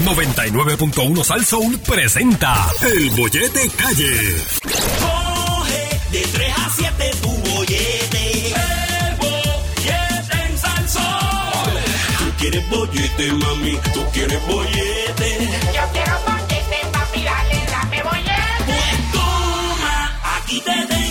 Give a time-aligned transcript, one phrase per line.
[0.00, 4.36] 99.1 Sal Soul presenta El Bollete Calle.
[4.62, 8.48] Coge de 3 a 7 tu bollete.
[8.48, 11.70] El bollete en Salsón.
[12.18, 15.48] Tú quieres bollete, mami, tú quieres bollete.
[15.74, 18.64] Yo quiero bollete, papi, dale, dame bollete.
[18.66, 21.03] Pues toma, aquí te tengo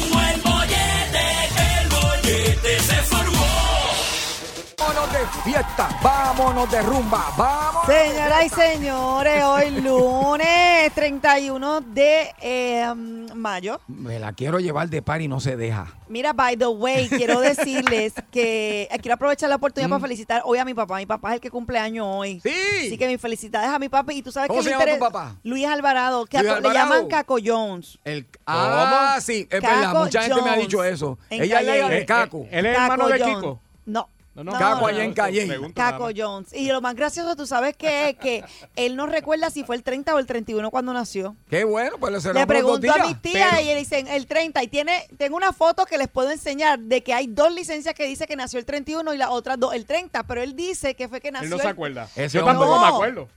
[5.44, 7.86] fiesta, vámonos de rumba, vamos.
[7.86, 12.94] Señoras y señores, hoy lunes 31 de eh,
[13.36, 13.80] mayo.
[13.88, 15.88] Me la quiero llevar de par y no se deja.
[16.08, 20.58] Mira, by the way, quiero decirles que eh, quiero aprovechar la oportunidad para felicitar hoy
[20.60, 20.98] a mi papá.
[20.98, 22.36] Mi papá es el que cumple años hoy.
[22.36, 22.42] Mm.
[22.42, 22.54] Sí.
[22.88, 24.16] Así que mis felicidades a mi papi.
[24.18, 25.36] Y tú sabes ¿Cómo que se llama tu papá?
[25.44, 26.90] Luis Alvarado, que Luis a- le Alvarado.
[26.94, 27.98] llaman Caco Jones.
[28.04, 31.18] El, ah, sí, es verdad, mucha gente me ha dicho eso.
[31.30, 32.46] En Ella llega de Eh, Caco.
[32.52, 33.20] Él es Caco hermano de.
[33.22, 33.60] Kiko.
[33.86, 34.08] No.
[34.36, 34.52] No, no.
[34.54, 35.60] Caco allá en Calle.
[35.76, 36.10] Caco.
[36.16, 36.54] Jones.
[36.54, 38.44] Y lo más gracioso, tú sabes que es que
[38.76, 41.36] él no recuerda si fue el 30 o el 31 cuando nació.
[41.50, 44.08] Qué bueno, pues le Le los dos pregunto a mis tías pero- y le dicen
[44.08, 47.54] el 30 y tiene tengo una foto que les puedo enseñar de que hay dos
[47.54, 50.56] licencias que dice que nació el 31 y las otras dos el 30, pero él
[50.56, 52.08] dice que fue que nació Él no se el- acuerda.
[52.16, 53.28] Ese Yo tampoco hombre- me acuerdo.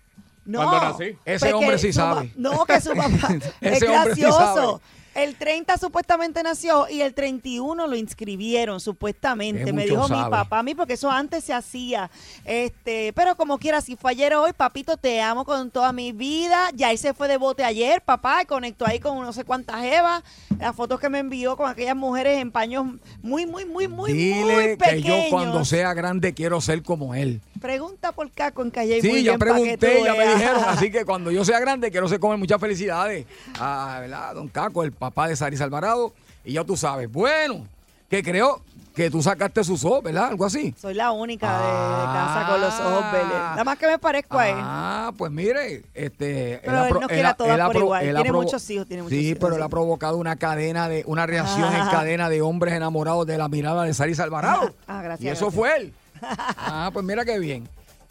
[0.47, 0.59] No.
[0.63, 1.19] cuando nací.
[1.25, 2.33] Ese Pues hombre sí sabe.
[2.37, 4.81] No, que su papá es Ese hombre sí gracioso.
[5.17, 10.63] El 30 supuestamente nació y el 31 lo inscribieron supuestamente, me dijo mi papá a
[10.63, 12.11] mí porque eso antes se hacía.
[12.45, 16.13] Este, pero como quiera, si fue ayer o hoy, papito, te amo con toda mi
[16.13, 16.69] vida.
[16.75, 19.83] Ya él se fue de bote ayer, papá, y conectó ahí con no sé cuántas
[19.85, 20.23] evas.
[20.59, 22.87] Las fotos que me envió con aquellas mujeres en paños
[23.23, 25.25] muy, muy, muy, muy, muy Dile que pequeños.
[25.25, 27.41] yo cuando sea grande quiero ser como él.
[27.61, 29.01] Pregunta por Caco en Calle.
[29.01, 30.63] Sí, muy ya que pregunté, ya me dijeron.
[30.67, 32.39] Así que cuando yo sea grande quiero ser como él.
[32.39, 33.27] Muchas felicidades
[33.59, 34.35] a ¿verdad?
[34.35, 36.13] don Caco, el papá de Saris Alvarado.
[36.45, 37.11] Y ya tú sabes.
[37.11, 37.67] Bueno,
[38.09, 38.63] que creo
[38.95, 40.29] que tú sacaste sus ojos, ¿verdad?
[40.29, 40.75] Algo así.
[40.81, 43.29] Soy la única de, de casa con los ojos verdes.
[43.39, 44.57] Nada más que me parezco a él.
[44.59, 46.61] Ah, pues mire, este.
[46.65, 48.05] Pero él nos quiere a todas por igual.
[48.07, 49.65] él ha Tiene muchos hijos, tiene muchos Sí, hijos, pero él sí.
[49.67, 51.89] ha provocado una cadena de, una reacción en Ah.
[51.93, 54.73] cadena de hombres enamorados de la mirada de Saris Alvarado.
[54.89, 55.55] Ah, gracias, Y eso gracias.
[55.55, 55.93] fue él.
[56.57, 57.69] Ah, pues mira qué bien.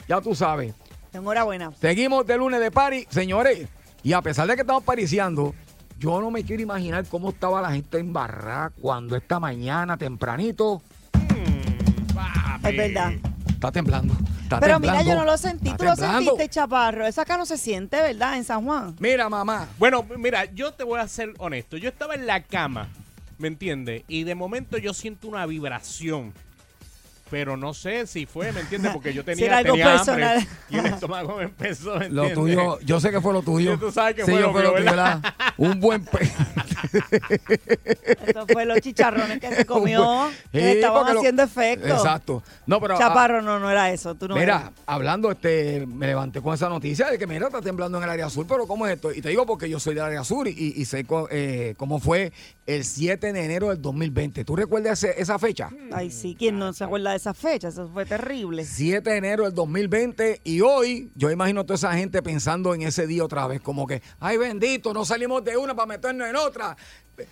[0.08, 0.75] Ya tú sabes.
[1.14, 1.72] Enhorabuena.
[1.81, 3.68] Seguimos de lunes de party, señores.
[4.03, 5.56] Y a pesar de que estamos pariciando,
[6.00, 10.81] yo no me quiero imaginar cómo estaba la gente en barra cuando esta mañana tempranito
[12.63, 13.13] Es verdad.
[13.47, 14.13] está temblando.
[14.41, 15.66] está Pero mira, yo no lo sentí.
[15.69, 16.31] está Tú lo temblando.
[16.31, 17.06] sentiste, chaparro.
[17.06, 18.38] Eso acá no se siente, ¿verdad?
[18.38, 18.95] En San Juan.
[19.00, 19.67] Mira, mamá.
[19.78, 21.78] Bueno, mira, yo te voy a ser honesto.
[21.78, 22.88] Yo estaba en la cama,
[23.38, 24.03] ¿me entiendes?
[24.07, 26.33] Y de momento yo siento una vibración.
[27.30, 28.91] Pero no sé si fue, ¿me entiendes?
[28.94, 30.38] Porque yo tenía, Será algo tenía personal.
[30.38, 33.74] hambre y el estómago me empezó, ¿me Lo tuyo, yo sé que fue lo tuyo.
[33.74, 35.22] Sí, tú sabes que Sí, fue yo lo fue mío, tuyo, ¿verdad?
[35.58, 36.31] Un buen pe-
[38.28, 40.30] Esto fue los chicharrones que se comió.
[40.52, 41.88] que Sí, estaban lo- haciendo efecto.
[41.88, 42.44] Exacto.
[42.68, 44.16] No, pero ah, Chaparro, no, no era eso.
[44.16, 47.97] Tú no Mira, hablando, este, me levanté con esa noticia de que, mira, está temblando
[47.97, 49.12] en el área sur, pero ¿cómo es esto?
[49.12, 52.31] Y te digo porque yo soy del área sur y, y sé eh, cómo fue
[52.66, 54.44] el 7 de enero del 2020.
[54.46, 55.69] ¿Tú recuerdas ese- esa fecha?
[55.92, 56.36] Ay, sí.
[56.38, 57.70] ¿Quién no se acuerda de esa fecha?
[57.70, 58.66] Eso fue terrible.
[58.66, 62.81] 7 de enero del 2020 y hoy yo imagino a toda esa gente pensando en
[62.84, 66.36] ese día otra vez, como que, ay bendito, no salimos de una para meternos en
[66.36, 66.75] otra.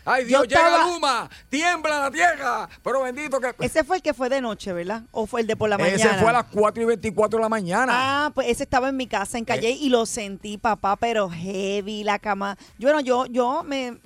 [0.05, 3.53] Ay Dios, Yo llega estaba- Luma, tiembla la tierra, pero bendito que...
[3.59, 5.03] Ese fue el que fue de noche, ¿verdad?
[5.11, 5.95] ¿O fue el de por la mañana?
[5.97, 7.91] Ese fue a las 4 y 24 de la mañana.
[7.93, 12.05] Ah, pues ese estaba en mi casa en Calle y lo sentí, papá, pero heavy
[12.05, 12.57] la cama.
[12.79, 13.97] Yo, bueno, yo, yo me,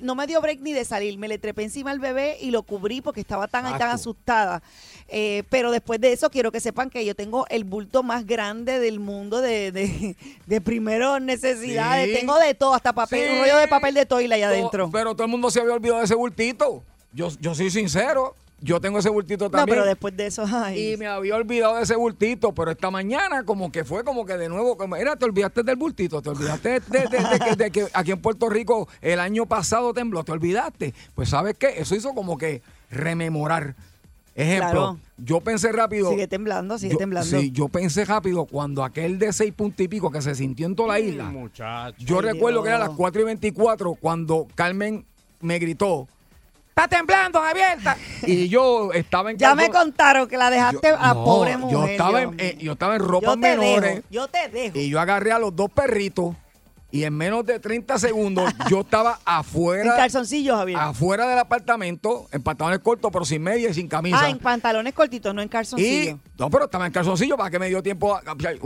[0.00, 1.18] no me dio break ni de salir.
[1.18, 4.62] Me le trepé encima al bebé y lo cubrí porque estaba tan, tan asustada.
[5.08, 8.78] Eh, pero después de eso, quiero que sepan que yo tengo el bulto más grande
[8.78, 12.08] del mundo de, de, de primero necesidades.
[12.08, 12.14] Sí.
[12.20, 13.34] Tengo de todo, hasta papel, Sí.
[13.34, 14.90] un rollo de papel de toila allá adentro.
[14.92, 16.82] Pero todo el mundo se había olvidado de ese bultito.
[17.12, 18.34] Yo, yo soy sincero.
[18.60, 19.76] Yo tengo ese bultito No, también.
[19.76, 20.94] pero después de eso, ay.
[20.94, 24.36] Y me había olvidado de ese bultito, pero esta mañana como que fue como que
[24.36, 27.56] de nuevo, como, era, te olvidaste del bultito, te olvidaste de, de- de- de que,
[27.56, 30.92] de que aquí en Puerto Rico el año pasado tembló, te olvidaste.
[31.14, 33.76] Pues sabes qué, eso hizo como que rememorar.
[34.40, 34.98] Ejemplo, Claro.
[35.16, 36.10] yo pensé rápido.
[36.10, 37.40] Sigue temblando, sigue yo- temblando.
[37.40, 40.76] Sí, yo pensé rápido cuando aquel de seis puntos y pico que se sintió en
[40.76, 41.24] toda la isla.
[41.24, 41.96] Muchacho.
[41.98, 45.04] Yo Ay, recuerdo que era las 4 y 24 cuando Carmen
[45.40, 46.06] me gritó,
[46.68, 47.78] ¡Está temblando, Javier!
[47.78, 47.96] está-".
[48.24, 51.58] Y yo estaba en ya me contaron que la dejaste yo- a no, pobre Yo
[51.58, 51.90] mujer.
[51.90, 54.78] estaba, en, eh, yo estaba en yo te menores dejo, yo te dejo.
[54.78, 56.36] y yo agarré a los dos perritos
[56.90, 60.78] y en menos de 30 segundos yo estaba En afuera, calzoncillos, Javier.
[60.78, 64.20] afuera del apartamento, en pantalones cortos, pero sin media y sin camisa.
[64.22, 66.18] Ah, en pantalones cortitos, no en y, calzoncillos.
[66.38, 68.22] no, pero estaba en calzoncillo para que me dio tiempo a,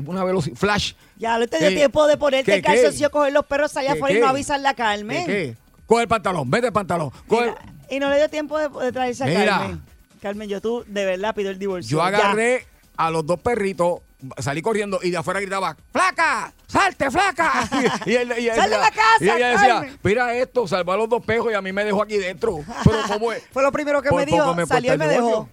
[0.07, 0.93] una velocidad, flash.
[1.17, 3.13] Ya lo te dio tiempo de ponerte ¿Qué, el calzoncillo, qué?
[3.13, 5.27] coger los perros allá ¿Qué, afuera y no avisarle a Carmen.
[5.27, 5.57] ¿Qué?
[5.87, 7.11] Coge el pantalón, vete el pantalón.
[7.27, 9.59] coge el- Mira, y no le dio tiempo de, de traerse a Mira.
[9.59, 9.83] Carmen.
[10.23, 11.91] Carmen, yo tú de verdad pido el divorcio.
[11.91, 12.07] Yo Ya.
[12.07, 12.67] agarré
[12.97, 13.99] a los dos perritos
[14.39, 16.53] salí corriendo y de afuera gritaba, ¡Flaca!
[16.67, 17.69] ¡Salte, flaca!
[18.07, 19.99] Y, él, y él ¡Sal de la casa, Y ella decía, Carmen!
[20.03, 22.61] mira esto, salvó a los dos pejos y a mí me dejó aquí dentro.
[23.53, 24.67] Fue lo primero que Por me dijo.
[24.67, 25.49] Salió y me dejó.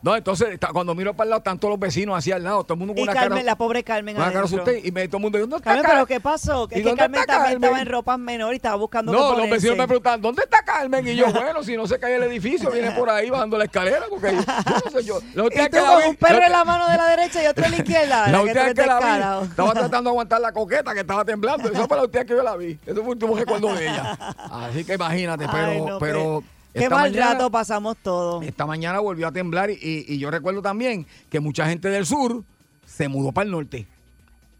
[0.00, 2.74] No, entonces cuando miro para el lado, están todos los vecinos hacia al lado, todo
[2.74, 3.42] el mundo con Y una Carmen, cara.
[3.42, 4.14] la pobre Carmen.
[4.16, 5.96] una cara asusté y me, todo el mundo, ¿dónde está Carmen, Carmen?
[5.96, 6.68] pero ¿qué pasó?
[6.68, 9.50] Que ¿Y es que Carmen también estaba en ropas menor y estaba buscando No, los
[9.50, 11.08] vecinos me preguntaban, ¿dónde está Carmen?
[11.08, 14.02] Y yo, bueno, si no se cae el edificio, viene por ahí bajando la escalera,
[14.08, 15.18] porque yo, yo no sé yo.
[15.34, 16.96] La última Y vez tú que la con vi- un perro en la mano de
[16.96, 18.26] la derecha y otro en la izquierda.
[18.30, 18.98] La que última eres que la
[19.40, 21.68] vi, estaba tratando de aguantar la coqueta que estaba temblando.
[21.72, 22.78] Esa fue la última que yo la vi.
[22.84, 24.12] Ese fue el último recuerdo de ella.
[24.50, 26.42] Así que imagínate, pero, Ay, no, pero
[26.72, 28.44] Qué esta mal mañana- rato pasamos todos.
[28.44, 32.44] Esta mañana volvió a temblar y, yo recuerdo también que mucha gente del sur
[32.86, 33.86] se mudó para el norte.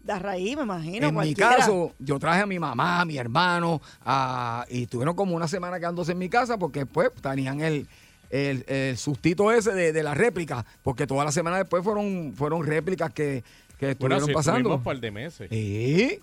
[0.03, 1.07] De raíz, me imagino.
[1.07, 5.35] en mi caso, yo traje a mi mamá, a mi hermano, a- y estuvieron como
[5.35, 7.85] una semana quedándose en mi casa porque pues tenían el,
[8.31, 12.65] el, el sustito ese de, de la réplica, porque toda la semana después fueron, fueron
[12.65, 13.43] réplicas que,
[13.77, 14.75] que Bueno, estuvieron sí, pasando.
[14.75, 15.47] un par de meses.
[15.51, 16.19] Sí,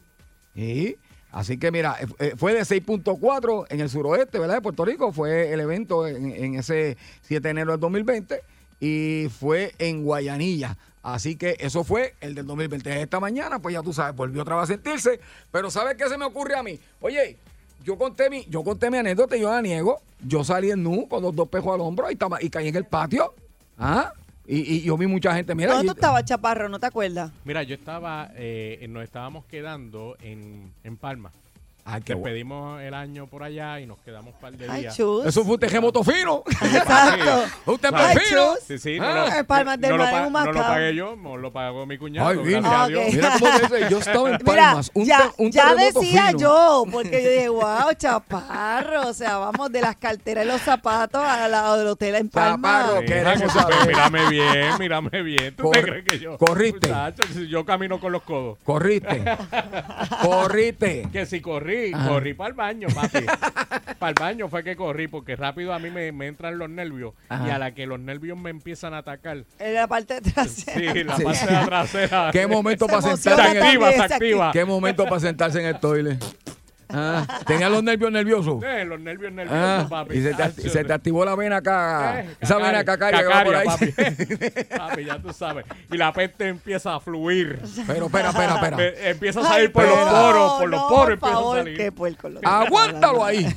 [0.55, 0.97] sí.
[1.37, 4.55] Así que mira, eh, eh, fue de 6.4 en el suroeste, ¿verdad?
[4.55, 5.13] De Puerto Rico.
[5.13, 8.41] Fue el evento en, ese 7 de enero del 2020
[8.81, 10.79] y fue en Guayanilla.
[11.03, 13.03] Así que eso fue el del 2020.
[13.03, 15.21] Esta mañana, pues ya tú sabes, volvió otra vez a sentirse.
[15.53, 16.81] Pero ¿sabes qué se me ocurre a mí?
[17.03, 17.37] Oye,
[17.85, 20.01] yo conté mi, yo conté mi anécdota y yo la niego.
[20.27, 22.87] Yo salí en nu con los dos pejos al hombro y, y caí en el
[22.87, 23.35] patio.
[23.77, 24.11] ¿Ah?
[24.49, 25.55] Y, y yo vi mucha gente.
[25.55, 26.69] Mira, ¿Dónde tú estabas, Chaparro?
[26.69, 27.33] ¿No te acuerdas?
[27.45, 31.33] Mira, yo estaba, eh, nos estábamos quedando en, en Palma.
[31.89, 32.25] Ay, qué bueno.
[32.27, 34.97] Despedimos el año por allá y nos quedamos un par de Ay, días.
[34.97, 35.25] chus.
[35.25, 36.43] Eso fue un tejemoto fino.
[36.47, 37.45] Exacto.
[37.67, 38.55] un Ay, fino.
[38.55, 38.65] chus.
[38.67, 40.53] Sí, sí, Ah, no, lo, en Palmas del no, lo Mar, en pa- un no
[40.53, 42.29] lo pagué yo, no lo pagó mi cuñado.
[42.29, 43.03] Ay, Ah, a Dios.
[43.13, 46.39] Mira cómo dice, yo estaba en Mira, Palmas, un, ya, un ya terremoto decía fino.
[46.41, 51.23] yo, porque yo dije, wow, chaparro, o sea, vamos de las carteras y los zapatos
[51.23, 52.81] al lado del hotel en Palma.
[52.81, 53.87] Chaparro, Sí, queremos que- saber.
[53.87, 55.55] Mírame bien, mírame bien.
[55.55, 56.37] ¿Tú Corre- te crees que yo?
[56.37, 56.89] corriste.
[56.89, 58.59] Muchacho, yo camino con los codos.
[58.65, 59.23] Corriste.
[60.23, 61.09] Corriste.
[61.13, 61.41] Que si
[61.77, 62.09] corrí, Ajá.
[62.09, 63.19] corrí para el baño, papi.
[63.99, 67.15] para el baño fue que corrí, porque rápido a mí me, me entran los nervios.
[67.29, 67.47] Ajá.
[67.47, 70.75] Y a la que los nervios me empiezan a atacar, En la parte trasera.
[70.93, 71.25] sí, la Sí.
[71.25, 72.31] parte trasera.
[72.33, 74.53] ¿Qué momento Se para sentarse en el activa, se también, se activa.
[74.53, 76.19] ¿Qué momento para sentarse en el toile?
[76.89, 78.63] Ah, ¿Tenía los nervios nerviosos?
[78.65, 80.19] Eh, los nervios nerviosos, Ah, papi.
[80.19, 82.21] y se te, se te activó la vena acá.
[82.21, 83.93] Eh, Esa vena cacaria que va por cacaria, ahí.
[83.93, 84.65] papi.
[84.79, 85.67] papi, ya tú sabes.
[85.93, 87.61] Y la peste empieza a fluir.
[87.87, 89.11] Pero espera, espera, espera.
[89.11, 91.57] Empieza a Ay, salir por no, los poros, por los no, poros por empieza favor,
[91.59, 91.77] a salir.
[91.77, 93.55] qué puerco lo- Aguántalo ahí.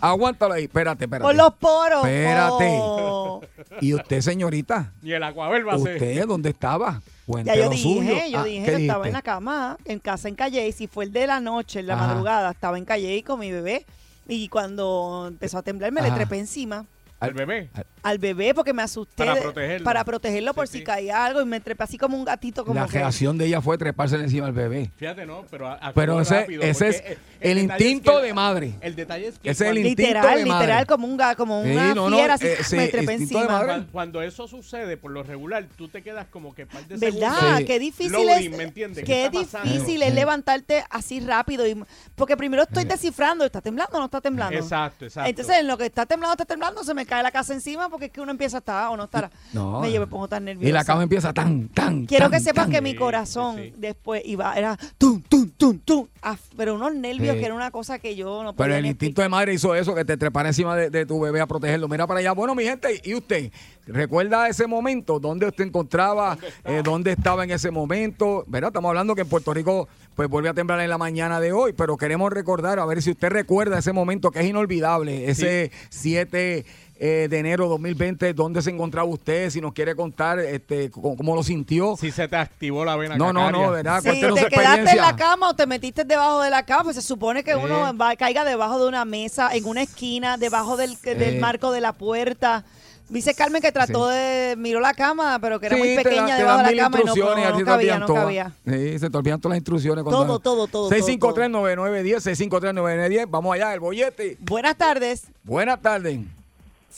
[0.00, 0.64] Aguántalo ahí.
[0.64, 1.24] Espérate, espérate.
[1.24, 2.04] Por los poros.
[2.06, 2.68] Espérate.
[2.80, 3.40] oh.
[3.80, 4.92] ¿Y usted, señorita?
[5.02, 5.94] Y el acuabel va a ser.
[5.94, 7.00] ¿Usted dónde estaba?
[7.32, 8.14] Cuente Ya yo lo dije, suyo.
[8.30, 10.86] yo Ah, dije ¿qué que estaba en la cama, en casa en Calle, y si
[10.86, 12.06] fue el de la noche, en la Ajá.
[12.08, 13.86] madrugada, estaba en Calle con mi bebé.
[14.28, 16.84] Y cuando empezó a temblar, me le trepé encima
[17.22, 17.70] Al bebé.
[18.02, 19.24] al bebé porque me asusté.
[19.24, 19.84] Para protegerlo.
[19.84, 20.84] Para protegerlo por Sí, si sí.
[20.84, 22.64] caía algo y me trepé así como un gatito.
[22.64, 24.90] Como La que- reacción de ella fue treparse encima al bebé.
[24.96, 25.44] Fíjate, ¿no?
[25.50, 27.02] Pero, a- Pero ese, rápido, ese es
[27.40, 28.74] el, es instinto que- de madre.
[28.80, 30.60] El detalle es que Ese es el instinto Literal, de madre.
[30.66, 33.44] literal, como un como Sí, una no, no, fiera así, eh, sí, me trepé encima.
[33.46, 33.66] madre.
[33.66, 37.58] cuando, cuando eso sucede, por lo regular, tú te quedas como que par de ¿Verdad?
[37.58, 37.64] Sí.
[37.66, 38.58] Qué difícil Loading, es.
[38.58, 39.04] ¿me entiendes?
[39.04, 39.72] Qué ¿Qué está pasando?
[39.72, 40.14] difícil es Sí.
[40.14, 41.66] levantarte así rápido.
[41.66, 41.80] Y,
[42.16, 44.58] porque primero estoy descifrando, ¿está temblando o no está temblando?
[44.58, 45.30] Exacto, exacto.
[45.30, 48.06] Entonces, en lo que está temblando, está temblando, se me cae la casa encima porque
[48.06, 49.30] es que uno empieza a estar o no estar.
[49.52, 49.80] No.
[49.80, 50.66] me llevo, me pongo tan nerviosa.
[50.68, 52.06] Y la cama empieza tan, tan.
[52.06, 52.72] Quiero tan, que sepan tan.
[52.72, 53.74] que mi corazón sí, sí.
[53.76, 56.06] después iba, era tum, tum, tum, tum.
[56.22, 57.40] Ah, pero unos nervios Sí.
[57.40, 59.94] que era una cosa que yo no podía Pero el instinto de madre hizo eso,
[59.94, 61.86] que te trepara encima de, de tu bebé a protegerlo.
[61.86, 62.32] Mira para allá.
[62.32, 63.50] Bueno, mi gente, ¿y usted?
[63.86, 65.18] ¿Recuerda ese momento?
[65.18, 66.38] ¿Dónde usted encontraba?
[66.64, 68.44] Eh, ¿Dónde estaba en ese momento?
[68.46, 68.68] ¿Verdad?
[68.68, 71.72] Estamos hablando que en Puerto Rico pues vuelve a temblar en la mañana de hoy,
[71.72, 76.64] pero queremos recordar, a ver si usted recuerda ese momento que es inolvidable, ese 7
[77.04, 79.50] eh, de enero de 2020, ¿dónde se encontraba usted?
[79.50, 81.96] Si nos quiere contar este, cómo, cómo lo sintió.
[81.98, 83.66] Si se te activó la vena No, no, cacaria.
[83.66, 84.00] no, ¿verdad?
[84.02, 86.96] Si Cuéntenos te quedaste en la cama o te metiste debajo de la cama, pues
[86.96, 90.96] se supone que uno va, caiga debajo de una mesa, en una esquina, debajo del,
[91.02, 91.38] del Eh.
[91.40, 92.64] marco de la puerta.
[93.12, 96.62] Dice Carmen que trató de miró la cama, pero que era Sí, muy pequeña debajo
[96.64, 98.22] de la cama y no, no, no te cabía, no todas.
[98.24, 98.52] cabía.
[98.66, 100.02] Sí, se te olvidan todas las instrucciones.
[100.04, 103.26] Todo, cuando- todo, todo, 653-9910, 653-9910.
[103.28, 104.36] Vamos allá, el bollete.
[104.40, 105.24] Buenas tardes.
[105.44, 106.20] Buenas tardes.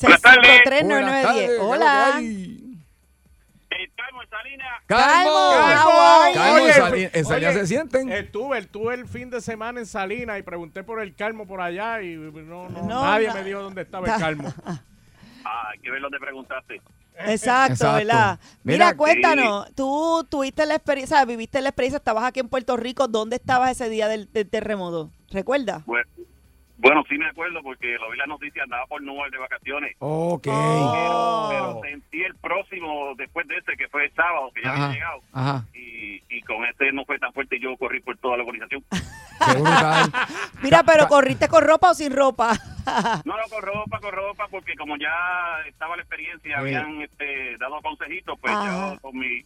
[0.01, 0.53] Buenas tardes.
[0.63, 1.35] 653-9910.
[1.35, 2.17] ¿qué es lo que Hola.
[2.17, 2.61] hay?
[3.71, 4.69] Estamos en Salinas.
[4.87, 5.91] Calmo, Calmo.
[6.35, 8.13] Calmo, en Oye, Sali- en Salinas se sienten.
[8.13, 12.01] Estuve, estuve el fin de semana en Salinas y pregunté por el calmo por allá
[12.03, 14.55] y no, no, No, nadie na- me dijo dónde estaba el calmo.
[15.45, 16.81] Ah, hay que ver dónde preguntaste.
[17.17, 17.97] Exacto, Exacto.
[17.97, 18.41] ¿verdad?
[18.65, 23.07] Mira, Mira, cuéntanos, tú tuviste la experiencia, viviste la experiencia, estabas aquí en Puerto Rico,
[23.07, 25.11] ¿dónde estabas ese día del, del terremoto?
[25.31, 25.85] ¿Recuerdas?
[25.87, 26.09] Bueno,
[26.77, 29.97] Bueno, sí me acuerdo porque lo vi en las noticias, andaba por Nueva de vacaciones.
[30.01, 30.49] Ok.
[30.51, 31.49] Oh.
[31.51, 34.85] Pero sentí el próximo después de ese, que fue el sábado, que ya Ajá.
[34.85, 35.21] había llegado.
[35.33, 35.65] Ajá.
[35.73, 38.85] Y, y con este no fue tan fuerte y yo corrí por toda la organización.
[40.63, 42.53] Mira, pero corriste con ropa o sin ropa.
[43.25, 45.11] No, no, con ropa, con ropa, porque como ya
[45.67, 48.95] estaba la experiencia, habían este, dado consejitos, pues Ajá.
[48.95, 49.45] yo con mi...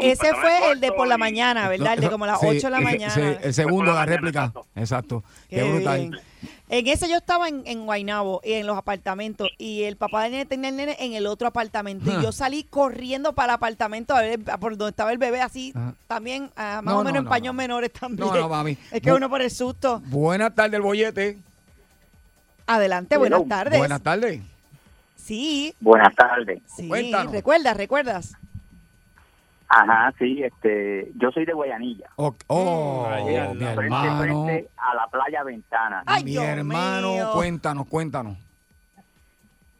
[0.00, 1.94] Ese fue el de por la y- mañana, ¿verdad?
[1.94, 3.12] El de como las Sí, 8 de la mañana.
[3.14, 4.40] sí, el segundo, la de la réplica.
[4.46, 5.22] mañana, Exacto.
[5.50, 5.98] Qué, Qué brutal.
[5.98, 6.20] bien.
[6.68, 10.46] En ese yo estaba en, en Guaynabo, en los apartamentos, y el papá del nene
[10.46, 12.10] tenía el nene en el otro apartamento.
[12.18, 15.72] Y yo salí corriendo para el apartamento a ver por donde estaba el bebé, así
[15.76, 15.92] Ajá.
[16.06, 17.58] también, ah, más No, o menos no, en no, paños no.
[17.58, 18.26] menores también.
[18.26, 18.78] No, no, mami.
[18.90, 20.00] Es que Bu- uno por el susto.
[20.06, 21.38] Buenas tardes, el bollete.
[22.66, 23.78] Adelante, buenas tardes.
[23.78, 24.40] Buenas tardes.
[25.16, 26.60] Sí, Buenas tardes.
[26.74, 26.88] sí.
[26.88, 27.32] Cuéntanos.
[27.32, 27.76] ¿Recuerdas?
[27.76, 28.32] ¿Recuerdas?
[29.74, 32.10] Ajá, sí, este, yo soy de Guayanilla.
[32.16, 33.74] Oh, oh, al mi.
[33.74, 34.20] Frente, hermano.
[34.46, 36.02] frente a la playa Ventana.
[36.04, 37.30] Ay, mi Dios hermano, mío.
[37.32, 38.36] cuéntanos, cuéntanos.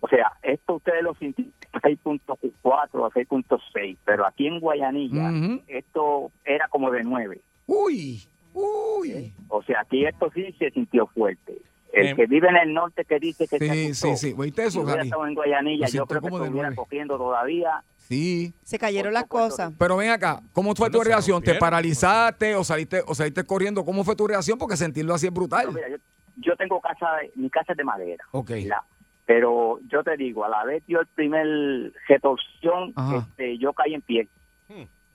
[0.01, 5.31] O sea, esto ustedes lo sintieron a 6.4 a 6.6, pero aquí en Guayanilla
[5.69, 7.41] esto era como de 9.
[7.67, 8.23] Uy,
[8.55, 9.33] uy.
[9.49, 11.59] O sea, aquí esto sí se sintió fuerte.
[11.93, 12.17] El Em.
[12.17, 14.35] que vive en el norte que dice que se Sí, asustó, sí, sí.
[14.39, 15.03] ¿Oíste si eso, Gary?
[15.09, 17.83] estado en Guayanilla, yo creo que estuviera cogiendo todavía.
[18.13, 18.53] Sí.
[18.63, 19.73] Se cayeron las cosas.
[19.79, 21.43] Pero ven acá, ¿cómo fue tu reacción?
[21.43, 23.85] ¿Te paralizaste o saliste o saliste corriendo?
[23.85, 24.59] ¿Cómo fue tu reacción?
[24.59, 25.73] Porque sentirlo así es brutal.
[25.73, 25.97] Mira, yo,
[26.37, 28.25] yo tengo casa, mi casa es de madera.
[28.33, 28.51] Ok.
[28.67, 28.85] La-
[29.25, 31.47] pero yo te digo, a la vez dio el primer
[32.09, 34.29] retorsión, este, yo caí en pie.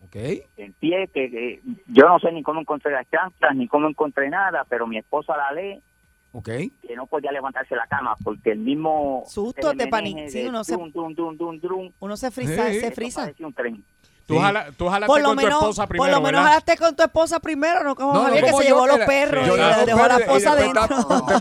[0.05, 0.15] Ok.
[0.55, 4.29] En pie, que, que yo no sé ni cómo encontré las chanclas, ni cómo encontré
[4.29, 5.81] nada, pero mi esposa la lee
[6.33, 6.45] Ok.
[6.45, 10.49] que no podía levantarse la cama porque el mismo Susto, te tenemeneje pani- sí, de
[10.49, 12.79] uno se- drum, drum, drum, drum, drum, Uno se frisa, Sí.
[12.79, 13.31] se frisa.
[13.39, 13.83] un tren.
[14.27, 14.39] Tú, Sí.
[14.41, 16.49] jala- tú jalaste Por lo con tu menos, esposa primero, por lo menos ¿verdad?
[16.49, 19.47] jalaste con tu esposa primero, no como No, no, que se yo, llevó los perros
[19.47, 20.53] yo y la dejó a la esposa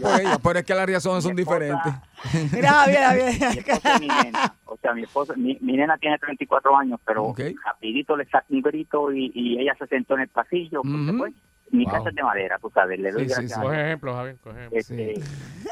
[0.01, 1.93] por ella, pero es que las reacciones son diferentes.
[2.53, 4.01] Mira, Javier, Javier.
[4.01, 4.55] Mi nena.
[4.67, 8.63] O sea, mi esposa, mi, mi nena tiene 34 años, pero rapidito le saca un
[8.63, 10.83] grito y, y ella se sentó en el pasillo.
[10.83, 11.33] pues,
[11.71, 11.93] mi Wow.
[11.95, 13.59] casa es de madera, tú sabes, le doy Sí, sí, gracias sí.
[13.59, 13.87] a Coge Dios.
[13.87, 14.81] ejemplos, Javier, coge ejemplos.
[14.91, 15.15] Este,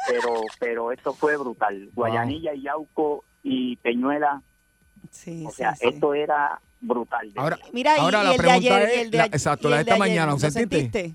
[0.08, 1.90] pero, pero esto fue brutal.
[1.94, 4.42] Guayanilla, y Yauco y Peñuela,
[5.10, 5.86] Sí, o sí, sea, sí.
[5.88, 7.30] esto era brutal.
[7.36, 7.58] Ahora.
[7.72, 9.68] Mira, ahora y la el de pregunta ayer, es, y el de la- ayer- exacto,
[9.68, 10.76] y la de esta mañana, ¿lo ¿lo sentiste?
[10.80, 11.14] sentiste?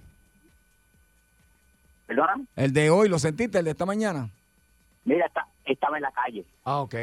[2.07, 2.41] ¿Perdona?
[2.55, 3.59] El de hoy, ¿lo sentiste?
[3.59, 4.29] El de esta mañana.
[5.05, 6.45] Mira, está- estaba en la calle.
[6.63, 6.95] Ah, ok.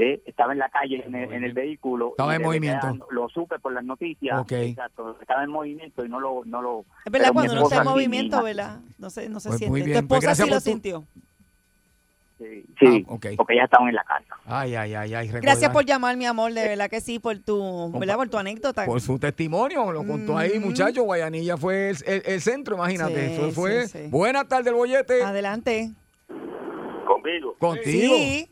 [0.00, 0.22] ¿Eh?
[0.26, 2.10] Estaba en la calle, en el, en el vehículo.
[2.10, 2.96] Estaba en movimiento.
[3.10, 4.38] Lo supe por las noticias.
[4.40, 4.52] Ok.
[4.52, 5.16] Exacto.
[5.20, 6.42] Estaba en movimiento y no lo...
[6.44, 8.78] No lo Es verdad, cuando uno está en movimiento, ¿verdad?
[8.98, 9.70] No se, no se Pues siente.
[9.70, 11.04] muy Tu bien, pues esposa gracias sí lo sintió.
[12.38, 14.36] Sí, sí, Ah, porque ya estaban en la casa.
[14.46, 15.28] Ay, ay, ay, ay.
[15.28, 18.14] Gracias por llamar, mi amor, de verdad que sí, por tu, ¿verdad?
[18.14, 18.84] Por tu anécdota.
[18.86, 20.66] Por su testimonio, lo contó ahí, Ujú.
[20.68, 21.02] muchacho.
[21.02, 23.30] Guayanilla fue el, el- el centro, imagínate.
[23.30, 23.88] Sí, Eso fue.
[23.88, 24.08] sí, sí.
[24.08, 25.20] Buenas tardes, el bollete.
[25.24, 25.90] Adelante.
[27.08, 27.56] Conmigo.
[27.58, 28.14] Contigo.
[28.14, 28.48] Sí.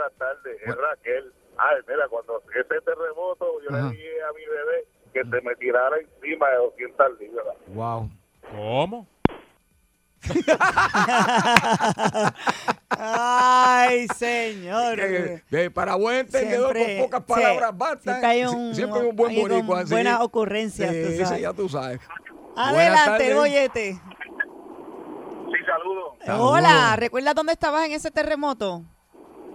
[0.00, 0.56] Buenas tardes.
[0.64, 1.32] Es Raquel.
[1.58, 3.90] Ay, mira, cuando ese terremoto, yo Ajá.
[3.90, 7.46] le dije a mi bebé que se me tirara encima de 200 libras.
[7.68, 8.08] Wow.
[8.50, 9.06] ¿Cómo?
[12.90, 15.00] Ay, señor.
[15.00, 18.02] Eh, eh, para buen entendedor, con pocas sí, palabras basta.
[18.02, 19.86] siempre hay un- siempre hay un buen alguien con boricua.
[19.86, 19.92] sí.
[19.92, 21.28] buenas ocurrencias, tú Sí, sabes.
[21.36, 22.00] sí, ya tú sabes.
[22.56, 23.92] Adelante, bollete.
[23.92, 23.98] Sí,
[25.66, 26.14] saludos.
[26.24, 26.50] Saludos.
[26.52, 28.82] Hola, ¿recuerdas dónde estabas en ese terremoto?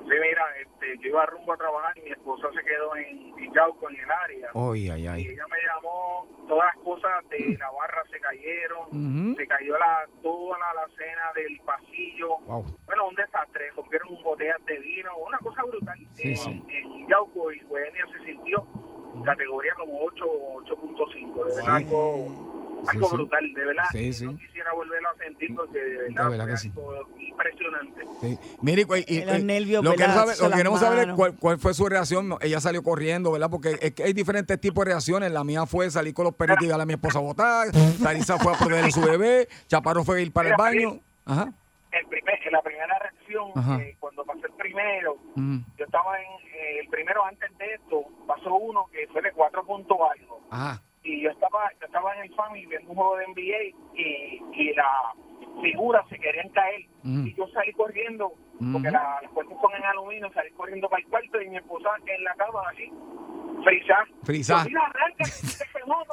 [0.06, 3.54] Sí, mira, este, yo iba rumbo a trabajar y mi esposa se quedó en, en
[3.54, 4.50] Yauco, en el área.
[4.54, 9.48] Ay, ay, Y ella me llamó, todas las cosas de la barra se cayeron, se
[9.48, 12.38] cayó la, toda la alacena del pasillo.
[12.46, 12.66] Wow.
[12.86, 15.98] Bueno, un desastre, rompieron botellas de vino, una cosa brutal.
[16.14, 16.64] Sí, en, sí.
[16.70, 18.66] en Yauco y Guayania se sintió
[19.24, 22.28] categoría como 8 8.5, de verdad, algo,
[22.90, 23.16] algo sí.
[23.16, 23.84] brutal, de verdad.
[23.92, 24.26] Sí, sí.
[24.26, 26.70] No quisiera volverlo a sentir porque de verdad, De verdad que sí.
[26.70, 28.02] algo impresionante.
[28.22, 28.40] Sí.
[28.62, 31.16] Mire, y, y- Y los y nervios, lo que, sabe- lo que queremos saber es
[31.16, 32.36] cuál, cuál fue su reacción.
[32.42, 33.50] Ella salió corriendo, ¿verdad?
[33.50, 35.32] Porque es que hay diferentes tipos de reacciones.
[35.32, 37.68] La mía fue salir con los perritos y darle a mi esposa a botar.
[38.02, 39.48] Tarisa fue a a su bebé.
[39.68, 41.00] Chaparro fue a ir para el baño.
[41.26, 41.52] Ajá.
[41.92, 45.60] El primer, la primera reacción, eh, cuando pasó el primero, Mm.
[45.78, 49.66] yo estaba en eh, el primero antes de esto, pasó uno que fue de 4
[49.66, 50.42] puntos algo.
[50.52, 50.82] Ajá.
[51.06, 53.64] Y yo estaba yo estaba en el family viendo un juego de NBA
[53.96, 55.14] y, y las
[55.62, 57.28] figuras se querían caer Mm.
[57.28, 58.30] y yo salí corriendo
[58.74, 58.92] porque Ujú.
[58.98, 62.24] la- las puertas son en aluminio salí corriendo para el cuarto y mi esposa en
[62.24, 62.92] la cama así
[63.66, 63.96] Frisa.
[64.24, 64.64] Frisa.
[64.66, 65.66] Mira, arranca, este.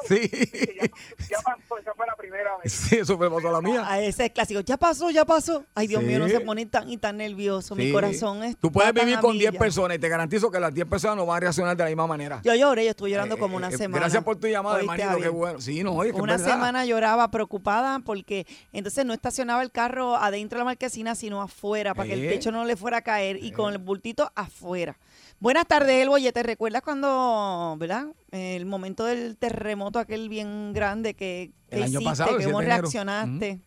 [0.07, 0.29] Sí.
[0.29, 0.85] Ya,
[1.29, 2.71] ya pasó, esa fue la primera vez.
[2.71, 3.83] Sí, eso fue pasó la mía.
[3.87, 4.59] A ese es clásico.
[4.59, 5.65] Ya pasó, ya pasó.
[5.73, 6.07] Ay, Dios Sí.
[6.07, 7.75] mío, no se pone tan y tan nervioso.
[7.75, 8.57] Mi corazón es.
[8.57, 11.37] Tú puedes vivir con 10 personas y te garantizo que las 10 personas no van
[11.37, 12.41] a reaccionar de la misma manera.
[12.43, 13.99] Yo lloré, yo estuve llorando Eh, como una eh, semana.
[14.01, 15.21] Gracias por tu llamada, ¿Oíste, hermanito.
[15.21, 15.59] Qué bueno.
[15.61, 20.61] Sí, no, oye, Una semana lloraba preocupada porque entonces no estacionaba el carro adentro de
[20.61, 22.29] la marquesina, sino afuera, para que el Eh.
[22.29, 24.97] techo no le fuera a caer y con el bultito afuera.
[25.43, 26.31] Buenas tardes, El Boye.
[26.31, 28.05] ¿Te recuerdas cuando, verdad?
[28.31, 32.43] El momento del terremoto aquel bien grande que, que El año hiciste, pasado, el que
[32.43, 32.81] 7 cómo de enero.
[32.81, 33.59] reaccionaste.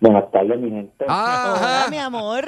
[0.00, 1.04] Buenas tardes, mi gente.
[1.06, 1.90] Ah, Hola, Ajá.
[1.90, 2.44] mi amor.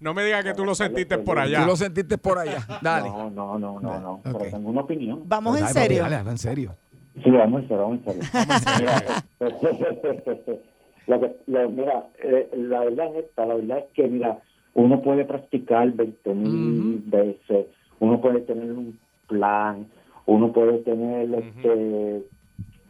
[0.00, 1.60] No me digas que tú lo sentiste por allá.
[1.62, 2.58] Tú lo sentiste por allá.
[2.82, 3.08] Dale.
[3.08, 4.12] No, no, no, no, no.
[4.16, 4.20] Ok.
[4.24, 5.22] Pero tengo una opinión.
[5.24, 6.02] Vamos Pues en dale, papi, serio.
[6.02, 6.76] Dale, dale, en serio.
[7.24, 8.30] Sí, vamos en serio, vamos en serio.
[8.78, 9.24] Mira,
[11.06, 14.38] lo que- lo- mira, eh, la verdad es esta, la verdad es que, mira,
[14.74, 17.66] uno puede practicar 20 mil veces,
[17.98, 19.86] uno puede tener un plan,
[20.26, 22.24] uno puede tener, este,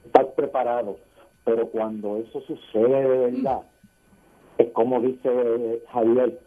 [0.05, 0.99] estar preparado,
[1.45, 3.61] pero cuando eso sucede de verdad,
[4.59, 6.39] es como dice Javier,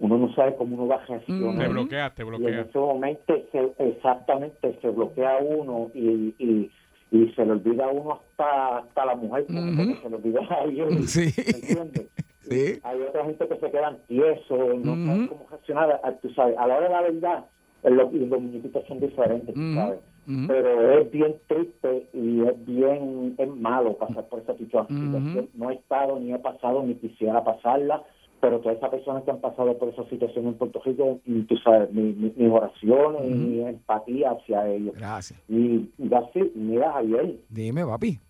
[0.00, 1.66] uno no sabe cómo uno va a reaccionar.
[1.66, 6.70] Te bloqueas, te Y en ese momento se- exactamente se bloquea uno y, y,
[7.10, 9.94] y se le olvida a uno hasta, hasta la mujer, como Ujú.
[9.94, 11.02] que se le olvida a alguien.
[11.08, 11.32] Sí.
[11.36, 12.06] ¿me entiendes?
[12.50, 12.80] Sí.
[12.82, 15.28] Hay otra gente que se quedan tiesos, no saben Ujú.
[15.28, 16.00] cómo reaccionar.
[16.02, 17.44] a- Tú sabes, a la hora de la verdad,
[17.84, 19.98] eh, los, los muñequitos son diferentes, tú sabes.
[20.46, 25.48] Pero es bien triste y es bien es malo pasar por esa situación.
[25.54, 28.02] No he estado ni he pasado ni quisiera pasarla,
[28.40, 31.56] pero todas esas personas que han pasado por esa situación en Puerto Rico, y tú
[31.58, 34.94] sabes, mi- mi- mis oraciones y mi empatía hacia ellos.
[34.96, 35.42] Gracias.
[35.48, 38.20] Y y así, mira, Javier, Dime, papi.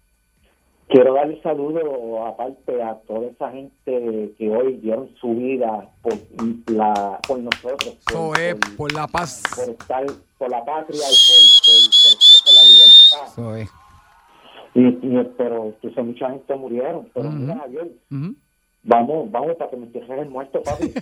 [0.88, 6.14] Quiero darle saludo aparte a toda esa gente que hoy dieron su vida por
[6.66, 9.42] la por nosotros, por, es por- por la paz.
[9.56, 10.06] por estar
[10.38, 11.64] por la patria y
[12.04, 13.26] por, la libertad.
[13.32, 13.70] Eso es.
[14.74, 17.08] Y, y- pero sabes, mucha gente murieron.
[17.14, 17.36] Pero Ujú.
[17.38, 18.34] mira, Javier, Ujú.
[18.88, 20.88] Vamos, vamos para que me entierren el muerto, papi.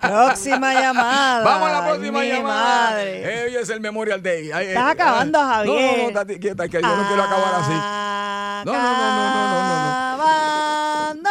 [0.00, 1.44] Próxima llamada.
[1.44, 2.90] Vamos a la Ay, próxima mi llamada.
[2.90, 3.22] madre.
[3.22, 4.50] Eh, Hoy es el Memorial Day.
[4.52, 5.96] Ay, Estás eh, acabando, eh, Javier.
[5.96, 7.72] No, no, no, tati, quieta, que yo no quiero acabar así.
[8.66, 10.22] No, no, no, no, no, no, no, no.
[10.22, 11.30] Acabando,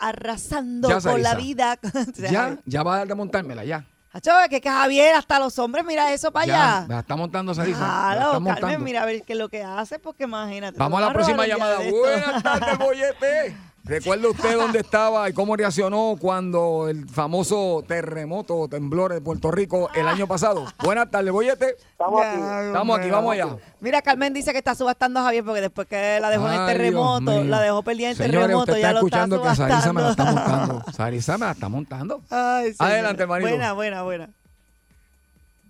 [0.00, 1.78] arrasando Ya, con la vida.
[2.30, 3.84] Ya, ya va a dar de montármela, ya.
[4.14, 6.86] Acho, que, que Javier, hasta los hombres, mira eso para Ya, allá.
[6.86, 8.78] me está montando la Claro, Carmen, montando.
[8.80, 10.76] mira a ver qué es lo que hace, porque imagínate.
[10.78, 11.78] Vamos a la próxima llamada.
[11.90, 13.56] Buenas tardes, bollete.
[13.84, 19.50] ¿Recuerda usted dónde estaba y cómo reaccionó cuando el famoso terremoto o temblor de Puerto
[19.50, 20.64] Rico el año pasado?
[20.84, 21.76] Buenas tardes, bollete.
[21.90, 22.40] Estamos aquí.
[22.68, 23.56] Estamos aquí, vamos allá.
[23.80, 26.60] Mira, Carmen dice que está subastando a Javier porque después que la dejó en el
[26.60, 27.44] Ay, Dios terremoto, mío.
[27.44, 29.92] la dejó perdida en el Señores, terremoto, usted ya está lo está escuchando que Sarisa
[29.92, 30.84] me la está montando.
[30.92, 32.22] Sarisa me la está montando.
[32.30, 32.92] Ay, señor.
[32.92, 33.50] Adelante, hermanito.
[33.50, 34.28] Buena, buena, buena.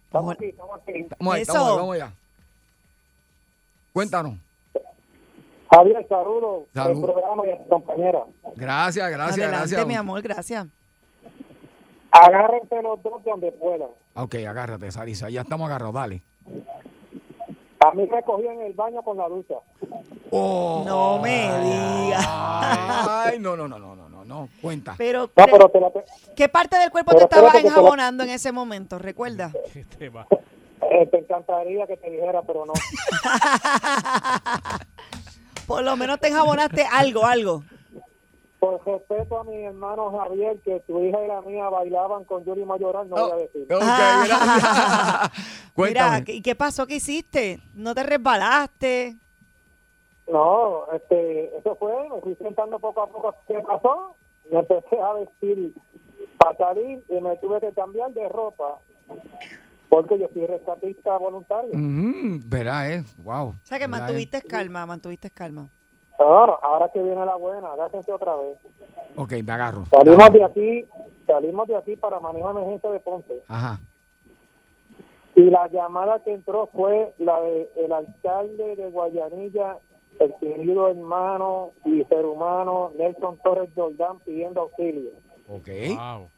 [0.06, 0.92] Estamos aquí, estamos aquí.
[1.00, 1.52] Estamos ahí, Eso.
[1.52, 2.12] estamos ahí, vamos allá.
[3.94, 4.34] Cuéntanos.
[5.74, 6.96] Javier, saludos Salud.
[7.04, 8.20] al programa y a tu compañera.
[8.56, 9.86] Gracias, gracias, Adelante, gracias.
[9.86, 10.66] mi amor, gracias.
[12.10, 13.88] Agárrense los dos donde puedan.
[14.14, 15.30] Ok, agárrate, Sarisa.
[15.30, 16.22] Ya estamos agarrados, dale.
[17.80, 19.54] A mí me cogí en el baño con la ducha.
[20.30, 20.82] Oh.
[20.86, 22.24] No me digas.
[22.28, 24.48] Ay, no, no, no, no, no, no, no.
[24.60, 24.94] Cuenta.
[24.98, 26.04] Pero, No, ¿qué- pero te la te-
[26.36, 28.98] ¿qué parte del cuerpo pero te la- enjabonando en ese momento?
[28.98, 29.50] ¿Recuerda?
[29.74, 30.26] Este va.
[30.90, 32.72] eh, te encantaría que te dijera, pero no.
[35.66, 37.62] Por lo menos te enjabonaste algo, algo.
[38.58, 42.64] Por respeto a mi hermano Javier, que tu hija y la mía bailaban con Yuri
[42.64, 43.62] Mayoral, no Oh, voy a decir.
[43.64, 45.30] ok, gracias.
[45.74, 46.20] Cuéntame.
[46.20, 46.86] Mira, ¿y qué pasó?
[46.86, 47.60] ¿Qué hiciste?
[47.74, 49.16] ¿No te resbalaste?
[50.28, 54.14] No, este, eso fue, me fui sentando poco a poco qué pasó,
[54.50, 55.74] me empecé a vestir
[56.38, 58.78] para salir y me tuve que cambiar de ropa
[59.92, 61.68] porque yo soy rescatista voluntario.
[61.68, 63.04] Ujú, verá, eh.
[63.22, 63.48] Wow.
[63.48, 64.00] O sea que Verá, eh.
[64.00, 65.68] mantuviste calma, mantuviste calma.
[66.18, 68.56] Ahora, ahora que viene la buena, agáchense otra vez.
[69.16, 69.84] Ok, me agarro.
[69.90, 70.86] Salimos de aquí,
[71.26, 73.42] salimos de aquí para manejo de emergencia de Ponce.
[73.48, 73.80] Ajá.
[75.34, 79.76] Y la llamada que entró fue la del alcalde de Guayanilla,
[80.20, 85.10] el querido hermano y ser humano Nelson Torres Jordán pidiendo auxilio.
[85.48, 85.68] Ok.
[85.98, 86.30] Wow.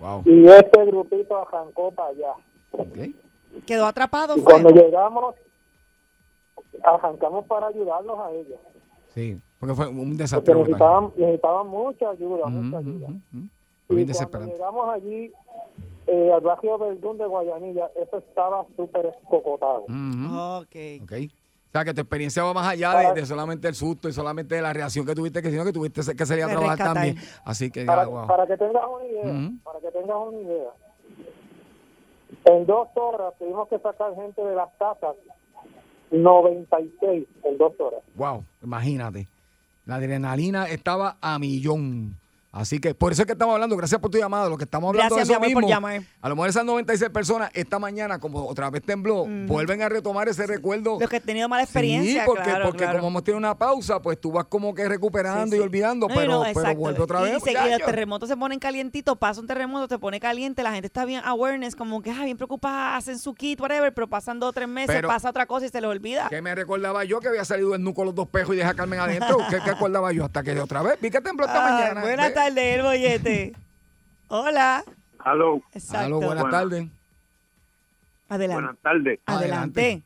[0.00, 0.22] Wow.
[0.26, 2.34] Y este grupito arrancó para allá.
[3.66, 4.36] ¿Quedó atrapado?
[4.36, 4.52] Y Fue?
[4.52, 5.34] cuando llegamos,
[6.82, 8.58] arrancamos para ayudarlos a ellos.
[9.14, 9.40] Sí.
[9.58, 10.54] Porque fue un desastre.
[10.54, 13.08] necesitaban, necesitaban mucha ayuda, Ujú, mucha ayuda.
[13.88, 14.52] Y bien desesperante.
[14.54, 15.32] llegamos allí,
[16.06, 19.82] eh, al barrio Verdún de Guayanilla, eso estaba súper escocotado.
[19.82, 20.36] Ujú.
[20.62, 21.02] Ok.
[21.02, 21.12] Ok.
[21.68, 24.54] O sea, que tu experiencia va más allá de, de solamente el susto y solamente
[24.56, 26.94] de la reacción que tuviste, que sino que tuviste que salir a trabajar rescatar.
[26.94, 27.16] también.
[27.46, 28.26] Así que, Para, ya, wow.
[28.26, 30.70] para que tengas una idea, para que tengas una idea.
[32.44, 35.16] En dos horas tuvimos que sacar gente de las casas.
[36.10, 38.00] 96 en dos horas.
[38.14, 39.26] Wow, imagínate.
[39.86, 42.16] La adrenalina estaba a millón.
[42.54, 44.90] Así que por eso es que estamos hablando, gracias por tu llamada, lo que estamos
[44.90, 46.06] hablando Gracias, de eso mi amor, mismo.
[46.20, 50.28] A lo mejor esas 96 personas esta mañana, como otra vez tembló, vuelven a retomar
[50.28, 50.98] ese recuerdo.
[51.00, 52.98] Los que han tenido mala experiencia, sí, porque, claro, porque claro.
[52.98, 56.14] como hemos tenido una pausa, pues tú vas como que recuperando Sí, y olvidando, No,
[56.14, 57.42] pero, no, pero vuelve otra Y vez.
[57.46, 57.68] y, muchacho.
[57.70, 61.22] los terremotos se ponen calientitos, pasa un terremoto, se pone caliente, la gente está bien
[61.24, 64.68] awareness, como que ah, bien preocupada, hacen su kit, whatever, pero pasan dos o tres
[64.68, 66.26] meses, Pero- pasa otra cosa y se les olvida.
[66.28, 68.74] ¿Qué me recordaba yo que había salido el nuco los dos pejos y deja a
[68.74, 69.38] Carmen adentro?
[69.48, 70.26] ¿Qué, qué acordaba yo?
[70.26, 72.00] Hasta que de otra vez vi que tembló esta Ah, mañana.
[72.02, 72.41] buenas Ve.
[72.42, 73.52] Tardes, el bollete.
[74.28, 74.84] Hola.
[75.20, 76.06] Aló, Exacto.
[76.06, 76.60] Aló, buenas Buenas.
[76.60, 76.86] tardes.
[78.28, 78.54] Adelante.
[78.62, 79.20] buenas tardes.
[79.26, 80.02] Adelante.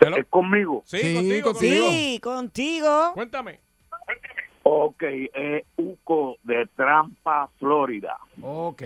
[0.00, 0.16] Hello.
[0.18, 0.82] ¿Es conmigo?
[0.84, 1.86] Sí, Sí, contigo, contigo.
[1.90, 3.12] Sí, contigo.
[3.14, 3.60] Cuéntame.
[4.64, 8.18] Ok, es Uco de Trampa, Florida.
[8.42, 8.82] Ok,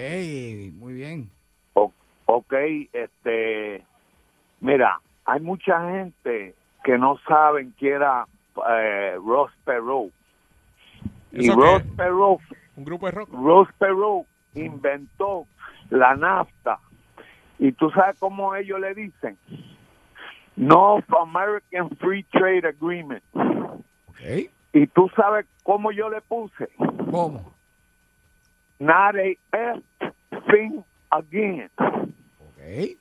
[0.75, 1.31] muy bien.
[1.73, 1.93] O-
[2.27, 2.53] ok,
[2.93, 3.83] este,
[4.61, 6.55] mira, hay mucha gente
[6.85, 8.27] que no saben que era
[8.71, 10.13] eh, Ross Perot.
[11.33, 11.89] Y ¿Eso Ross qué?
[11.97, 12.41] Perot,
[12.77, 13.29] Un grupo de rock.
[13.33, 15.47] Ross Perot inventó
[15.91, 16.79] la nafta.
[17.59, 19.37] Y tú sabes cómo ellos le dicen.
[20.57, 23.23] North American Free Trade Agreement.
[23.35, 24.51] Ok.
[24.73, 26.69] Y tú sabes cómo yo le puse.
[27.11, 27.53] ¿Cómo?
[28.79, 29.15] Not
[29.53, 29.75] a
[30.51, 31.71] thing again.
[31.79, 32.97] Ok.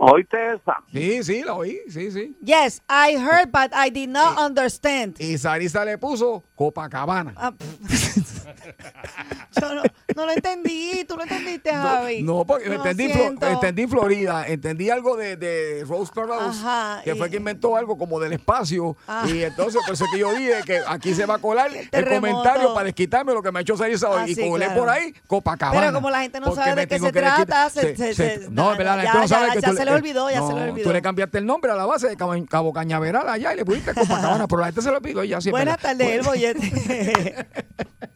[0.00, 0.76] ¿Oíste esa?
[0.92, 2.36] Sí, sí, la oí, sí, sí.
[2.40, 5.16] Yes, I heard, but I did not understand.
[5.20, 7.34] Y Sarisa le puso Copacabana.
[7.36, 7.52] Ah,
[9.60, 9.82] Yo no,
[10.14, 12.22] no lo entendí, tú lo entendiste, Javi.
[12.22, 17.30] No, porque entendí, Flo- entendí Florida, entendí algo de, de Rose Ajá, que y- fue
[17.30, 18.96] que inventó algo como del espacio.
[19.06, 19.24] Ah.
[19.26, 22.04] Y entonces, por eso es que yo dije que aquí se va a colar el
[22.08, 23.94] comentario para desquitarme lo que me ha hecho hoy.
[24.06, 24.80] Ah, y colé claro.
[24.80, 25.80] por ahí Copacabana.
[25.80, 28.96] Pero como la gente no sabe de qué se trata, se- se- se- no, verdad,
[28.96, 30.88] la gente no sabe ya, que ya tú se le olvidó, ya se le olvidó.
[30.88, 33.64] Tú le cambiaste el nombre a la base de Cabo, Cabo Cañaveral allá y le
[33.64, 37.46] pusiste Copacabana, pero la gente se lo olvidó y ya es Buenas tardes, el bollete.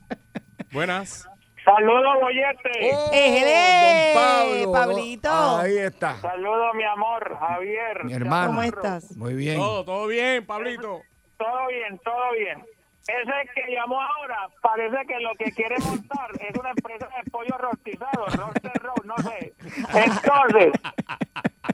[0.73, 1.29] Buenas.
[1.65, 2.91] Saludos, bollete.
[2.95, 4.73] Oh, Ejele, don Pablo.
[4.73, 5.59] Pablito.
[5.59, 6.17] Ahí está.
[6.17, 8.05] Saludos, mi amor, Javier.
[8.05, 8.49] Mi hermano.
[8.49, 9.17] ¿Cómo estás?
[9.17, 9.59] Muy bien.
[9.59, 11.03] Todo, todo bien, Pablito.
[11.37, 12.65] Todo bien, todo bien.
[13.03, 17.59] Ese que llamó ahora parece que lo que quiere montar es una empresa de pollo
[17.59, 19.53] rostizado, roster roll, no sé.
[19.93, 20.73] Entonces,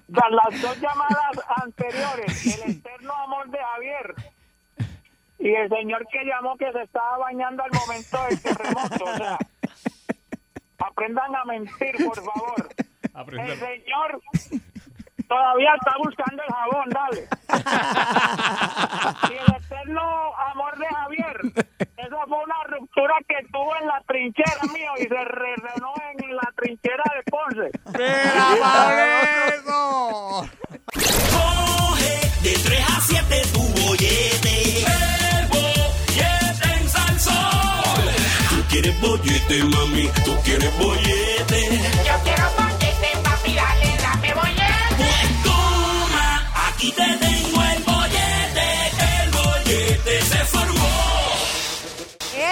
[0.08, 4.14] las dos llamadas anteriores, el eterno amor de Javier
[5.38, 9.38] y el señor que llamó que se estaba bañando al momento del terremoto, o sea,
[10.78, 12.68] aprendan a mentir, por favor.
[13.32, 14.20] El señor
[15.28, 17.28] todavía está buscando el jabón, dale.
[19.28, 21.36] y el eterno amor de Javier,
[21.96, 26.52] esa fue una ruptura que tuvo en la trinchera mío y se rerenó en la
[26.56, 27.70] trinchera de Ponce.
[31.32, 35.17] Coge de 3 a 7 tu bollete.
[37.18, 38.04] El Salsón.
[38.50, 41.80] Tú quieres bollete, mami, tú quieres bollete.
[42.06, 44.94] Yo quiero bollete, papi, dale, dame bollete.
[44.96, 48.66] Pues toma, aquí te tengo el bollete.
[49.22, 50.87] El bollete se formó.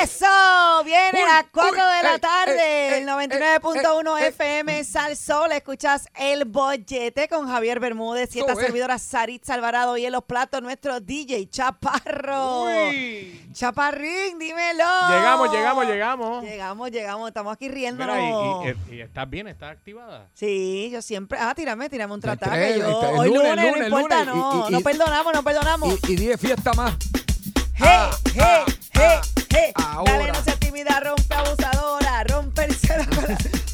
[0.02, 4.22] Eso, viene Uy, a las 4 uy, de la tarde, ey, el ey, 99.1 ey,
[4.24, 5.52] ey, FM Sal Sol.
[5.52, 10.61] Escuchas el bollete con Javier Bermúdez y esta servidora Sarit Alvarado y en los platos
[10.62, 12.64] nuestro DJ Chaparro.
[12.64, 13.48] Uy.
[13.52, 14.85] Chaparrín, dímelo.
[15.09, 16.44] Llegamos, llegamos, llegamos.
[16.44, 18.66] Llegamos, llegamos, estamos aquí Mira, riéndonos.
[18.66, 20.28] y, y- y estás bien, estás activada.
[20.35, 21.38] Sí, yo siempre.
[21.40, 22.78] Ah, tírame, tírame un trataje.
[22.78, 24.66] Yo, el hoy lunes, lunes, lunes, no importa, lunes, no.
[24.68, 25.94] y- no perdonamos, no perdonamos.
[26.09, 26.94] Y, y 10 fiestas más.
[27.74, 29.20] Hey, Ah, hey, ah, hey, ah,
[29.75, 30.12] ahora.
[30.12, 33.05] Dale, no seas tímida, rompe abusadora, rompe el cielo.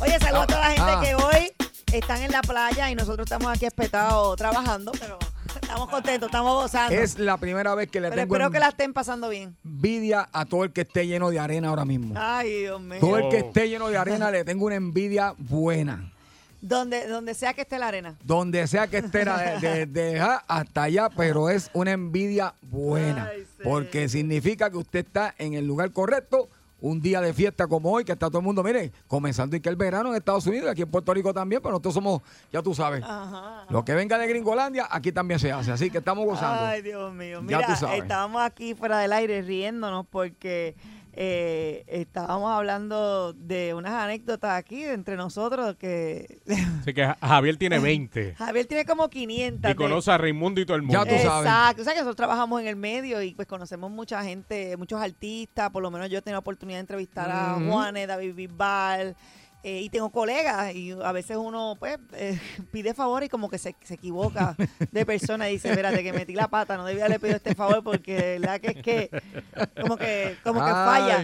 [0.00, 1.00] Oye, saludos a toda la gente Ah.
[1.02, 1.52] que hoy
[1.92, 5.18] están en la playa y nosotros estamos aquí espetados trabajando, pero
[5.60, 6.94] estamos contentos, estamos gozando.
[6.94, 9.56] Es la primera vez que le pero tengo espero que la estén pasando bien.
[9.64, 12.14] envidia a todo el que esté lleno de arena ahora mismo.
[12.16, 12.98] Ay, Dios mío.
[13.00, 13.46] Todo el que Oh.
[13.46, 16.11] esté lleno de arena le tengo una envidia buena.
[16.62, 18.16] Donde, donde sea que esté la arena.
[18.24, 23.26] Donde sea que esté, de, de- de hasta allá, pero es una envidia buena.
[23.32, 23.62] Ay, sí.
[23.64, 26.48] porque significa que usted está en el lugar correcto.
[26.80, 29.68] Un día de fiesta como hoy, que está todo el mundo, mire, comenzando y que
[29.68, 32.22] el verano en Estados Unidos, aquí en Puerto Rico también, pero nosotros somos,
[32.52, 33.66] ya tú sabes, Ajá.
[33.70, 35.70] lo que venga de Gringolandia, aquí también se hace.
[35.70, 36.60] Así que estamos gozando.
[36.64, 37.38] Ay, Dios mío.
[37.48, 38.02] Ya Mira, tú sabes.
[38.02, 40.74] estábamos aquí fuera del aire riéndonos porque
[41.14, 46.38] eh, estábamos hablando de unas anécdotas aquí entre nosotros que
[46.80, 48.34] Así que Ja- Javier tiene 20.
[48.34, 49.58] Javier tiene como 500.
[49.64, 51.04] Y de- conoce a Raimundo y todo el mundo.
[51.04, 51.46] Ya tú sabes.
[51.46, 51.82] Exacto.
[51.82, 55.70] O sea que nosotros trabajamos en el medio y pues conocemos mucha gente, muchos artistas.
[55.70, 57.70] Por lo menos yo he tenido la oportunidad de entrevistar a Ujú.
[57.70, 59.14] Juanes, David Bisbal,
[59.62, 62.38] eh, y tengo colegas y a veces uno pues eh,
[62.72, 64.56] pide favor y como que se, se equivoca
[64.90, 67.82] de persona y dice, espérate que metí la pata, no debía haberle pedido este favor
[67.84, 69.10] porque de verdad que es que
[69.80, 71.22] como que, como que falla.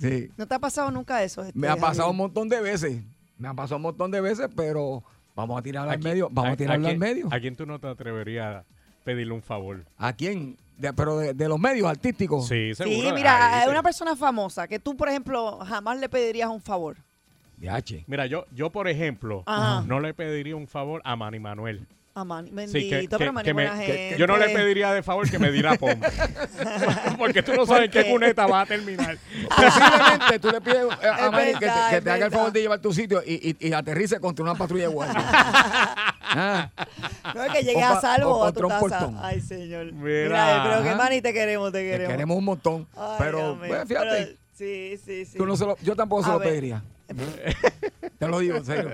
[0.00, 0.30] Sí.
[0.36, 1.42] ¿No te ha pasado nunca eso?
[1.42, 2.10] este, Me ha pasado Javier?
[2.10, 3.02] un montón de veces.
[3.36, 5.02] Me ha pasado un montón de veces, pero
[5.34, 6.28] vamos a tirarla al medio.
[6.30, 7.28] Vamos a, tirarla al quién- medio.
[7.32, 8.64] ¿A quién tú no te atreverías a
[9.04, 9.84] pedirle un favor?
[9.96, 10.56] ¿A quién?
[10.76, 12.46] De- pero de, de los medios artísticos.
[12.46, 13.08] Sí, seguro.
[13.08, 16.60] Sí, mira, hay te- una persona famosa que tú, por ejemplo, jamás le pedirías un
[16.60, 16.96] favor.
[17.60, 18.04] Yache.
[18.06, 19.82] Mira, yo, yo por ejemplo, Ajá.
[19.86, 21.86] no le pediría un favor a Manny Manuel.
[22.14, 24.18] A Manny, Sí, bendito, pero Manny que me- buena que- gente.
[24.18, 26.00] yo no le pediría de favor que me diera pom.
[27.18, 28.10] Porque tú no sabes en qué qué?
[28.10, 29.16] cuneta va a terminar.
[29.56, 32.32] Posiblemente tú le pides eh, a Manny que te, verdad, que es te haga el
[32.32, 35.24] favor de llevar tu sitio y, y, y aterrice contra una patrulla de guardia.
[36.30, 36.70] Ah,
[37.34, 38.98] No es que llegues O a salvo o a tu contra un casa.
[39.06, 39.20] portón.
[39.24, 39.92] Ay, señor.
[39.94, 40.28] Mira.
[40.28, 40.94] Mira, pero que.
[40.94, 42.10] Manny te queremos, te te queremos.
[42.12, 42.86] queremos un montón.
[42.94, 45.38] Ay, pero, Dios pues, fíjate, Pero, sí, sí, sí.
[45.38, 46.48] tú no se lo- yo tampoco se lo ver.
[46.48, 46.82] pediría.
[48.18, 48.90] Te lo digo en serio.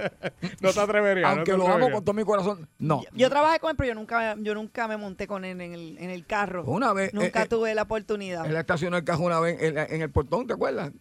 [0.60, 1.28] No te atreverías.
[1.28, 1.94] no Aunque te lo amo atreverías.
[1.96, 3.02] con todo mi corazón, no.
[3.02, 5.72] Yo, yo trabajé con él, pero yo nunca, yo nunca me monté con él en
[5.74, 6.64] el, en el carro.
[6.64, 8.46] Una vez, Nunca eh, eh, tuve la oportunidad.
[8.46, 10.92] Él estacionó el cajón una vez en, en el portón, ¿te acuerdas?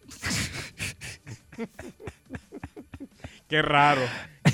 [3.48, 4.00] Qué raro,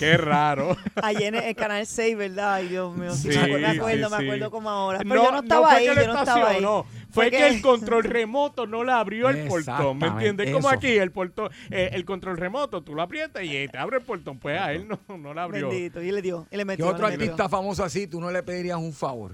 [0.00, 0.76] qué raro.
[1.02, 2.54] Allí en el, canal 6, ¿verdad?
[2.54, 3.12] Ay, Dios mío.
[3.14, 4.98] Sí, Sí, me acuerdo, me acuerdo, sí, me acuerdo como ahora.
[5.00, 6.64] Pero yo no estaba fue ahí, que yo no estaba ahí.
[7.10, 10.50] Fue que el control remoto no le abrió el portón, ¿me entiendes?
[10.50, 14.02] Como aquí, el portón, eh, el control remoto, tú lo aprietas y te abre el
[14.02, 14.38] portón.
[14.38, 15.68] Pues a él no, no le abrió.
[15.68, 16.00] Bendito.
[16.02, 16.86] Y le dio, y le ¿Qué metió.
[16.88, 17.32] otro le metió.
[17.32, 19.32] artista famoso así tú no le pedirías un favor?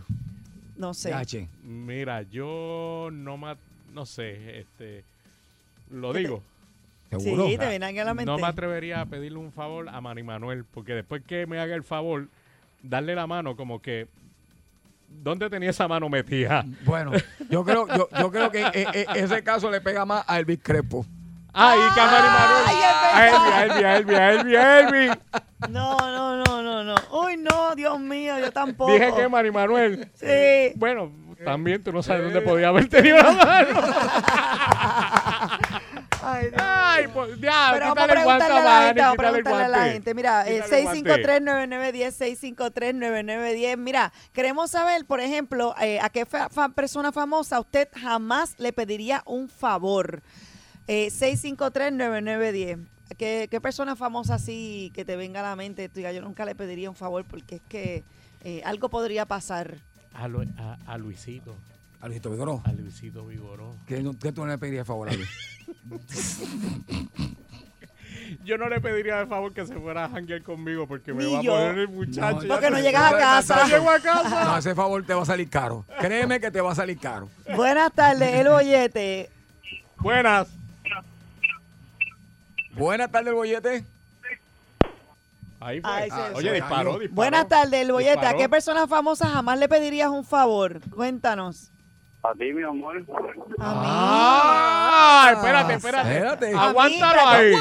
[0.77, 1.11] No sé.
[1.11, 1.49] Yache.
[1.63, 3.57] Mira, yo no ma-
[3.95, 5.05] no sé, este,
[5.91, 6.43] lo ¿Qué te- digo.
[7.11, 7.47] ¿Seguro?
[7.47, 8.31] Sí, te vienen a la mente.
[8.31, 11.75] No me atrevería a pedirle un favor a Manny Manuel, porque después que me haga
[11.75, 12.29] el favor,
[12.83, 14.09] darle la mano como que...
[15.09, 16.65] ¿Dónde tenía esa mano metida?
[16.85, 17.13] Bueno,
[17.49, 20.59] yo creo, yo, yo creo que eh, eh, ese caso le pega más a Elvis
[20.63, 21.07] Crespo.
[21.53, 22.65] ¡Ay, que a Manny Manuel!
[23.15, 25.11] Ay, Elvis, a Elvis, a Elvis, a Elvis.
[25.71, 26.95] No, no, no, no, no.
[27.13, 28.93] Uy, no, Dios mío, yo tampoco.
[28.93, 30.11] Dije que Manny Manuel.
[30.15, 30.73] Sí.
[30.75, 31.11] Bueno,
[31.45, 33.81] también tú no sabes dónde podía haber tenido la mano.
[36.29, 36.63] Ay, Dios.
[36.65, 39.85] Ay, pues ya, Pero vamos a preguntarle a la gente, vamos a preguntarle a la
[39.93, 40.15] gente.
[40.15, 41.11] Mira, eh, Quítale el guante.
[41.23, 43.77] 653-9910, 653-9910.
[43.79, 48.73] Mira, queremos saber, por ejemplo, eh, a qué fa- fa- persona famosa usted jamás le
[48.73, 50.23] pediría un favor.
[50.89, 52.79] Eh, 653-9910.
[53.19, 55.89] ¿Qué, ¿Qué persona famosa así que te venga a la mente?
[55.89, 58.05] Tú yo nunca le pediría un favor porque es que
[58.43, 59.77] eh, algo podría pasar.
[60.13, 61.55] A, Lu- a- a Luisito,
[62.01, 62.63] A Luisito Vigoró.
[62.65, 63.75] a Luisito Vigoró.
[63.87, 65.29] ¿Qué, no- qué tú no le pedirías favor a Luis?
[68.45, 71.33] Yo no le pediría de favor que se fuera a janguear conmigo porque me Ni
[71.33, 72.43] va a poner el muchacho.
[72.43, 73.57] No, Porque no no, llegas a casa.
[73.63, 74.45] No llego a casa.
[74.45, 75.85] No, ese favor te va a salir caro.
[76.01, 77.29] Créeme que te va a salir caro.
[77.55, 79.31] Buenas tardes, el bollete.
[79.99, 80.49] Buenas.
[82.77, 83.85] Buenas tardes, bollete.
[85.61, 85.91] Ahí fue.
[85.91, 87.15] Ay, Ah, Oye, disparó, disparó.
[87.15, 88.27] Buenas tardes, el bollete.
[88.27, 90.81] ¿A qué persona famosa jamás le pedirías un favor?
[90.91, 91.71] Cuéntanos.
[92.29, 93.05] A ti, mi amor.
[93.59, 96.11] Ah, espérate, espérate.
[96.13, 96.53] Espérate.
[96.55, 97.55] Aguántalo A mí, ahí.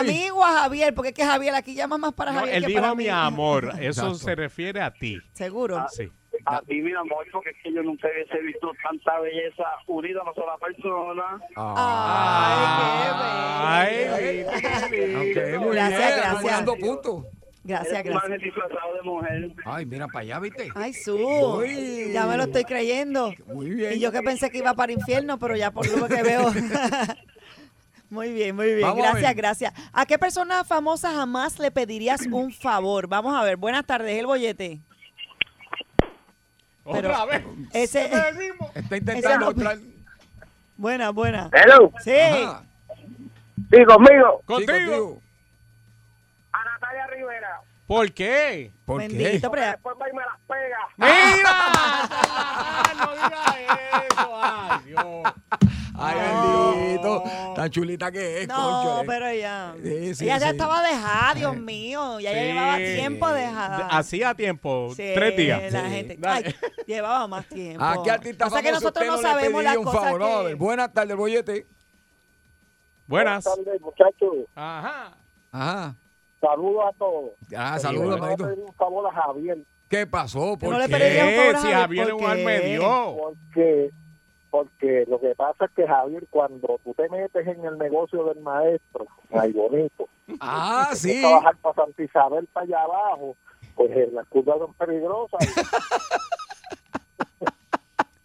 [0.00, 2.68] Amigo a Javier, porque es que Javier aquí llama más para No, Javier él que
[2.68, 3.10] dijo para mi mí.
[3.10, 3.64] amor.
[3.80, 4.14] Eso Exacto.
[4.14, 5.18] se refiere a ti.
[5.32, 5.84] Seguro.
[5.90, 6.10] Sí.
[6.44, 10.22] A ti, mi amor, porque es que yo nunca hubiese visto tanta belleza unida a
[10.24, 11.40] una sola persona.
[11.56, 12.64] Ay,
[13.64, 14.46] Ay,
[14.90, 15.18] qué bello.
[15.18, 16.10] Ok, muy Gracias, bien.
[16.16, 16.24] gracias.
[16.26, 17.24] Estamos dando puntos.
[17.64, 18.24] Gracias, Eres un gracias.
[18.32, 19.52] ángel disfrazado de mujer.
[19.64, 20.68] Ay, mira para allá, ¿viste?
[20.74, 21.14] Ay, Su.
[21.16, 22.10] Uy.
[22.12, 23.32] Ya me lo estoy creyendo.
[23.46, 23.92] Muy bien.
[23.94, 26.52] Y yo que pensé que iba para infierno, pero ya por lo que veo.
[28.10, 28.82] Muy bien, muy bien.
[28.82, 29.72] Vamos gracias, gracias.
[29.90, 33.06] ¿A qué persona famosa jamás le pedirías un favor?
[33.06, 33.56] Vamos a ver.
[33.56, 34.80] Buenas tardes, el bollete.
[36.84, 37.42] Pero- Otra vez.
[37.72, 38.10] Ese.
[38.74, 39.78] Está intentando entrar.
[40.76, 41.48] Buena, buena.
[41.54, 41.90] Hello.
[42.04, 42.10] Sí.
[42.10, 42.64] Ajá.
[43.70, 44.40] Sí, conmigo.
[44.40, 45.18] Sí, Contigo.
[47.86, 48.72] ¿Por qué?
[48.84, 49.08] ¿Por qué?
[49.08, 50.78] Bendito, pero- Después va y me las pega.
[50.96, 52.94] ¡Mira!
[52.96, 53.56] ¡No digas
[54.10, 54.40] eso!
[54.42, 55.34] ¡Ay, Dios!
[55.94, 56.72] Ay, No.
[56.74, 57.24] bendito.
[57.54, 59.06] Tan chulita que es, No, cónchale.
[59.06, 59.74] pero ella.
[59.82, 60.52] Sí, sí, ella ya sí.
[60.52, 61.60] estaba dejada, Dios Eh.
[61.60, 62.18] mío.
[62.20, 62.44] Ya, ya Sí.
[62.46, 63.86] llevaba tiempo dejada.
[63.88, 65.72] Hacía tiempo, Sí, tres días.
[65.72, 65.90] La Sí.
[65.90, 66.18] gente.
[66.26, 66.54] Ay,
[66.86, 67.84] llevaba más tiempo.
[67.84, 70.20] ¿A qué artista o sea que nosotros no sabemos las cosas favor?
[70.22, 70.44] Que...
[70.44, 70.56] ver.
[70.56, 71.66] Buenas tardes, bollete.
[73.06, 73.44] Buenas.
[73.44, 74.34] tardes, muchachos.
[74.54, 75.12] Ajá.
[75.50, 75.94] Ajá.
[76.42, 77.30] Saludos a todos.
[77.56, 78.14] Ah, saludos, bueno.
[78.16, 78.44] Le voy a manito.
[78.48, 79.58] pedir un favor a Javier.
[79.88, 80.58] ¿Qué pasó?
[80.58, 80.92] ¿Por no le qué?
[80.92, 82.64] pediría un favor a Si Javier, es ¿por un?
[82.64, 83.14] Dios.
[83.16, 83.90] Porque,
[84.50, 88.40] porque lo que pasa es que Javier, cuando tú te metes en el negocio del
[88.40, 90.08] maestro, ay bonito,
[90.40, 91.20] Ah, y sí.
[91.20, 93.36] trabajar para Santa Isabel para allá abajo,
[93.76, 95.40] pues eh, las curvas son peligrosas.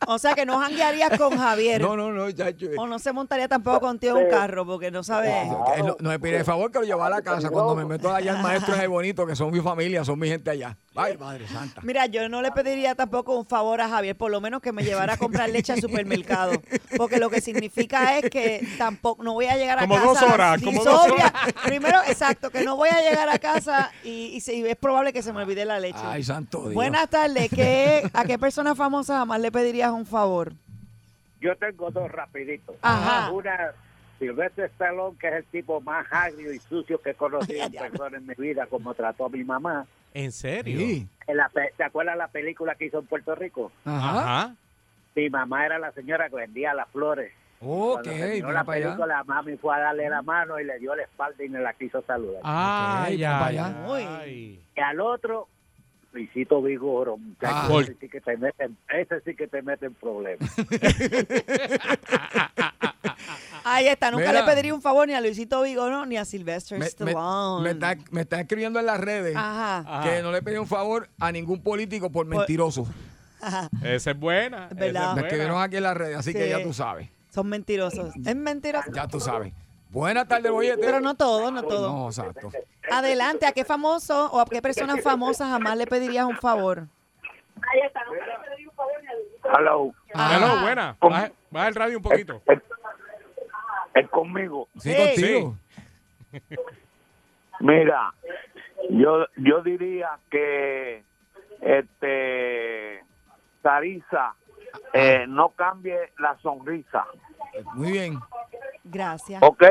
[0.05, 1.81] O sea que no janguearías con Javier.
[1.81, 2.67] No, no, no, chacho.
[2.77, 5.29] O no se montaría tampoco contigo en un carro porque no sabe.
[5.29, 5.49] Eh,
[5.83, 8.13] No, no me pide el favor que lo lleve a la casa cuando me meto
[8.13, 10.77] allá el maestro es bonito, que son mi familia, son mi gente allá.
[10.95, 11.81] Ay, madre santa.
[11.83, 14.83] Mira, yo no le pediría tampoco un favor a Javier, por lo menos que me
[14.83, 16.53] llevara a comprar leche al supermercado.
[16.95, 20.07] Porque lo que significa es que tampoco no voy a llegar a Como casa.
[20.07, 21.33] dos horas, como dos sobria.
[21.63, 25.13] Primero, exacto, que no voy a llegar a casa y, y se- y es probable
[25.13, 25.99] que se me olvide la leche.
[26.03, 26.73] Ay, santo Dios.
[26.73, 27.49] Buenas tardes.
[27.49, 29.51] ¿Qué, ¿A qué persona famosa jamás le
[29.87, 30.53] pedirías un favor?
[31.39, 32.75] Yo tengo dos rapiditos.
[32.81, 33.31] Ajá.
[33.31, 33.71] Una,
[34.19, 38.17] Silvestre Stallone, que es el tipo más agrio y sucio que he conocido en persona
[38.17, 39.85] en mi vida, como trató a mi mamá.
[40.13, 40.79] ¿En serio?
[40.79, 41.07] Sí.
[41.27, 43.71] En la pe- ¿Te acuerdas la película que hizo en Puerto Rico?
[43.85, 44.19] Ajá.
[44.19, 44.55] Ajá.
[45.15, 47.31] Mi mamá era la señora que vendía las flores.
[47.59, 51.43] Ok, Cuando la película, mami fue a darle la mano y le dio la espalda
[51.43, 52.41] y me la quiso saludar.
[52.43, 53.85] Allá.
[53.87, 54.01] Uy.
[54.07, 54.61] ay.
[54.75, 55.47] Y al otro,
[56.13, 57.81] Luisito Vigoro, muchacho, Ah.
[57.81, 60.49] ese sí que te mete, en- ese sí que te mete en problemas.
[63.63, 64.11] Ahí está.
[64.11, 64.39] Nunca Mira.
[64.41, 67.63] le pediría un favor ni a Luisito Vigoro ni a Sylvester Me, me- Stallone.
[67.63, 69.79] me está, me está escribiendo en las redes Ajá.
[69.79, 70.03] Ajá.
[70.09, 72.87] que no le pedí un favor a ningún político por mentiroso.
[73.41, 73.69] Ajá.
[73.83, 74.69] Esa es buena.
[74.71, 77.09] Es Me es escribieron aquí en las redes, así que ya tú sabes.
[77.29, 78.13] Son mentirosos.
[78.25, 78.89] Es mentiroso.
[78.93, 79.53] Ya tú sabes.
[79.97, 80.79] Buenas tardes, bollete.
[80.79, 81.91] Pero no todo, no todo.
[81.91, 82.51] No, exacto.
[82.91, 86.83] Adelante, ¿a qué famoso o a qué persona famosa jamás le pedirías un favor?
[89.57, 89.91] Hello.
[90.13, 90.37] Ajá.
[90.37, 90.95] Hello, buena.
[91.01, 92.43] Baja, baja el radio un poquito.
[93.95, 94.67] Es conmigo.
[94.77, 95.33] Sí, Sí.
[95.33, 95.55] contigo.
[97.61, 98.13] Mira,
[98.91, 101.03] yo yo diría que
[101.59, 103.03] este
[103.63, 104.35] Sarisa
[104.93, 107.07] eh, no cambie la sonrisa,
[107.73, 108.19] Muy bien.
[108.89, 109.41] Gracias.
[109.43, 109.63] ¿ok?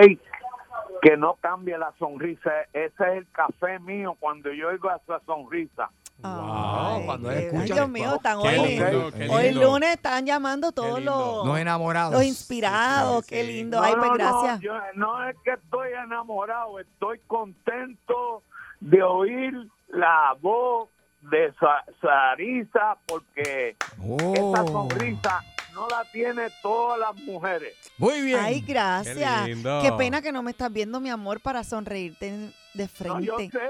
[1.02, 2.50] Que no cambie la sonrisa.
[2.72, 5.90] Ese es el café mío cuando yo oigo esa sonrisa.
[6.22, 8.48] Ay, cuando escuchan- Dios mío, están hoy.
[8.58, 12.14] lindo, Hoy lunes están llamando todos los, Los enamorados.
[12.14, 13.24] los inspirados.
[13.26, 13.82] Sí, Qué lindo.
[13.82, 14.60] Ay, pues gracias.
[14.60, 18.42] yo- no es que estoy enamorado, estoy contento
[18.80, 19.52] de oír
[19.88, 20.88] la voz
[21.20, 24.52] de Sa- Sarisa porque Oh.
[24.54, 25.42] esa sonrisa
[25.76, 27.74] no la tiene todas las mujeres.
[27.98, 28.40] Muy bien.
[28.40, 29.42] Ay, gracias.
[29.42, 29.80] Qué lindo.
[29.82, 32.30] Qué pena que no me estás viendo, mi amor, para sonreírte
[32.74, 33.24] de No, frente.
[33.26, 33.60] yo sé,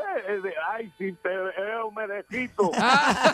[0.70, 2.70] ay, si te veo me desquito.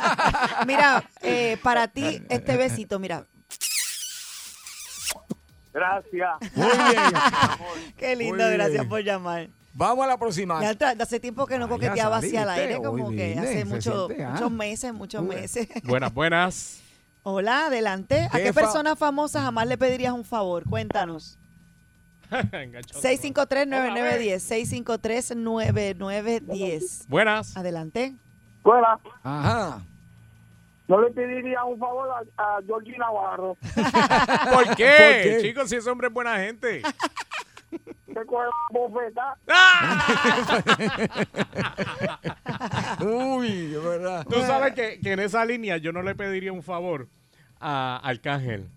[0.67, 3.27] Mira, eh, para ti, este besito, mira.
[5.73, 6.31] Gracias.
[6.55, 7.93] Muy bien.
[7.97, 8.89] Qué lindo, Muy gracias bien.
[8.89, 9.49] por llamar.
[9.75, 10.61] Vamos a la próxima.
[10.61, 14.25] Ya tra- hace tiempo que no coqueteaba al saliste, aire, como que hace mucho- siente,
[14.25, 14.31] ah.
[14.33, 15.29] muchos meses, muchos Uy.
[15.29, 15.69] meses.
[15.85, 16.82] Buenas, buenas.
[17.25, 18.27] Hola, adelante.
[18.33, 20.65] ¿A ¿Qué qué fa- persona famosa jamás le pedirías un favor?
[20.69, 21.39] Cuéntanos.
[22.31, 23.01] Enganchado.
[23.01, 24.41] 653-9910.
[25.35, 27.05] 653-9910.
[27.09, 27.57] Buenas.
[27.57, 28.15] Adelante.
[28.63, 28.87] Bueno,
[29.23, 29.83] Ajá.
[30.89, 33.57] no le pediría un favor a, a Georgie Navarro
[34.55, 35.21] ¿Por qué?
[35.25, 35.39] qué?
[35.43, 36.83] Chicos, si ese hombre es buena gente.
[38.07, 39.37] que coge la bofeta.
[43.05, 44.27] Uy, es verdad.
[44.29, 47.09] Tú sabes que, que en esa línea yo no le pediría un favor
[47.61, 48.69] a Arcángel.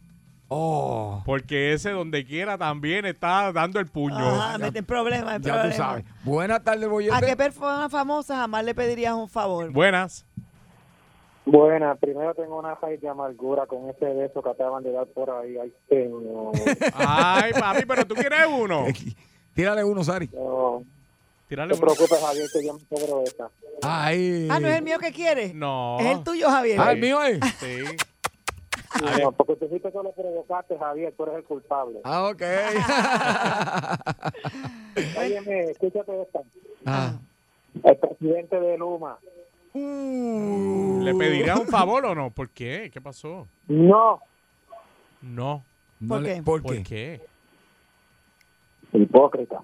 [0.48, 1.24] Oh.
[1.26, 4.16] Porque ese donde quiera también está dando el puño.
[4.18, 5.36] Ajá, mete en problemas.
[5.38, 6.06] en Ya tú sabes.
[6.24, 7.16] Buenas tardes, bollete.
[7.16, 9.72] ¿A qué persona famosa jamás le pedirías un favor?
[9.72, 10.26] Buenas.
[11.46, 15.30] Buena, primero tengo una raíz de amargura con ese beso que acaban de dar por
[15.30, 15.58] ahí.
[15.58, 16.54] Ay, señor.
[16.96, 18.86] Ay, papi, pero tú quieres uno.
[19.54, 20.28] Tírale uno, Sari.
[20.34, 20.84] No,
[21.48, 21.94] Tírale no te uno.
[21.94, 23.50] preocupes, Javier, que yo me cobro esta.
[23.84, 24.48] Ay.
[24.50, 25.54] Ah, ¿no es el mío que quiere?
[25.54, 25.98] No.
[26.00, 26.80] Es el tuyo, Javier.
[26.82, 27.40] Ah, el mío es.
[27.60, 27.78] Sí.
[29.22, 32.00] No, porque tú fuiste que lo provocaste, Javier, tú eres el culpable.
[32.06, 32.42] Ah, ok.
[35.20, 36.40] Óyeme, escúchate esta.
[36.86, 37.14] Ah.
[37.84, 39.18] El presidente de Luma.
[39.78, 41.02] Uh.
[41.04, 42.30] ¿Le pedirías un favor o no?
[42.32, 42.90] ¿Por qué?
[42.94, 43.46] ¿Qué pasó?
[43.68, 44.22] No.
[45.22, 45.64] No.
[46.00, 46.44] No ¿Por le- qué?
[46.44, 46.84] ¿Por ¿Por qué?
[46.84, 47.22] qué?
[48.94, 49.60] Hipócrita.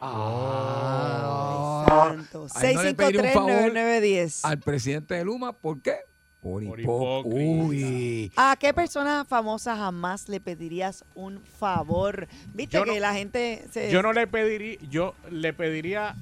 [0.00, 1.84] Ah.
[1.88, 2.46] Santo.
[2.54, 4.40] Ay, no 653-9910.
[4.44, 5.96] Al presidente de Luma, ¿por qué?
[6.42, 7.36] Por, Por hipócrita.
[7.64, 8.32] Uy.
[8.36, 12.26] ¿A qué persona famosa jamás le pedirías un favor?
[12.52, 13.90] Viste Yo que no- la gente se...
[13.90, 16.16] Yo no le pediría, yo le pediría,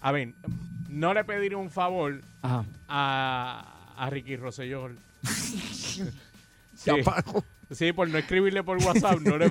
[0.00, 0.34] a ver,
[0.94, 2.64] no le pediría un favor Ajá.
[2.88, 4.88] a, a Ricky Rosselló.
[7.70, 9.50] sí, por no escribirle por WhatsApp, no le.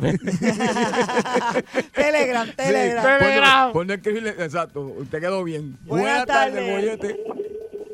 [1.94, 2.56] Telegram, Telegram.
[2.56, 3.72] Sí, por no- Telegram.
[3.74, 5.78] Por no escribirle, exacto, usted quedó bien.
[5.82, 6.72] Buenas tardes.
[6.72, 7.20] bollete.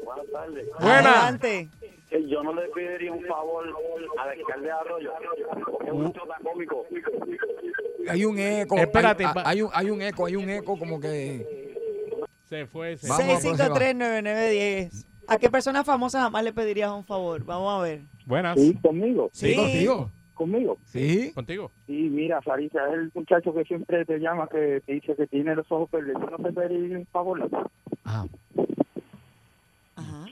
[0.03, 0.67] Buenas tardes.
[0.79, 0.99] Buena.
[0.99, 1.69] Adelante.
[2.27, 3.65] Yo no le pediría un favor
[4.19, 5.12] al alcalde de Arroyo.
[5.85, 6.85] Es un chota cómico.
[8.09, 8.77] Hay un eco.
[8.77, 11.68] Espérate, hay un, hay un eco, hay un eco como que.
[12.50, 13.52] Se fue, se Vamos a fue.
[13.52, 15.06] 653-9910.
[15.27, 17.45] ¿A qué persona famosa jamás le pedirías un favor?
[17.45, 18.02] Vamos a ver.
[18.25, 18.60] Buenas.
[18.60, 19.29] Sí, conmigo.
[19.31, 19.56] Sí.
[19.56, 20.12] contigo.
[20.33, 20.77] Conmigo.
[20.85, 21.31] Sí.
[21.35, 21.69] Contigo.
[21.85, 25.56] Sí, mira, Sarisa, es el muchacho que siempre te llama, que te dice que tiene
[25.56, 25.89] los ojos.
[25.91, 27.47] Yo no te pediría un favor.
[28.04, 28.25] Ajá.
[29.95, 30.25] Ajá.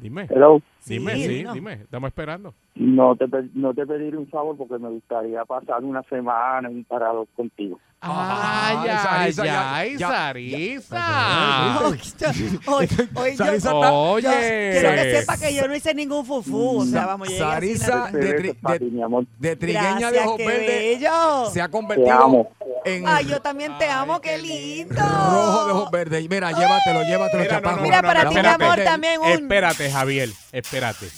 [0.00, 0.26] Dime.
[0.30, 0.60] Hello.
[0.86, 1.52] Dime, Sí, sí, no.
[1.52, 1.72] dime.
[1.74, 2.54] Estamos esperando.
[2.74, 6.84] No te, no te pediré un favor porque me gustaría pasar una semana en un
[6.84, 7.78] parador contigo.
[8.00, 11.80] Ah, Ay, Sarisa, ay, ya- ay, ya- Sarisa.
[12.66, 14.70] Hoy, hoy yo, Sarisa yo- Oye.
[14.72, 16.78] quiero que sepa que yo no hice ningún fufú.
[16.78, 18.20] O sea, vamos, Sarisa de,
[18.80, 19.26] de, amor.
[19.38, 21.46] de trigueña de ojos bello.
[21.52, 22.48] se ha convertido.
[22.84, 24.94] En Ay, yo también te Ay, amo, qué qué lindo.
[25.00, 26.26] rojo de ojos verdes.
[26.28, 27.76] Mira, llévatelo, llévatelo, Mira, no, chapaco.
[27.76, 28.64] no, Mira, no, para ti, mi espérate.
[28.64, 29.28] amor, también un...
[29.28, 31.08] Espérate, Javier, espérate.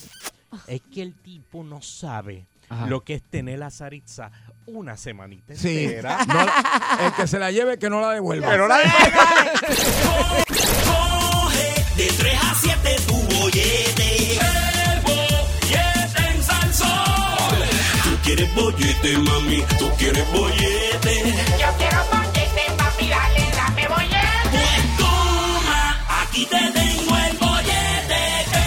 [0.67, 2.87] Es que el tipo no sabe Ajá.
[2.87, 4.31] lo que es tener a Saritza
[4.67, 5.85] una semanita Sí.
[5.85, 6.19] entera.
[6.27, 6.41] No,
[7.07, 8.49] el que se la lleve, que no la devuelva.
[8.49, 8.79] Pero la
[10.85, 14.02] Coge de 3 a 7 tu bollete.
[18.35, 19.63] Quieres bollete, mami.
[19.79, 21.35] Tú quieres bollete.
[21.61, 24.51] Yo quiero bollete, papi, dale, dame bollete.
[24.51, 28.21] Pues toma, aquí te tengo el bollete.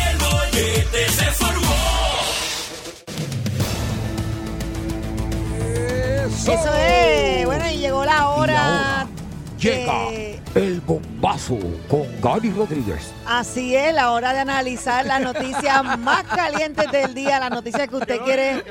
[0.09, 1.75] El bollete se formó.
[6.27, 6.53] Eso.
[6.53, 7.45] Eso es.
[7.45, 8.94] Bueno, y llegó la hora.
[9.71, 11.57] Llega de- el bombazo
[11.89, 13.11] con Gary Rodríguez.
[13.25, 17.95] Así es, la hora de analizar las noticias más calientes del día, las noticias que
[17.95, 18.63] usted quiere,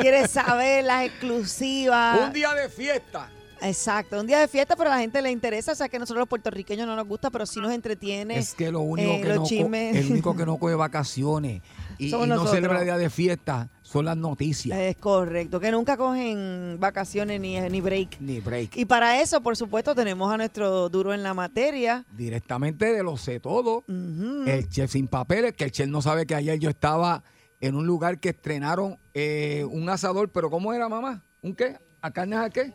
[0.00, 2.20] quiere saber, las exclusivas.
[2.20, 3.30] Un día de fiesta.
[3.62, 6.00] Exacto, un día de fiesta, pero a la gente le interesa, o sea que a
[6.00, 8.36] nosotros los puertorriqueños no nos gusta, pero sí nos entretiene.
[8.38, 9.96] Es que lo único eh, que los no chismes.
[9.96, 11.62] el único que no coge vacaciones
[11.96, 14.76] y, y no celebra el día de fiesta son las noticias.
[14.76, 18.20] Es correcto, que nunca cogen vacaciones ni, ni break.
[18.20, 18.76] Ni break.
[18.76, 22.04] Y para eso, por supuesto, tenemos a nuestro duro en la materia.
[22.10, 23.84] Directamente de lo sé todo.
[23.86, 27.22] El chef sin papeles, que el chef no sabe que ayer yo estaba
[27.60, 31.22] en un lugar que estrenaron eh, un asador, pero ¿cómo era, mamá?
[31.40, 31.78] ¿Un qué?
[32.00, 32.74] ¿A carne a qué?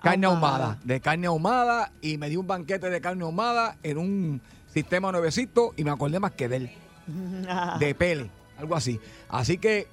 [0.00, 0.54] Carne Ahumada.
[0.64, 0.78] ahumada.
[0.84, 4.42] De carne ahumada y me dio un banquete de carne ahumada en un
[4.72, 6.70] sistema nuevecito y me acordé más que de él,
[7.80, 8.30] de Pele,
[8.60, 9.00] algo así.
[9.28, 9.86] Así que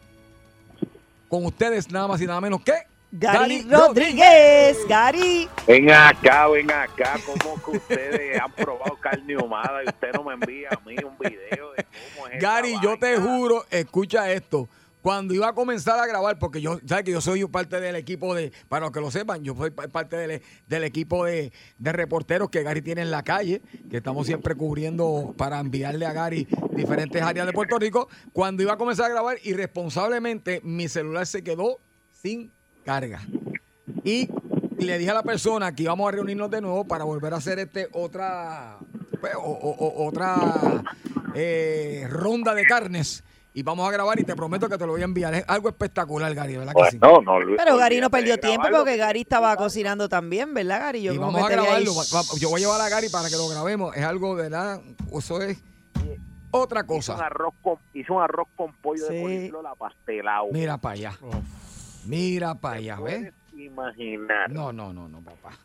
[1.28, 2.74] con ustedes nada más y nada menos que
[3.11, 5.47] Gary Rodríguez, Gary.
[5.65, 10.34] Ven acá, ven acá, como que ustedes han probado carne ahumada y usted no me
[10.34, 14.68] envía a mí un video de cómo es Gary, yo te juro, escucha esto.
[15.02, 18.34] Cuando iba a comenzar a grabar, porque yo, sabes que yo soy parte del equipo
[18.36, 21.91] de, para los que lo sepan, yo soy pa- parte del, del equipo de, de
[21.93, 26.48] reporteros que Gary tiene en la calle, que estamos siempre cubriendo para enviarle a Gary
[26.72, 28.10] diferentes áreas de Puerto Rico.
[28.34, 31.80] Cuando iba a comenzar a grabar, irresponsablemente mi celular se quedó
[32.12, 32.52] sin
[32.84, 33.22] carga.
[34.04, 34.30] Y
[34.80, 37.60] le dije a la persona que íbamos a reunirnos de nuevo para volver a hacer
[37.60, 38.78] este otra
[39.22, 40.84] pues, otra
[41.34, 43.24] eh, ronda de carnes
[43.58, 45.34] y vamos a grabar y te prometo que te lo voy a enviar.
[45.34, 46.99] Es algo espectacular, Gary, ¿verdad que Pues sí?
[47.01, 48.78] no, no, Luis, Pero Gary no perdió tiempo grabarlo.
[48.86, 51.01] porque Gary estaba cocinando también, ¿verdad, Gary?
[51.01, 51.91] Yo y vamos a ahí, grabarlo.
[52.38, 53.95] Yo voy a llevar a Gary para que lo grabemos.
[53.97, 54.80] Es algo, ¿verdad?
[55.12, 55.58] Eso es
[56.51, 57.14] otra Hizo un cosa.
[57.26, 59.16] arroz con, hizo un arroz con pollo Sí.
[59.16, 60.49] de coliflor la pastelado.
[60.51, 61.18] Mira para allá.
[62.05, 63.34] Mira para allá, ¿ves?
[63.58, 64.51] Imaginar.
[64.51, 65.58] No, no, no, no, papá.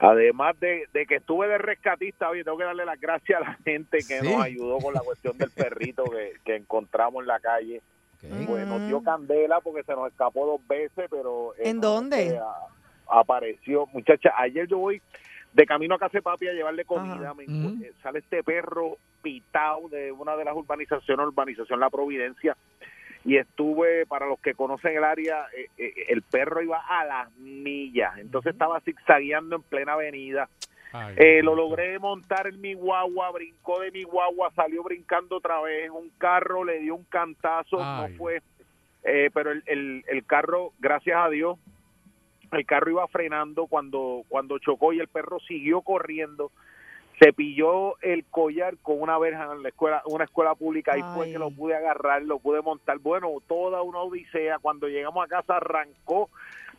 [0.00, 3.54] Además de, de que estuve de rescatista, oye, tengo que darle las gracias a la
[3.64, 4.28] gente que Sí.
[4.32, 7.82] nos ayudó con la cuestión del perrito que, que encontramos en la calle.
[8.22, 8.46] Ok.
[8.46, 11.54] Pues nos dio candela porque se nos escapó dos veces, pero...
[11.54, 12.28] eh, ¿En no, dónde?
[12.28, 13.86] eh, a- apareció.
[13.92, 15.02] Muchacha, ayer yo voy
[15.52, 17.34] de camino a casa de papi a llevarle comida.
[17.34, 22.56] Me eh, sale este perro pitado de una de las urbanizaciones, urbanización La Providencia.
[23.24, 27.36] Y estuve, para los que conocen el área, eh, eh, el perro iba a las
[27.38, 28.16] millas.
[28.18, 30.48] Entonces estaba zigzagueando en plena avenida.
[30.92, 35.60] Ay, Eh, lo logré montar en mi guagua, brincó de mi guagua, salió brincando otra
[35.60, 38.12] vez, un carro le dio un cantazo, Ay.
[38.12, 38.40] no fue,
[39.34, 41.58] pero el, el, el carro, gracias a Dios,
[42.52, 46.50] el carro iba frenando cuando, cuando chocó y el perro siguió corriendo,
[47.20, 51.32] se pilló el collar con una verja en la escuela, una escuela pública, ahí fue
[51.32, 55.56] que lo pude agarrar, lo pude montar, bueno, toda una odisea, cuando llegamos a casa
[55.56, 56.30] arrancó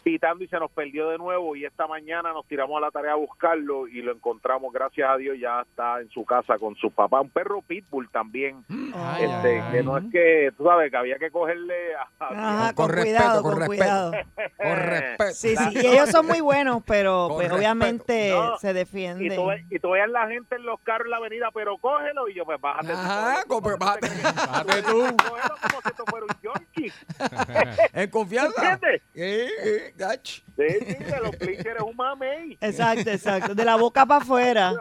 [0.03, 3.13] pitando y se nos perdió de nuevo y esta mañana nos tiramos a la tarea
[3.13, 6.91] a buscarlo y lo encontramos, gracias a Dios, ya está en su casa con su
[6.91, 8.63] papá, un perro pitbull también,
[8.95, 12.07] Ay, este, ay, que no es que, tú sabes, que había que cogerle a...
[12.19, 13.81] Ajá, Con con, respeto, cuidado, con con, respeto.
[13.83, 14.11] cuidado.
[14.57, 15.23] Con respeto.
[15.33, 17.55] Sí, sí, y ellos son muy buenos, pero Con pues respeto.
[17.57, 19.35] obviamente No, se Y defienden.
[19.35, 22.33] tú, y tú veas la gente en los carros en la avenida, pero cógelo y
[22.35, 22.87] yo, pues bájate.
[22.87, 24.99] tú, Ajá, cógelo, bájate- bájate tú.
[25.17, 26.39] Cógelo como si esto fuera un.
[27.93, 28.73] En confianza.
[28.73, 29.01] ¿Entiendes?
[29.13, 30.25] Eh, eh, gach.
[30.25, 32.57] Sí, sí, que los blinkers es un mamey.
[32.61, 33.55] Exacto, exacto.
[33.55, 34.73] De la boca para afuera.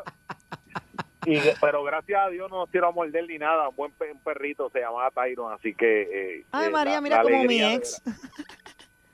[1.26, 3.68] Y, pero gracias a Dios no nos tiró a morder ni nada.
[3.68, 6.02] Un buen pe- un perrito se llamaba Tyron, así que.
[6.38, 8.02] eh, Ay, eh, María, la- mira la como mi de ex.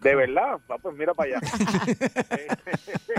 [0.00, 1.40] De verdad, Ah, pues mira para allá.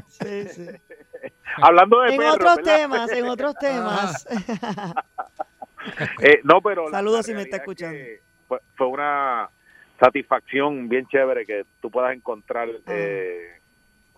[0.07, 0.67] Sí, sí.
[1.61, 2.75] Hablando de En perros, otros ¿verdad?
[2.77, 4.27] temas, en otros temas.
[6.19, 7.95] Eh, no, pero Saludos si me está es escuchando.
[7.95, 9.47] que Fue, fue una
[9.99, 12.91] satisfacción bien chévere que tú puedas encontrar Ah.
[12.93, 13.51] eh,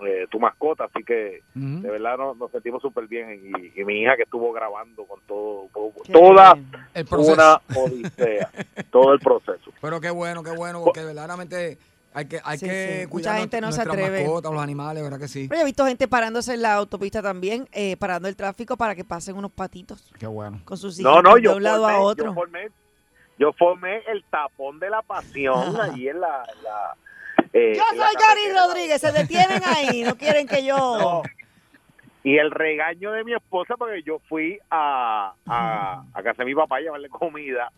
[0.06, 3.42] eh, tu mascota, así que de verdad nos, nos sentimos súper bien
[3.76, 5.70] y, y mi hija que estuvo grabando con todo,
[6.12, 6.56] toda.
[6.94, 8.52] El una odisea,
[8.92, 9.72] todo el proceso.
[9.82, 11.80] Pero qué bueno, qué bueno, porque verdaderamente
[12.14, 13.08] hay que, hay Sí, que sí.
[13.10, 14.22] cuidar Mucha gente no se atreve.
[14.24, 15.48] mascotas, los animales, ¿verdad que sí?
[15.50, 18.94] Pero yo he visto gente parándose en la autopista también, eh, parando el tráfico para
[18.94, 20.62] que pasen unos patitos Qué bueno.
[20.64, 22.34] con sus No, hijos no, de yo un lado formé, a yo otro.
[22.36, 22.70] formé,
[23.38, 26.44] yo formé el tapón de la pasión allí en la...
[26.56, 26.96] en la,
[27.54, 28.66] eh, Yo en soy Gary carretera.
[28.66, 30.76] Rodríguez, se detienen ahí, no quieren que yo...
[30.78, 31.22] No.
[32.24, 36.56] Y el regaño de mi esposa, porque yo fui a, a, a casa de mi
[36.56, 37.72] papá a llevarle comida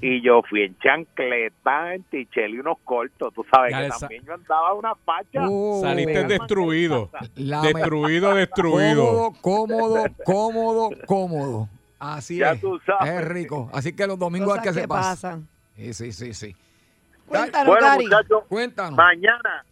[0.00, 3.34] y yo fui en chancleta, en tichel y unos cortos.
[3.34, 5.48] Tú sabes Ya que esa- también yo andaba una facha.
[5.48, 7.10] Uh, Saliste me- destruido.
[7.34, 9.32] Destruido, destruido.
[9.40, 11.68] Cómodo, cómodo, cómodo, cómodo.
[11.98, 12.60] Así Ya es.
[12.60, 13.12] tú sabes.
[13.12, 13.70] Es rico.
[13.72, 15.10] Así que los domingos Cosas hay que se que pasa.
[15.10, 15.48] pasan.
[15.76, 16.56] Sí, sí, sí, sí.
[17.26, 18.04] Cuéntanos, Bueno, Gary.
[18.04, 18.96] muchachos, Cuéntanos.
[18.96, 19.64] mañana,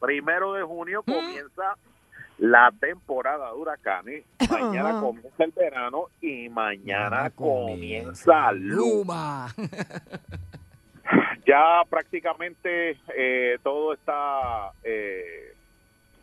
[0.00, 1.76] primero de junio, comienza
[2.38, 4.24] la temporada de huracanes.
[4.50, 9.48] Mañana comienza el verano y mañana Mañana comienza Luma.
[9.56, 9.68] Luma.
[11.46, 15.54] ya prácticamente eh, todo está eh,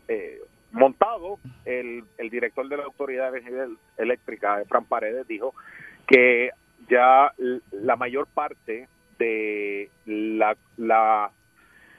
[0.08, 0.40] eh,
[0.72, 1.38] montado.
[1.64, 3.66] El, el director de la Autoridad de Energía
[3.96, 5.54] Eléctrica, Fran Paredes, dijo
[6.06, 6.50] que
[6.88, 7.32] ya
[7.72, 11.30] la mayor parte de la, la,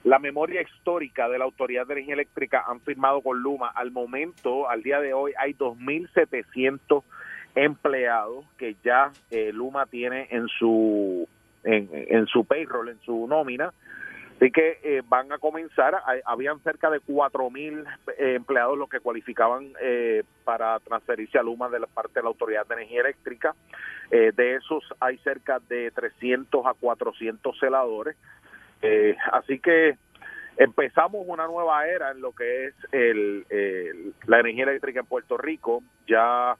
[0.03, 3.69] la memoria histórica de la Autoridad de Energía Eléctrica han firmado con Luma.
[3.69, 7.03] Al momento, al día de hoy, hay 2.700
[7.55, 11.27] empleados que ya eh, Luma tiene en su
[11.63, 13.71] en, en su payroll, en su nómina.
[14.41, 17.85] Así que eh, van a comenzar, habían cerca de 4.000
[18.17, 22.29] eh, empleados los que cualificaban eh, para transferirse a Luma de la parte de la
[22.29, 23.53] Autoridad de Energía Eléctrica.
[24.09, 28.17] Eh, de esos hay cerca de 300 a 400 celadores.
[28.81, 29.95] Eh, así que
[30.57, 33.45] empezamos una nueva era en lo que es el-
[34.25, 35.83] la energía eléctrica en Puerto Rico.
[36.07, 36.57] Ya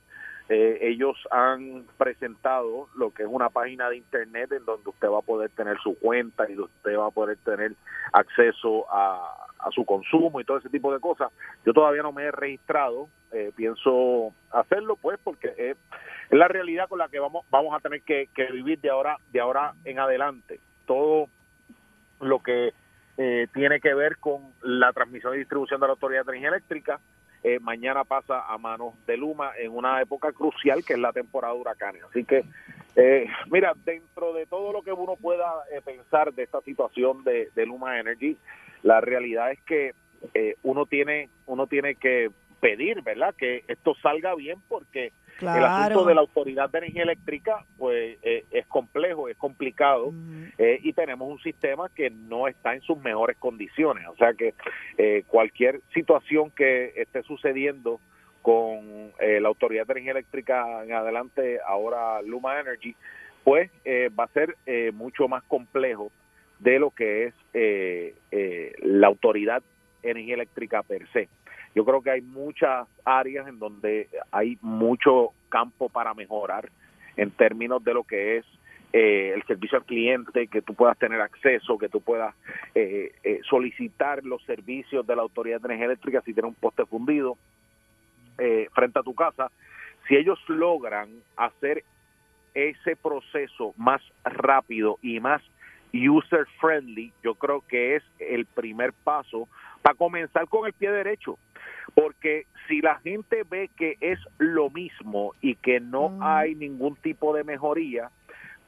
[0.54, 5.20] eh, ellos han presentado lo que es una página de internet en donde usted va
[5.20, 7.72] a poder tener su cuenta y usted va a poder tener
[8.12, 11.32] acceso a, a su consumo y todo ese tipo de cosas.
[11.66, 15.78] Yo todavía no me he registrado, eh, pienso hacerlo pues porque es,
[16.32, 19.39] la realidad con la que vamos vamos a tener que, que vivir de ahora de
[19.39, 20.60] ahora en adelante.
[20.86, 21.28] Todo
[22.20, 22.74] lo que
[23.18, 26.99] eh, tiene que ver con la transmisión y distribución de la Autoridad de Energía Eléctrica.
[27.44, 31.54] Eh, mañana pasa a manos de Luma en una época crucial que es la temporada
[31.54, 32.00] de.
[32.10, 32.44] Así que,
[32.96, 37.50] eh, mira, dentro de todo lo que uno pueda eh, pensar de esta situación de,
[37.56, 38.38] de Luma Energy,
[38.84, 39.94] la realidad es que
[40.34, 42.30] eh, uno tiene uno tiene que
[42.60, 43.34] pedir, ¿verdad?
[43.36, 45.12] Que esto salga bien porque
[45.42, 50.14] el asunto de la Autoridad de Energía Eléctrica pues eh, es complejo, es complicado
[50.58, 54.08] eh, y tenemos un sistema que no está en sus mejores condiciones.
[54.08, 54.54] O sea que
[54.98, 58.00] eh, cualquier situación que esté sucediendo
[58.42, 62.96] con eh, la Autoridad de Energía Eléctrica en adelante, ahora Luma Energy,
[63.44, 66.12] pues eh, va a ser eh, mucho más complejo
[66.60, 69.64] de lo que es eh, eh, la Autoridad
[70.02, 71.28] de Energía Eléctrica per se.
[71.74, 76.69] Yo creo que hay muchas áreas en donde hay mucho campo para mejorar
[77.15, 78.45] en términos de lo que es
[78.93, 82.36] eh, el servicio al cliente, que tú puedas tener acceso, que tú puedas
[82.76, 86.86] eh, eh, solicitar los servicios de la Autoridad de Energía Eléctrica si tiene un poste
[86.86, 87.38] fundido
[88.38, 89.51] eh, frente a tu casa.
[90.07, 91.84] Si ellos logran hacer
[92.53, 95.41] ese proceso más rápido y más
[95.93, 99.47] user friendly, yo creo que es el primer paso
[99.82, 101.38] para comenzar con el pie derecho.
[101.94, 106.24] Porque si la gente ve que es lo mismo y que no Mm.
[106.24, 108.10] hay ningún tipo de mejoría,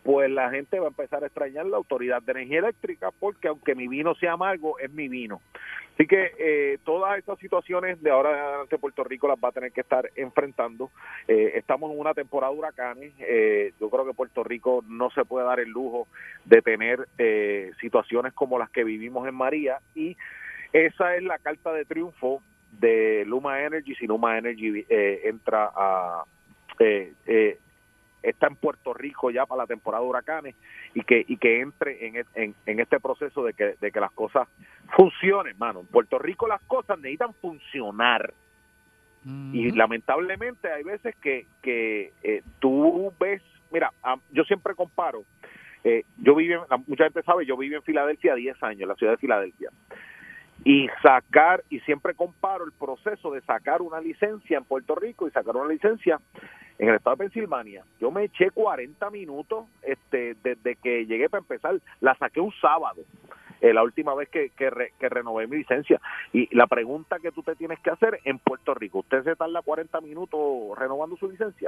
[0.03, 3.73] pues la gente va a empezar a extrañar la autoridad de energía eléctrica porque aunque
[3.73, 5.41] mi vino sea amargo, es mi vino.
[5.93, 9.51] Así que eh, todas estas situaciones de ahora en adelante Puerto Rico las va a
[9.53, 10.89] tener que estar enfrentando.
[11.27, 13.13] Eh, estamos en una temporada de huracanes.
[13.19, 16.07] Eh, yo creo que Puerto Rico no se puede dar el lujo
[16.45, 20.17] de tener eh, situaciones como las que vivimos en María y
[20.73, 22.41] esa es la carta de triunfo
[22.79, 23.95] de Luma Energy.
[23.95, 26.23] Si Luma Energy eh, entra a...
[26.79, 27.57] eh, eh,
[28.21, 30.55] está en Puerto Rico ya para la temporada de huracanes
[30.93, 34.11] y que y que entre en, en, en este proceso de que, de que las
[34.13, 34.47] cosas
[34.95, 35.81] funcionen, mano.
[35.81, 38.33] En Puerto Rico las cosas necesitan funcionar.
[39.53, 43.89] Y lamentablemente hay veces que, que eh, tú ves, mira,
[44.31, 45.23] yo siempre comparo,
[45.85, 48.95] eh, yo viví, en- mucha gente sabe, yo viví en Filadelfia 10 años, en la
[48.95, 49.69] ciudad de Filadelfia.
[50.65, 55.31] Y sacar, y siempre comparo el proceso de sacar una licencia en Puerto Rico y
[55.31, 56.19] sacar una licencia
[56.79, 57.83] en el estado de Pensilvania.
[57.99, 61.75] Yo me eché 40 minutos este, desde que llegué para empezar.
[61.99, 63.01] La saqué un sábado,
[63.61, 65.99] eh, la última vez que, que, re- que renové mi licencia.
[66.31, 69.61] Y la pregunta que tú te tienes que hacer en Puerto Rico, ¿usted se tarda
[69.61, 70.39] 40 minutos
[70.77, 71.67] renovando su licencia?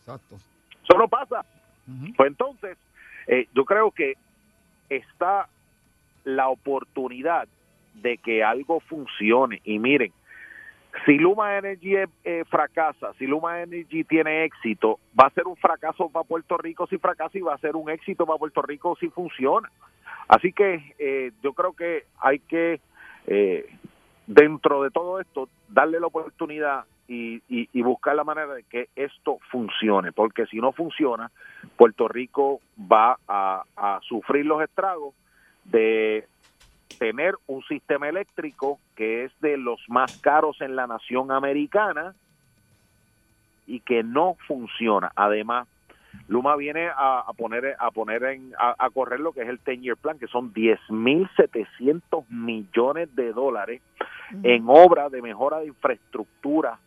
[0.00, 0.36] Exacto.
[0.82, 1.44] Eso no pasa.
[2.16, 2.76] Pues entonces,
[3.26, 4.14] eh, yo creo que
[4.88, 5.48] está
[6.24, 7.48] la oportunidad
[7.94, 9.60] de que algo funcione.
[9.64, 10.12] Y miren,
[11.06, 16.08] si Luma Energy eh, fracasa, si Luma Energy tiene éxito, va a ser un fracaso
[16.08, 19.08] para Puerto Rico si fracasa y va a ser un éxito para Puerto Rico si
[19.08, 19.70] funciona.
[20.28, 22.80] Así que eh, yo creo que hay que,
[23.26, 23.66] eh,
[24.26, 29.38] dentro de todo esto, darle la oportunidad y, y- buscar la manera de que esto
[29.50, 31.30] funcione, porque si no funciona,
[31.76, 35.14] Puerto Rico va a sufrir los estragos
[35.64, 36.24] de
[36.98, 42.14] tener un sistema eléctrico que es de los más caros en la nación americana
[43.66, 45.12] y que no funciona.
[45.14, 45.68] Además,
[46.28, 49.60] Luma viene a, a poner a poner en a, a correr lo que es el
[49.64, 53.80] 10 year plan, que son 10.700 millones de dólares
[54.42, 56.78] en obra de mejora de infraestructura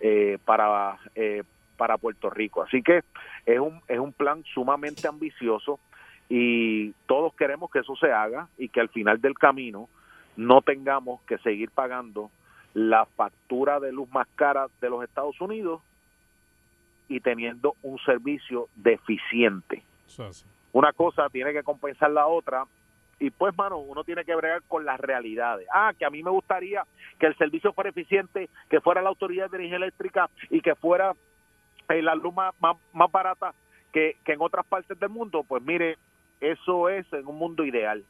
[0.00, 1.42] eh, para eh,
[1.76, 2.62] para Puerto Rico.
[2.62, 3.02] Así que
[3.46, 5.78] es un es un plan sumamente ambicioso
[6.34, 9.90] y todos queremos que eso se haga y que al final del camino
[10.34, 12.30] no tengamos que seguir pagando
[12.72, 15.82] la factura de luz más cara de los Estados Unidos
[17.06, 19.82] y teniendo un servicio deficiente.
[20.72, 22.64] Una cosa tiene que compensar la otra
[23.20, 25.68] y pues, mano, uno tiene que bregar con las realidades.
[25.70, 26.82] Ah, que a mí me gustaría
[27.18, 31.12] que el servicio fuera eficiente, que fuera la Autoridad de Energía Eléctrica y que fuera
[31.90, 33.52] eh, la luz más, más, más barata
[33.92, 35.44] que, que en otras partes del mundo.
[35.46, 35.98] Pues mire,
[36.42, 38.04] eso es en un mundo ideal.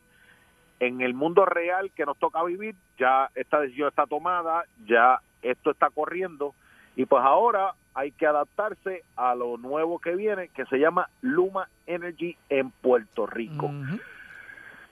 [0.80, 5.70] En el mundo real que nos toca vivir, ya esta decisión está tomada, ya esto
[5.70, 6.54] está corriendo
[6.96, 11.68] y pues ahora hay que adaptarse a lo nuevo que viene, que se llama Luma
[11.86, 13.70] Energy en Puerto Rico.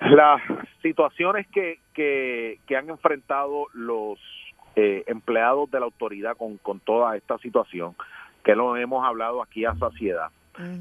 [0.01, 0.43] Las
[0.83, 4.19] situaciones que, que, que han enfrentado los
[4.77, 7.95] eh, empleados de la autoridad con, con toda esta situación,
[8.45, 10.31] que lo hemos hablado aquí a saciedad.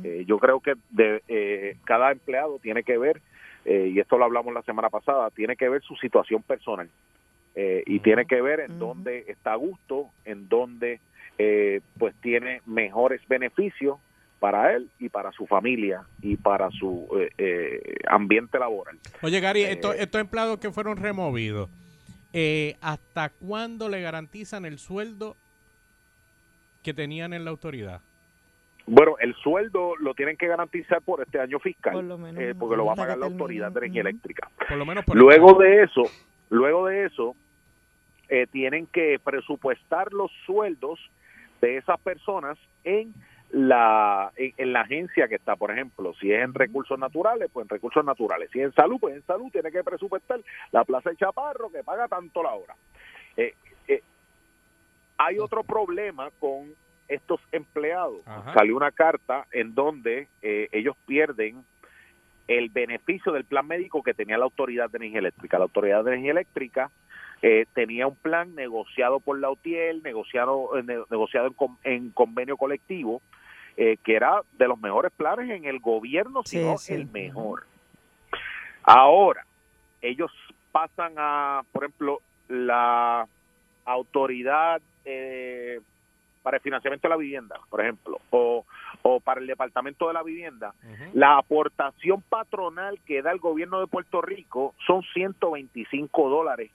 [0.04, 3.22] Eh, yo creo que de, eh, cada empleado tiene que ver,
[3.66, 6.90] eh, y esto lo hablamos la semana pasada, tiene que ver su situación personal
[7.56, 11.00] eh, y tiene que ver en dónde está a gusto, en dónde
[11.38, 13.98] eh, pues tiene mejores beneficios
[14.40, 18.98] para él y para su familia y para su eh, eh, ambiente laboral.
[19.22, 21.70] Oye, Gary, Eh, estos, estos empleados que fueron removidos,
[22.32, 25.36] eh, ¿hasta cuándo le garantizan el sueldo
[26.84, 28.02] que tenían en la autoridad?
[28.92, 32.56] Bueno, el sueldo lo tienen que garantizar por este año fiscal, Por lo menos eh,
[32.58, 34.50] porque lo va a pagar la Autoridad de Energía Eléctrica.
[34.68, 36.04] Por lo menos por Luego de eso,
[36.50, 37.36] luego de eso,
[38.30, 41.00] eh, tienen que presupuestar los sueldos
[41.62, 43.14] de esas personas en
[43.52, 47.66] la en, en la agencia que está, por ejemplo, si es en recursos naturales, pues
[47.66, 50.40] en recursos naturales, si es en salud, pues en salud tiene que presupuestar
[50.72, 52.76] la plaza de Chaparro que paga tanto la hora.
[53.38, 53.54] Eh,
[53.88, 54.02] eh,
[55.18, 56.74] hay otro problema con
[57.10, 58.22] estos empleados.
[58.26, 58.54] Ajá.
[58.54, 61.64] Salió una carta en donde eh, ellos pierden
[62.48, 65.58] el beneficio del plan médico que tenía la Autoridad de Energía Eléctrica.
[65.58, 66.92] La Autoridad de Energía Eléctrica
[67.42, 72.10] eh, tenía un plan negociado por la UTIEL, negociado, eh, ne- negociado en, con- en
[72.12, 73.22] convenio colectivo,
[73.78, 76.94] eh, que era de los mejores planes en el gobierno, si Sí, no sí.
[76.94, 77.64] el mejor.
[78.84, 79.46] Ahora,
[80.02, 80.32] ellos
[80.72, 83.28] pasan a, por ejemplo, la
[83.86, 85.80] autoridad eh,
[86.50, 88.66] para el financiamiento de la vivienda, por ejemplo, o,
[89.04, 90.74] o para el departamento de la vivienda,
[91.14, 96.72] la aportación patronal que da el gobierno de Puerto Rico son 125 dólares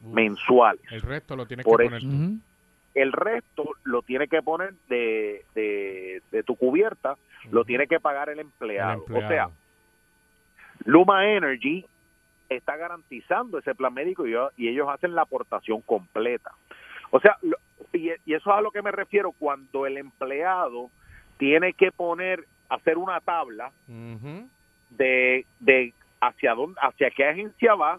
[0.00, 0.80] mensuales.
[0.90, 2.38] El resto lo tienes Por que poner tú.
[2.94, 7.18] El resto lo tiene que poner de, de, de tu cubierta,
[7.50, 9.04] lo tiene que pagar el empleado.
[9.06, 9.26] El empleado.
[9.26, 9.50] O sea,
[10.86, 11.84] Luma Energy
[12.48, 14.34] está garantizando ese plan médico y,
[14.66, 16.52] ellos hacen la aportación completa.
[17.10, 17.36] O sea,
[17.92, 20.90] y, y eso es a lo que me refiero cuando el empleado
[21.38, 23.72] tiene que poner, hacer una tabla
[24.90, 27.98] de, de hacia dónde, hacia qué agencia va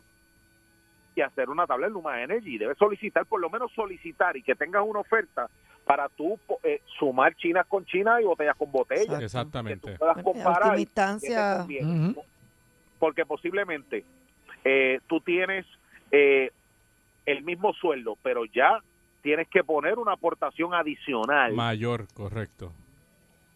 [1.16, 2.58] y hacer una tabla en Luma Energy.
[2.58, 5.50] Debe solicitar, por lo menos solicitar y que tengas una oferta
[5.86, 9.22] para tú po- eh, sumar chinas con chinas y botellas con botellas.
[9.22, 9.98] Exactamente.
[9.98, 12.16] puedas En comparar última y instancia, que te conviene.
[13.00, 14.06] porque posiblemente
[14.64, 15.66] eh, tú tienes
[16.12, 16.52] eh,
[17.26, 18.80] el mismo sueldo, pero ya
[19.22, 22.72] tienes que poner una aportación adicional Mayor, correcto.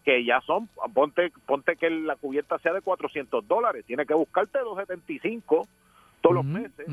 [0.04, 4.58] que ya son, ponte, ponte que la cubierta sea de 400 dólares, tienes que buscarte
[4.58, 5.66] 275
[6.20, 6.86] todos los meses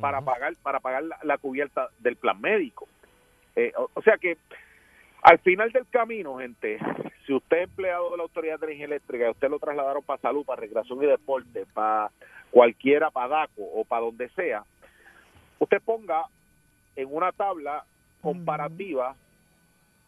[0.00, 2.88] para pagar para pagar la, la cubierta del plan médico.
[3.56, 4.38] Eh, o, o sea que
[5.22, 6.78] al final del camino, gente,
[7.26, 10.20] si usted es empleado de la Autoridad de Energía Eléctrica y usted lo trasladaron para
[10.20, 12.10] salud, para recreación y deporte, para
[12.50, 14.64] cualquiera, para DACO o para donde sea,
[15.60, 16.24] usted ponga
[16.96, 17.84] en una tabla
[18.22, 19.14] comparativa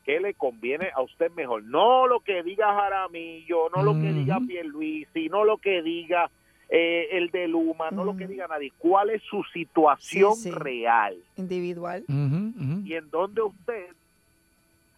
[0.04, 1.62] qué le conviene a usted mejor.
[1.64, 6.30] No lo que diga Jaramillo, no lo que diga Pierluisi, no lo que diga
[6.68, 8.72] eh, el de Luma, no lo que diga nadie.
[8.78, 10.50] ¿Cuál es su situación Sí, sí.
[10.50, 11.16] real?
[11.36, 12.04] Individual.
[12.08, 13.86] y en donde usted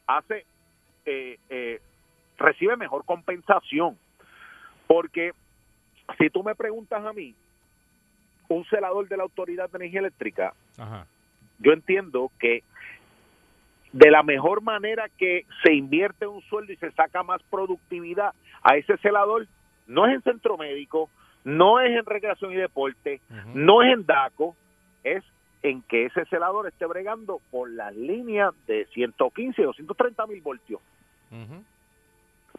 [0.07, 0.45] hace
[1.05, 1.81] eh, eh,
[2.39, 3.97] recibe mejor compensación
[4.87, 5.33] porque
[6.19, 7.35] si tú me preguntas a mí
[8.49, 11.07] un celador de la autoridad de energía eléctrica Ajá.
[11.59, 12.63] yo entiendo que
[13.97, 18.77] de la mejor manera que se invierte un sueldo y se saca más productividad a
[18.77, 19.47] ese celador
[19.87, 21.09] no es en centro médico,
[21.45, 23.23] no es en recreación y deporte,
[23.55, 24.55] no es en DACO,
[25.03, 25.25] es
[25.63, 30.81] en que ese celador esté bregando por las líneas de 115 y 230 mil voltios.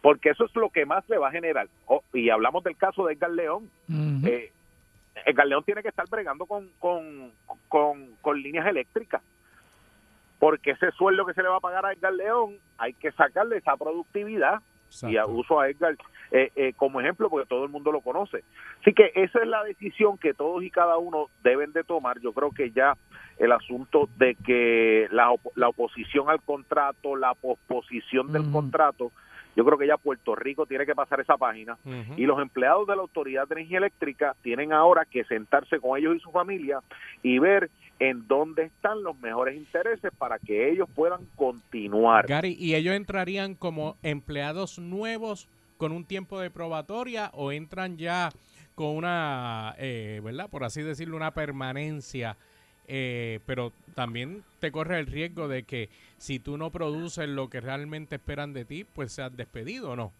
[0.01, 1.67] Porque eso es lo que más le va a generar.
[1.85, 3.69] Oh, y hablamos del caso de Edgar León.
[4.25, 4.51] Eh,
[5.25, 7.31] Edgar León tiene que estar bregando con, con,
[7.67, 9.21] con, con líneas eléctricas.
[10.39, 13.57] Porque ese sueldo que se le va a pagar a Edgar León, hay que sacarle
[13.57, 14.59] esa productividad.
[15.09, 15.95] Y a- uso a Edgar
[16.31, 18.43] eh, eh, como ejemplo porque todo el mundo lo conoce.
[18.81, 22.19] Así que esa es la decisión que todos y cada uno deben de tomar.
[22.21, 22.93] Yo creo que ya
[23.37, 29.11] el asunto de que la, op- la oposición al contrato, la posposición del contrato,
[29.57, 31.79] yo creo que ya Puerto Rico tiene que pasar esa página
[32.15, 36.15] y los empleados de la Autoridad de Energía Eléctrica tienen ahora que sentarse con ellos
[36.15, 36.79] y su familia
[37.23, 42.27] y ver en dónde están los mejores intereses para que ellos puedan continuar.
[42.27, 48.29] Gary, ¿y ellos entrarían como empleados nuevos con un tiempo de probatoria o entran ya
[48.75, 50.51] con una, eh, ¿verdad?
[50.51, 52.37] Por así decirlo, una permanencia?
[52.87, 57.61] Eh, pero también te corre el riesgo de que si tú no produces lo que
[57.61, 60.13] realmente esperan de ti, pues seas despedido o no.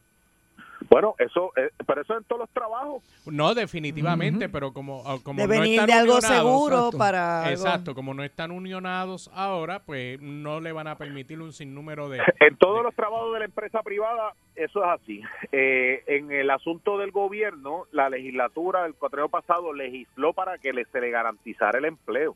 [0.89, 3.01] Bueno, eso, eh, pero eso en todos los trabajos.
[3.25, 7.39] No, definitivamente, pero como, ah, como De no venir están de algo unionados- seguro para
[7.45, 12.09] algo- Exacto, como no están unionados ahora, pues no le van a permitir un sinnúmero
[12.09, 12.19] de...
[12.39, 15.21] En todos los trabajos de la empresa privada, eso es así.
[15.51, 20.85] Eh, en el asunto del gobierno, la legislatura del cuatreno pasado legisló para que le,
[20.85, 22.35] se le garantizara el empleo.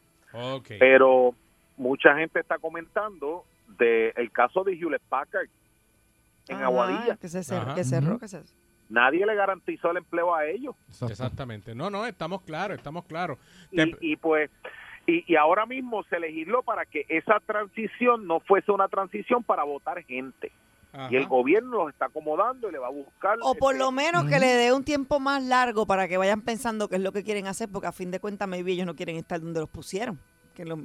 [0.79, 1.36] Pero
[1.77, 3.43] mucha gente está comentando
[3.77, 5.47] del caso de Hewlett Packard
[6.47, 7.15] en Ah, Aguadilla.
[7.17, 8.43] Que se cerró, que cerró, que se-
[8.89, 10.75] Nadie le garantizó el empleo a ellos.
[11.09, 11.73] Exactamente.
[11.73, 13.38] No, no, estamos claros, estamos claros.
[13.71, 14.49] Y, y pues,
[15.07, 19.63] y, y ahora mismo se legisló para que esa transición no fuese una transición para
[19.63, 20.51] votar gente.
[21.10, 23.38] Y el gobierno los está acomodando y le va a buscar.
[23.42, 26.42] O por lo este, menos que le dé un tiempo más largo para que vayan
[26.42, 28.96] pensando qué es lo que quieren hacer, porque a fin de cuentas, maybe ellos no
[28.96, 30.20] quieren estar donde los pusieron,
[30.54, 30.80] que es lo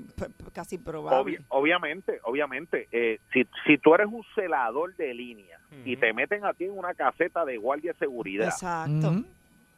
[0.52, 1.38] casi probable.
[1.38, 6.44] Obvi- obviamente, obviamente, eh, si, si tú eres un celador de línea y te meten
[6.44, 9.24] a ti en una caseta de guardia de seguridad, Exacto.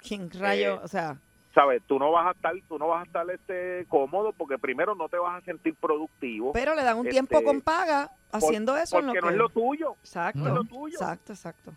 [0.07, 0.75] ¿Quién rayo?
[0.75, 1.17] Eh, o sea,
[1.61, 4.95] sabes, tú no vas a estar, tú no vas a estar este cómodo porque primero
[4.95, 6.53] no te vas a sentir productivo.
[6.53, 8.99] pero le dan un Este, tiempo con paga por- haciendo eso.
[8.99, 9.93] en porque lo no que- es lo tuyo.
[10.01, 10.39] Exacto.
[10.41, 10.95] No es lo tuyo.
[11.01, 11.73] Exacto, exacto.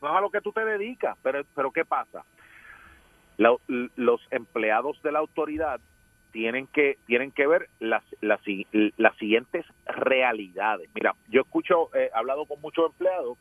[0.00, 1.16] no es a lo que tú te dedicas.
[1.22, 2.24] Pero, pero ¿qué pasa?
[3.36, 3.56] La-
[3.96, 5.80] los empleados de la autoridad
[6.32, 8.40] tienen que tienen que ver las, las,
[8.96, 10.88] las siguientes realidades.
[10.94, 13.38] Mira, yo escucho, eh, he hablado con muchos empleados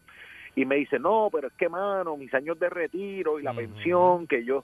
[0.55, 4.27] y me dicen, no, pero es que, mano, mis años de retiro y la pensión,
[4.27, 4.63] que yo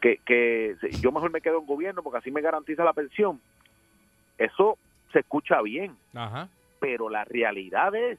[0.00, 3.40] que, que yo mejor me quedo en gobierno porque así me garantiza la pensión.
[4.38, 4.78] Eso
[5.12, 6.48] se escucha bien, Ajá.
[6.80, 8.18] pero la realidad es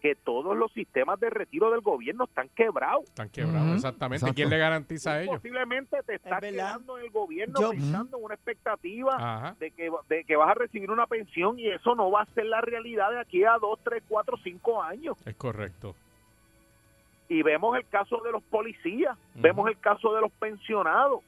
[0.00, 3.04] que todos los sistemas de retiro del gobierno están quebrados.
[3.04, 4.16] Están quebrados, exactamente.
[4.16, 4.34] Exacto.
[4.34, 5.36] ¿Quién le garantiza a ellos?
[5.36, 9.56] Posiblemente te está quedando en el gobierno Yo- pensando en una expectativa Ajá.
[9.58, 12.44] de que, de que vas a recibir una pensión y eso no va a ser
[12.46, 15.16] la realidad de aquí a dos, tres, cuatro, cinco años.
[15.24, 15.94] Es correcto.
[17.28, 21.22] Y vemos el caso de los policías, vemos el caso de los pensionados,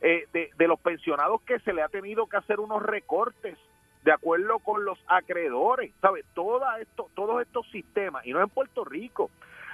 [0.00, 3.58] eh, de, de los pensionados que se le ha tenido que hacer unos recortes
[4.02, 6.24] de acuerdo con los acreedores, ¿sabes?
[6.34, 9.30] Toda esto, todos estos sistemas, y no en Puerto Rico,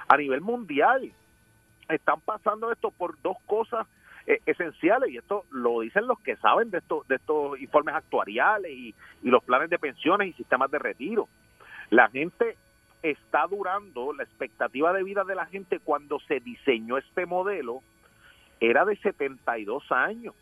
[0.07, 1.11] a nivel mundial,
[1.87, 3.87] están pasando esto por dos cosas
[4.25, 8.71] eh, esenciales, y esto lo dicen los que saben de, estos de estos informes actuariales
[8.71, 8.93] y,
[9.23, 11.29] y los planes de pensiones y sistemas de retiro.
[11.89, 12.57] La gente
[13.03, 17.81] está durando, la expectativa de vida de la gente cuando se diseñó este modelo
[18.59, 20.33] era de 72 años.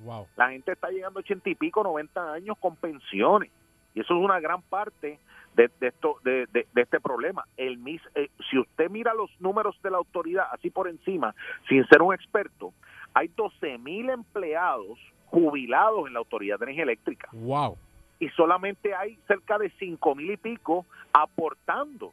[0.00, 0.26] Wow.
[0.36, 3.50] La gente está llegando a 80 y pico, 90 años con pensiones.
[3.94, 5.18] Y eso es una gran parte
[5.54, 7.44] de, de esto, de, de- de este problema.
[7.56, 11.34] El mis, eh, si usted mira los números de la autoridad así por encima,
[11.68, 12.74] sin ser un experto,
[13.14, 17.78] hay 12 mil empleados jubilados en la Autoridad de Energía Eléctrica Wow.
[18.18, 22.12] Y solamente hay cerca de 5 mil y pico aportando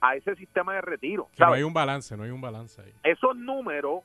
[0.00, 1.28] a ese sistema de retiro.
[1.36, 2.92] Que no hay un balance, no hay un balance ahí.
[3.02, 4.02] Esos números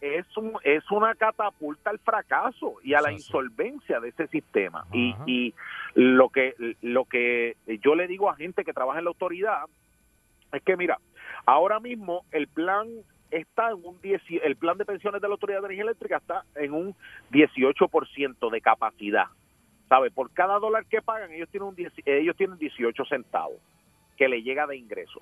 [0.00, 4.86] es, un, es una catapulta al fracaso y a la insolvencia de ese sistema.
[4.92, 5.54] Y, y
[5.94, 9.64] lo que lo que yo le digo a gente que trabaja en la autoridad
[10.52, 10.98] es que mira,
[11.44, 12.88] ahora mismo el plan
[13.30, 16.44] está en un 10, el plan de pensiones de la Autoridad de Energía Eléctrica está
[16.54, 16.94] en un
[17.30, 19.26] 18% de capacidad.
[19.88, 20.10] ¿Sabe?
[20.10, 23.58] Por cada dólar que pagan, ellos tienen un 10 ellos tienen 18 centavos
[24.18, 25.20] que le llega de ingreso.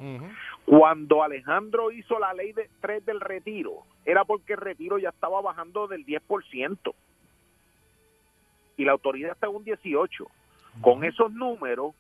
[0.65, 5.41] Cuando Alejandro hizo la ley de 3 del retiro, era porque el retiro ya estaba
[5.43, 6.95] bajando del 10%.
[8.79, 10.27] Y la autoridad está en un 18.
[10.81, 11.95] Con esos números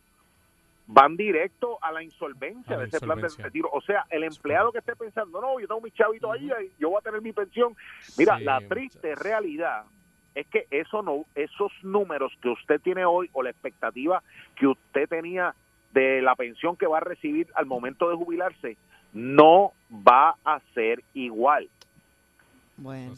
[0.87, 3.69] van directo a la insolvencia A la de ese plan de retiro.
[3.73, 6.91] O sea, el empleado que esté pensando, no, yo tengo mi chavito ahí, ahí, yo
[6.91, 7.77] voy a tener mi pensión.
[8.17, 9.85] Mira, Sí, la triste realidad
[10.37, 14.23] es que eso no, esos números que usted tiene hoy o la expectativa
[14.55, 15.55] que usted tenía
[15.93, 18.77] de la pensión que va a recibir al momento de jubilarse
[19.15, 21.71] no va a ser igual.
[22.77, 23.15] Bueno.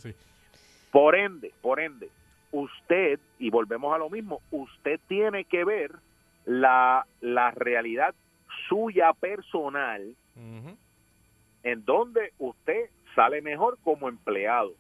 [0.93, 2.09] Por ende, por ende,
[2.53, 5.97] usted, y volvemos a lo mismo, usted tiene que ver
[6.47, 8.15] la, la realidad
[8.69, 10.15] suya personal
[11.65, 14.73] en donde usted sale mejor como empleado.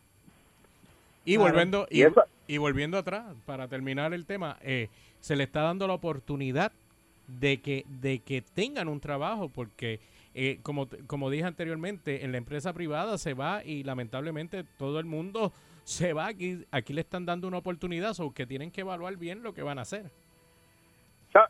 [1.24, 1.50] Y Claro.
[1.50, 4.88] volviendo y, Y esa- y volviendo atrás, para terminar el tema, eh,
[5.20, 6.72] se le está dando la oportunidad
[7.26, 10.00] de que, de que tengan un trabajo, porque
[10.34, 15.04] eh, como, como dije anteriormente, en la empresa privada se va y lamentablemente todo el
[15.06, 15.52] mundo
[15.84, 16.28] se va.
[16.28, 19.62] Aquí, aquí le están dando una oportunidad, o que tienen que evaluar bien lo que
[19.62, 20.10] van a hacer.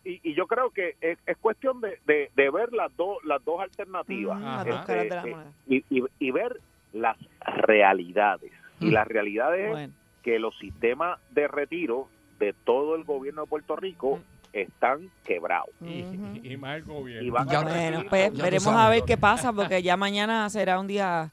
[0.04, 3.42] Y, y yo creo que es, es cuestión de, de- de ver las dos las
[3.44, 5.22] dos alternativas las Este, la
[5.68, 6.60] eh, y- y ver
[6.92, 9.92] las realidades y las realidades es Bueno.
[10.22, 12.08] que los sistemas de retiro
[12.38, 14.20] de todo el gobierno de Puerto Rico
[14.52, 16.04] están quebrados Y,
[16.52, 17.26] y más el gobierno.
[17.26, 18.80] Y van a Bueno, pues Ya veremos sabes.
[18.80, 21.30] a ver qué pasa, porque ya mañana será un día,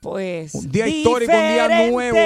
[0.00, 0.54] pues.
[0.54, 2.18] Un día histórico, un día nuevo.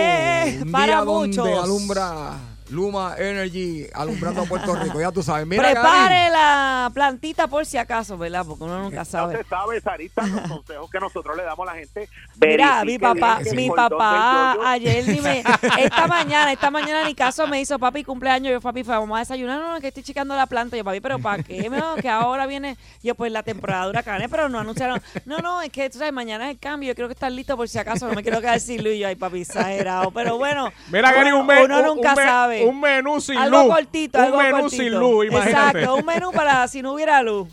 [0.65, 1.37] Un para día muchos.
[1.37, 2.37] donde alumbra
[2.71, 5.01] Luma Energy alumbrando a Puerto Rico.
[5.01, 5.47] Ya tú sabes.
[5.47, 6.33] Mira, Prepare Gary.
[6.33, 8.45] la plantita por si acaso, ¿verdad?
[8.47, 9.37] Porque uno nunca No sabe.
[9.39, 12.09] se sabe, Sarita, los consejos que nosotros le damos a la gente.
[12.41, 15.41] Mira, mi papá, mi papá ayer ni me,
[15.79, 19.21] esta mañana, esta mañana ni caso me hizo papi cumpleaños, yo papi fue, vamos a
[19.21, 21.69] desayunar, no, no, que estoy checando la planta, yo papi, pero ¿para qué?
[21.69, 25.61] No, que ahora viene, yo pues la temporada de huracanes, pero no anunciaron, no, no,
[25.63, 27.79] es que tú sabes, mañana es el cambio, yo creo que estar listo por si
[27.79, 31.13] acaso, no me quiero quedar sin luz, y yo, ay papi, exagerado, pero bueno, Mira,
[31.37, 32.62] un, me- uno un- nunca un sabe.
[32.65, 33.75] Un menú sin algo luz.
[33.75, 34.83] cortito, Un algo menú cortito.
[34.83, 35.79] sin luz, imagínate.
[35.81, 37.49] Exacto, un menú para si no hubiera luz.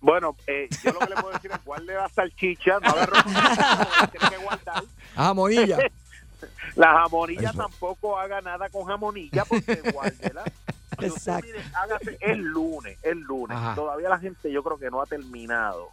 [0.00, 3.12] Bueno, eh, yo lo que le puedo decir es guarde la salchicha, no agarre
[4.12, 4.84] tiene que guardar.
[5.14, 5.78] Jamonilla.
[6.76, 10.42] La jamonilla tampoco haga nada con jamonilla porque guárdela.
[11.00, 11.46] Exacto.
[11.46, 13.56] mire, hágase el lunes, el lunes.
[13.56, 13.74] Ajá.
[13.74, 15.88] Todavía la gente yo creo que no ha terminado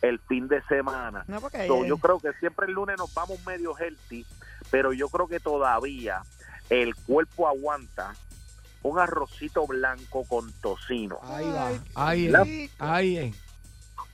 [0.00, 1.24] el fin de semana.
[1.28, 4.24] No, porque So, yo creo que siempre el lunes nos vamos medio healthy,
[4.70, 6.22] pero yo creo que todavía
[6.72, 8.14] el cuerpo aguanta
[8.82, 11.18] un arrocito blanco con tocino.
[11.22, 11.70] Ahí va.
[11.94, 12.70] Ahí.
[12.78, 13.36] Ahí es.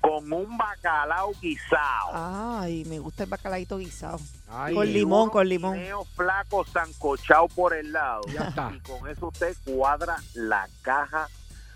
[0.01, 2.11] Con un bacalao guisado.
[2.61, 4.19] Ay, me gusta el bacalaito guisado.
[4.49, 5.75] Ay, con limón, con limón.
[5.75, 8.23] guineos flacos sancochado por el lado.
[8.33, 8.73] Ya está.
[8.75, 11.29] Y con eso usted cuadra la caja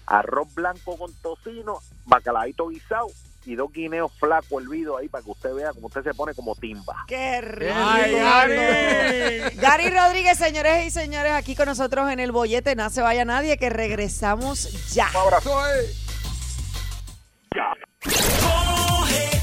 [0.06, 3.06] arroz blanco con tocino, bacalaito guisado
[3.44, 6.54] y dos guineos flacos hervidos ahí para que usted vea cómo usted se pone como
[6.54, 7.04] timba.
[7.08, 7.72] ¡Qué rico!
[7.74, 9.56] Ay, Gary.
[9.56, 12.76] Gary Rodríguez, señores y señores, aquí con nosotros en el bollete.
[12.76, 15.08] No se vaya nadie, que regresamos ya.
[15.12, 15.92] Coge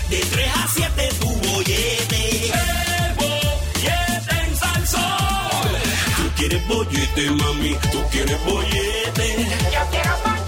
[0.09, 2.47] de 3 a 7 tu bollete.
[2.47, 5.69] El bollete en Salsón.
[6.17, 9.47] Tú quieres bollete, mami, tú quieres bollete.
[9.71, 10.38] Yo quiero bollete,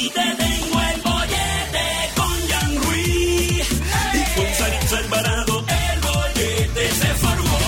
[0.00, 1.86] aquí te tengo el bollete
[2.16, 3.70] con Jan Ruiz.
[4.14, 7.58] Y con Saritza Alvarado, el bollete se formó.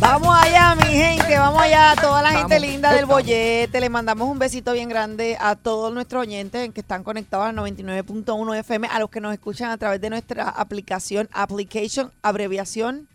[0.00, 3.80] Vamos allá, mi gente, vamos allá a toda la gente linda del bollete.
[3.80, 8.58] Le mandamos un besito bien grande a todos nuestros oyentes que están conectados al 99.1
[8.58, 13.08] FM, a los que nos escuchan a través de nuestra aplicación, application, abreviación.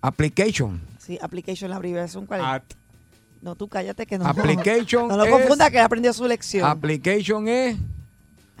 [0.00, 0.80] Application.
[0.98, 2.46] Sí, application, la abreviación, ¿cuál es?
[2.46, 2.87] At.
[3.40, 4.26] No, tú cállate que no.
[4.26, 6.68] Application No lo es- confunda que aprendió su lección.
[6.68, 7.76] Application es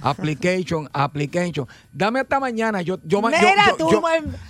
[0.00, 1.66] application, application.
[1.92, 2.82] Dame hasta mañana.
[2.82, 4.00] Yo, yo, Mira, yo, tú, yo-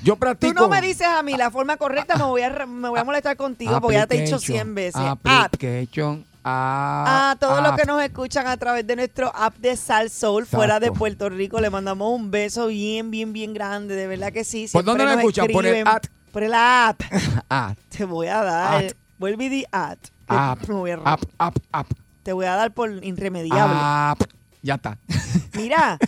[0.02, 0.52] yo Tú practico.
[0.54, 3.36] no me dices a mí la forma correcta, me voy a, me voy a molestar
[3.36, 4.96] contigo porque ya te he dicho 100 veces.
[5.00, 5.20] App.
[5.26, 6.24] Application.
[6.50, 7.78] A todos los app.
[7.80, 10.90] que nos escuchan a través de nuestro app de Sal Soul fuera de.
[10.92, 13.94] Puerto Rico, le mandamos un beso bien, bien, bien grande.
[13.96, 14.66] De verdad que sí.
[14.72, 15.46] ¿Por dónde nos escuchan?
[15.48, 15.88] ¿Por el escriben.
[15.94, 16.04] app?
[16.32, 17.00] Por el app.
[17.50, 18.84] Ah, Te voy a dar.
[18.84, 18.92] At.
[19.18, 19.98] Vuelve y di at.
[20.28, 20.58] App,
[21.38, 21.86] app, app,
[22.22, 23.74] Te voy a dar por irremediable.
[24.62, 24.98] Ya está.
[25.54, 25.98] Mira,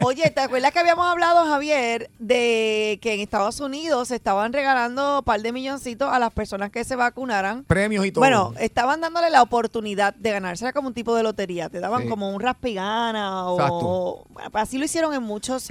[0.00, 5.18] oye, ¿te acuerdas que habíamos hablado, Javier, de que en Estados Unidos se estaban regalando
[5.18, 7.64] un par de milloncitos a las personas que se vacunaran?
[7.64, 8.22] Premios y todo.
[8.22, 12.02] Bueno, estaban dándole la oportunidad de ganarse, era como un tipo de lotería, te daban
[12.04, 12.08] Sí.
[12.08, 14.24] como un raspigana o...
[14.30, 15.68] Bueno, pues así lo hicieron en muchos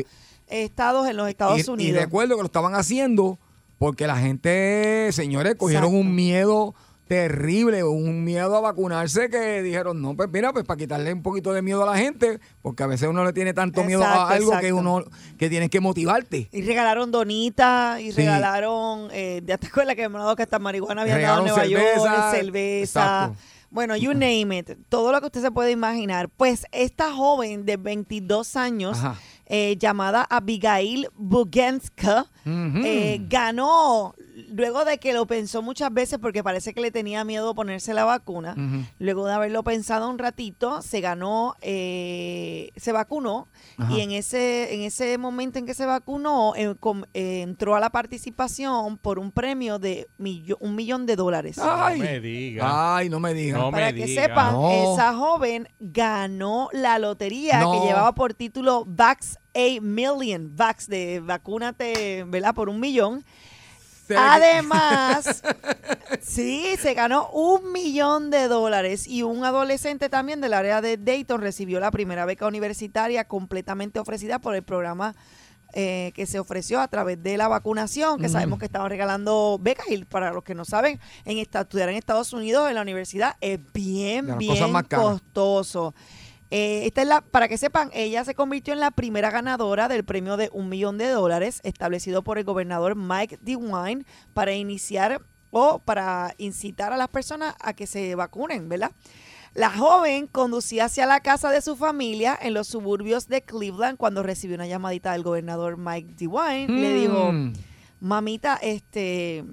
[0.47, 2.01] estados en los Estados y, y Unidos.
[2.03, 3.39] recuerdo que lo estaban haciendo
[3.80, 6.08] porque la gente, señores, cogieron Exacto.
[6.08, 6.76] un miedo
[7.08, 11.53] terrible, un miedo a vacunarse que dijeron, no, pues mira, pues para quitarle un poquito
[11.53, 14.51] de miedo a la gente, porque a veces uno le tiene tanto miedo a algo
[14.60, 15.03] que uno,
[15.38, 16.49] que tienes que motivarte.
[16.51, 18.18] Y regalaron donitas, y Sí.
[18.18, 21.64] regalaron, eh, ya te acuerdas que hemos hablado que hasta marihuana habían dado en Nueva
[21.64, 22.99] Regalaron York, cerveza, cerveza.
[23.26, 23.36] exacto.
[23.70, 26.30] Bueno, you name it, todo lo que usted se puede imaginar.
[26.30, 28.97] Pues esta joven de 22 años,
[29.45, 34.16] eh, llamada Abigail Bugenska, eh, ganó
[34.49, 38.05] luego de que lo pensó muchas veces porque parece que le tenía miedo ponerse la
[38.05, 38.55] vacuna.
[38.99, 43.91] Luego de haberlo pensado un ratito, se ganó, eh, se vacunó Ajá.
[43.93, 47.79] y en ese en ese momento en que se vacunó eh, com- eh, entró a
[47.79, 51.57] la participación por un premio de millo- un millón de dólares.
[51.59, 52.97] Ay, No me diga.
[52.97, 53.59] ay, no me digas.
[53.59, 54.21] No Para me que diga.
[54.23, 54.93] sepan, No.
[54.93, 57.71] esa joven ganó la lotería No.
[57.71, 62.53] que llevaba por título Vax a Million, Vax de vacúnate, ¿verdad?
[62.53, 63.23] Por un millón.
[64.16, 65.43] Además,
[66.22, 71.41] sí, se ganó un millón de dólares y un adolescente también del área de Dayton
[71.41, 75.16] recibió la primera beca universitaria completamente ofrecida por el programa
[75.74, 79.88] eh, que se ofreció a través de la vacunación, que sabemos que estaban regalando becas
[79.89, 83.36] y para los que no saben, en esta, estudiar en Estados Unidos en la universidad
[83.41, 85.22] es bien, bien caras.
[86.49, 90.05] Eh, esta es la, para que sepan, ella se convirtió en la primera ganadora del
[90.05, 95.21] premio de un millón de dólares establecido por el gobernador Mike DeWine para iniciar
[95.51, 98.91] o para incitar a las personas a que se vacunen, ¿verdad?
[99.53, 104.21] La joven conducía hacia la casa de su familia en los suburbios de Cleveland cuando
[104.23, 106.67] recibió una llamadita del gobernador Mike DeWine.
[106.69, 107.53] Le dijo, Mm.
[108.01, 109.43] mamita, este,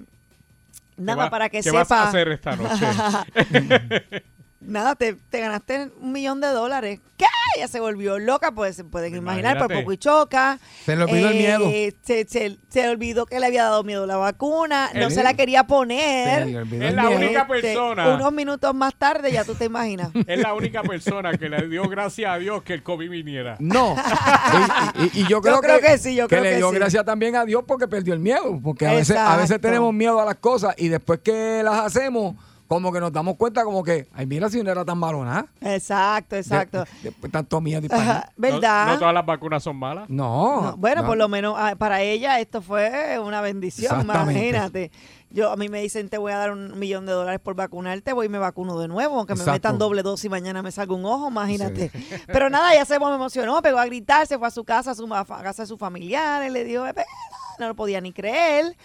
[0.95, 1.79] ¿Qué nada va- para que ¿Qué sepa.
[1.79, 2.85] vas a hacer esta noche?
[4.67, 6.99] Nada, te, te ganaste un millón de dólares.
[7.17, 7.25] ¿Qué?
[7.55, 10.59] Ella se volvió loca, pues se pueden imaginar, por poco y choca.
[10.85, 11.69] Se le olvidó el miedo.
[12.03, 15.65] Se, se- se olvidó que le había dado miedo la vacuna, no se la quería
[15.65, 16.45] poner.
[16.47, 17.17] le Es la miedo.
[17.21, 18.15] única Este, persona.
[18.15, 20.09] Unos minutos más tarde, ya tú te imaginas.
[20.27, 23.55] Es la única persona que le dio gracias a Dios que el COVID viniera.
[23.59, 23.95] No.
[24.99, 26.75] Y, y- y yo creo, creo que sí, yo creo le que dio sí.
[26.75, 28.59] gracias también a Dios porque perdió el miedo.
[28.63, 32.35] Porque a veces, a veces tenemos miedo a las cosas y después que las hacemos,
[32.67, 35.47] como que nos damos cuenta como que, ay, mira si no era tan malo nada.
[35.61, 36.79] Exacto, exacto.
[36.79, 38.87] De- después tanto miedo y Ajá, ¿Verdad?
[38.87, 40.09] No, no todas las vacunas son malas.
[40.09, 40.61] No.
[40.61, 41.07] No, bueno, no.
[41.07, 44.91] por lo menos ah, para ella esto fue una bendición, imagínate.
[45.29, 48.13] Yo a mí me dicen te voy a dar un millón de dólares por vacunarte,
[48.13, 50.95] voy y me vacuno de nuevo, aunque me metan doble dosis y mañana me salga
[50.95, 51.91] un ojo, imagínate.
[52.27, 54.95] Pero nada, ya se me emocionó, pegó a gritar, se fue a su casa, a
[54.95, 56.85] su a casa de sus familiares, le dijo,
[57.59, 58.75] no lo podía ni creer.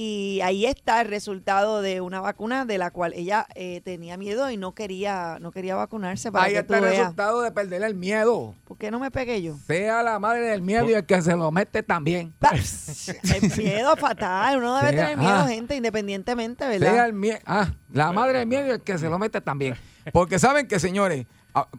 [0.00, 4.48] Y ahí está el resultado de una vacuna de la cual ella eh, tenía miedo
[4.48, 6.98] y no quería no quería vacunarse para Ahí que está el veas.
[6.98, 8.54] resultado de perder el miedo.
[8.64, 9.56] ¿Por qué no me pegué yo?
[9.66, 12.32] Sea la madre del miedo y el que se lo mete también.
[13.34, 15.48] El miedo fatal, uno debe Sea- tener miedo, ah.
[15.48, 17.06] gente, independientemente, Sea ¿verdad?
[17.06, 17.38] el miedo.
[17.44, 19.74] Ah, la madre del miedo y el que se lo mete también.
[20.12, 21.26] Porque saben que, señores,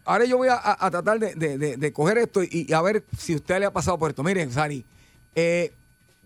[0.03, 2.73] ahora yo voy a, a- a tratar de, de- de- de coger esto y, y
[2.73, 4.23] a ver si a usted le ha pasado por esto.
[4.23, 4.83] Miren, Sari,
[5.35, 5.71] eh,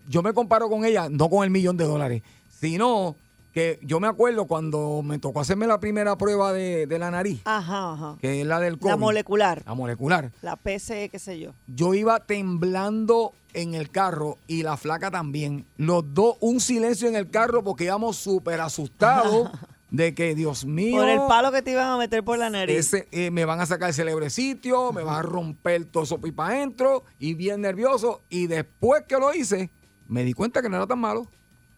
[0.08, 2.22] yo me comparo con ella, no con el millón de dólares,
[2.60, 3.16] sino
[3.52, 7.40] que yo me acuerdo cuando me tocó hacerme la primera prueba de, de la nariz,
[7.44, 8.16] Ajá, ajá.
[8.20, 8.90] que es la del COVID.
[8.90, 10.32] La molecular, La molecular.
[10.42, 11.52] la PC, qué sé yo.
[11.68, 15.64] Yo iba temblando en el carro y la flaca también.
[15.76, 19.50] Los dos, un silencio en el carro porque íbamos súper asustados
[19.92, 22.76] de que, Dios mío, Por el palo que te iban a meter por la nariz.
[22.76, 26.48] ese, eh, me van a sacar el celebrecitio, me van a romper todo eso pipa
[26.48, 28.20] adentro y bien nervioso.
[28.28, 29.70] Y después que lo hice,
[30.08, 31.28] me di cuenta que no era tan malo.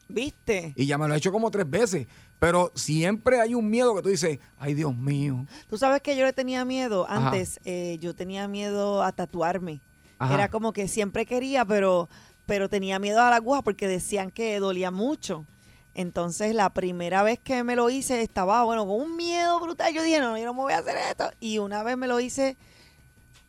[0.08, 0.72] ¿Viste?
[0.76, 2.06] Y ya me lo he hecho como tres veces.
[2.38, 5.46] Pero siempre hay un miedo que tú dices, ay Dios mío.
[5.68, 7.06] Tú sabes que yo le tenía miedo.
[7.08, 9.80] Antes eh, yo tenía miedo a tatuarme.
[10.18, 10.34] Ajá.
[10.34, 12.08] Era como que siempre quería, pero,
[12.44, 15.46] pero tenía miedo a la aguja porque decían que dolía mucho.
[15.94, 19.94] Entonces la primera vez que me lo hice estaba, bueno, con un miedo brutal.
[19.94, 21.30] Yo dije, no, yo no me voy a hacer esto.
[21.40, 22.58] Y una vez me lo hice,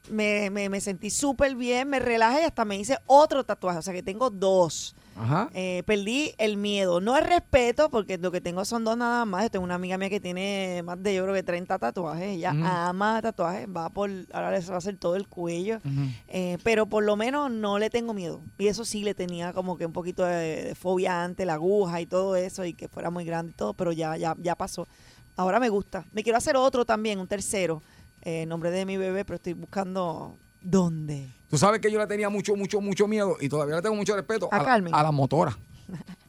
[0.10, 3.80] me, me, me sentí súper bien, me relajé y hasta me hice otro tatuaje.
[3.80, 4.96] O sea que tengo dos.
[5.20, 5.50] Ajá.
[5.54, 9.44] Eh, perdí el miedo, no el respeto, porque lo que tengo son dos nada más.
[9.44, 12.36] Yo tengo una amiga mía que tiene más de, yo creo que 30 tatuajes.
[12.36, 15.80] Ella ama tatuajes, va por, ahora les va a hacer todo el cuello.
[16.28, 18.42] Eh, pero por lo menos no le tengo miedo.
[18.58, 22.00] Y eso sí le tenía como que un poquito de, de fobia antes, la aguja
[22.00, 24.88] y todo eso, y que fuera muy grande y todo, pero ya, ya, ya pasó.
[25.36, 26.06] Ahora me gusta.
[26.14, 27.82] Me quiero hacer otro también, un tercero,
[28.28, 31.28] eh, en nombre de mi bebé, pero estoy buscando dónde.
[31.50, 34.16] Tú sabes que yo le tenía mucho, mucho, mucho miedo y todavía le tengo mucho
[34.16, 34.94] respeto A la- Carmen.
[34.94, 35.56] a las motoras.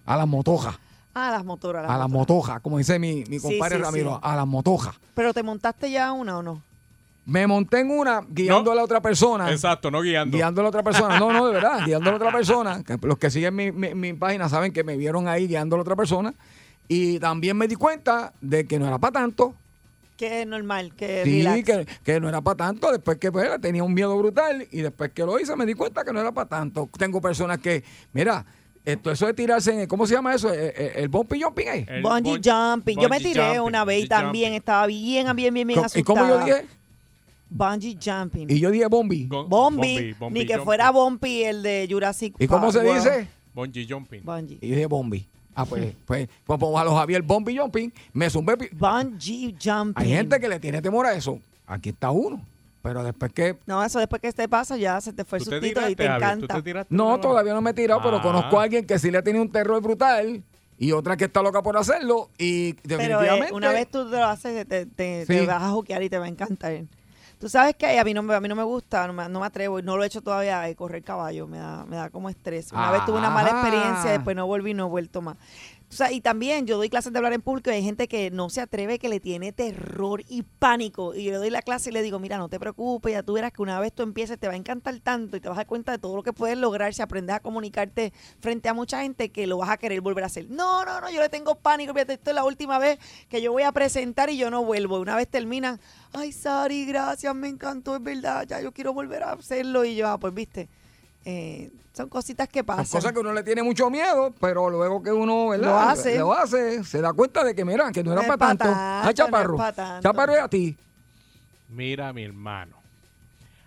[0.06, 0.78] A las motojas.
[1.14, 1.90] Ah, las motoras.
[1.90, 4.20] A las motojas, como dice mi, mi compadre sí, Ramiro, sí.
[4.22, 4.94] a las motojas.
[5.14, 6.62] Pero te montaste ya una o no?
[7.26, 8.70] Me monté en una guiando No.
[8.70, 9.50] a la otra persona.
[9.50, 10.36] Exacto, no guiando.
[10.36, 11.18] Guiando a la otra persona.
[11.18, 12.84] No, no, de verdad, guiando a la otra persona.
[13.02, 15.82] Los que siguen mi, mi- mi página saben que me vieron ahí guiando a la
[15.82, 16.32] otra persona.
[16.86, 19.54] Y también me di cuenta de que no era para tanto.
[20.18, 21.64] Que es normal, que Sí, relax.
[21.64, 22.90] que, que no era para tanto.
[22.92, 26.04] Después que pues, tenía un miedo brutal y después que lo hice me di cuenta
[26.04, 26.90] que no era para tanto.
[26.98, 28.44] Tengo personas que, mira,
[28.84, 30.52] esto, eso de tirarse en, el- ¿cómo se llama eso?
[30.52, 31.86] El, el, el bumpy jumping ahí.
[31.88, 32.98] El Bungee bun- jumping.
[33.00, 34.58] Yo me tiré jumping, una vez y también jumping.
[34.58, 36.04] estaba bien, bien, bien, bien ¿Y asustada.
[36.04, 36.66] cómo yo dije?
[37.50, 38.50] Bungee jumping.
[38.50, 39.26] Y yo dije bombi.
[39.26, 40.64] Bombi, Bombi, ni que jumping.
[40.64, 42.94] fuera Bumpy el de Jurassic ¿Y cómo Park, se wow.
[42.94, 43.28] dice?
[43.54, 44.24] Bungee jumping.
[44.24, 44.58] Bungee.
[44.60, 45.28] Y yo dije bombi.
[45.60, 48.54] Ah, pues, pues, pues, pues, a los Javier Bombi Jumping, me zumbé.
[48.72, 49.92] Bungee jumping.
[49.96, 51.40] Hay gente que le tiene temor a eso.
[51.66, 52.40] Aquí está uno.
[52.80, 53.58] Pero después que.
[53.66, 55.96] No, eso después que te pasa ya se te fue el ¿Tú te sustito y
[55.96, 56.62] te encanta.
[56.62, 58.22] te No, todavía no me he tirado, pero Ah.
[58.22, 60.42] conozco a alguien que sí le ha tenido un terror brutal
[60.78, 62.30] y otra que está loca por hacerlo.
[62.38, 63.52] Y Pero eh, definitivamente.
[63.54, 65.34] una vez tú lo haces, te, te- Sí.
[65.34, 66.84] te vas a juquear y te va a encantar.
[67.38, 69.40] Tú sabes que a mí no, me- a mí no me gusta, no me, no
[69.40, 72.10] me atrevo, y no lo he hecho todavía, eh, correr caballo, me da, me da
[72.10, 72.72] como estrés.
[72.72, 75.36] Una vez tuve una mala experiencia, después no volví no he vuelto más.
[75.90, 78.30] O sea, y también yo doy clases de hablar en público y hay gente que
[78.30, 81.14] no se atreve, que le tiene terror y pánico.
[81.14, 83.32] Y yo le doy la clase y le digo, mira, no te preocupes, ya tú
[83.32, 85.60] verás que una vez tú empieces te va a encantar tanto y te vas a
[85.60, 89.00] dar cuenta de todo lo que puedes lograr si aprendes a comunicarte frente a mucha
[89.00, 90.50] gente que lo vas a querer volver a hacer.
[90.50, 92.98] No, no, no, yo le tengo pánico, fíjate, esto es la última vez
[93.30, 95.00] que yo voy a presentar y yo no vuelvo.
[95.00, 95.80] Una vez terminan,
[96.12, 99.86] ay, Sari, gracias, me encantó, es verdad, ya yo quiero volver a hacerlo.
[99.86, 100.68] Y yo, ah, pues viste,
[101.24, 102.86] eh, son cositas que Son pasan.
[102.86, 105.66] cosas que uno le tiene mucho miedo, pero luego que uno ¿verdad?
[105.66, 106.18] Lo hace.
[106.18, 108.64] lo hace, se da cuenta de que, mira, que no era No para pa' tanto.
[109.04, 109.56] no es chaparro.
[109.56, 110.08] pa' tanto.
[110.08, 110.76] Chaparro es a ti.
[111.68, 112.76] Mira, mi hermano.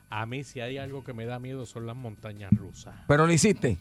[0.10, 2.96] A mí si hay algo que me da miedo son las montañas rusas.
[3.08, 3.78] Pero lo hiciste.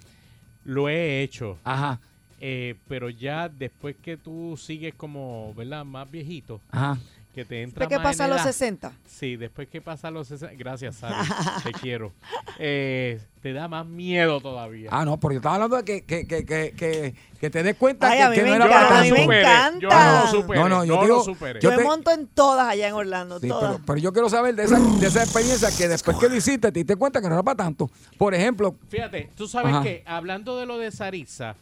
[0.65, 1.59] Lo he hecho.
[1.65, 2.01] Ajá,
[2.41, 5.85] eh, pero ya después que tú sigues como, ¿verdad?
[5.85, 6.99] Más viejito, ajá.
[7.35, 8.45] Que te entra Después que pasa los edad.
[8.47, 8.93] 60.
[9.07, 10.57] Sí, después que pasa los 60.
[10.57, 11.15] Gracias, Sari.
[11.63, 12.13] te quiero.
[12.59, 14.91] Eh, te da más miedo todavía.
[14.93, 17.77] Ah, no, porque yo estaba hablando de que, que, que, que, que, que te des
[17.77, 19.29] cuenta Ay, que, a mí que me no era encanta, para a mí tanto.
[19.29, 19.79] me encanta.
[19.81, 20.61] Yo no lo superé.
[20.61, 21.61] No, no, yo no digo- lo.
[21.61, 23.73] Yo, me monto en todas allá en Orlando, Sí, todas.
[23.75, 26.73] pero, pero yo quiero saber de esa, de esa experiencia que después que lo hiciste
[26.73, 27.89] te diste cuenta que no era para tanto.
[28.19, 29.83] Por ejemplo, Fíjate, tú sabes Ajá.
[29.85, 31.55] que hablando de lo de Sarisa,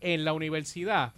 [0.00, 1.12] en la universidad,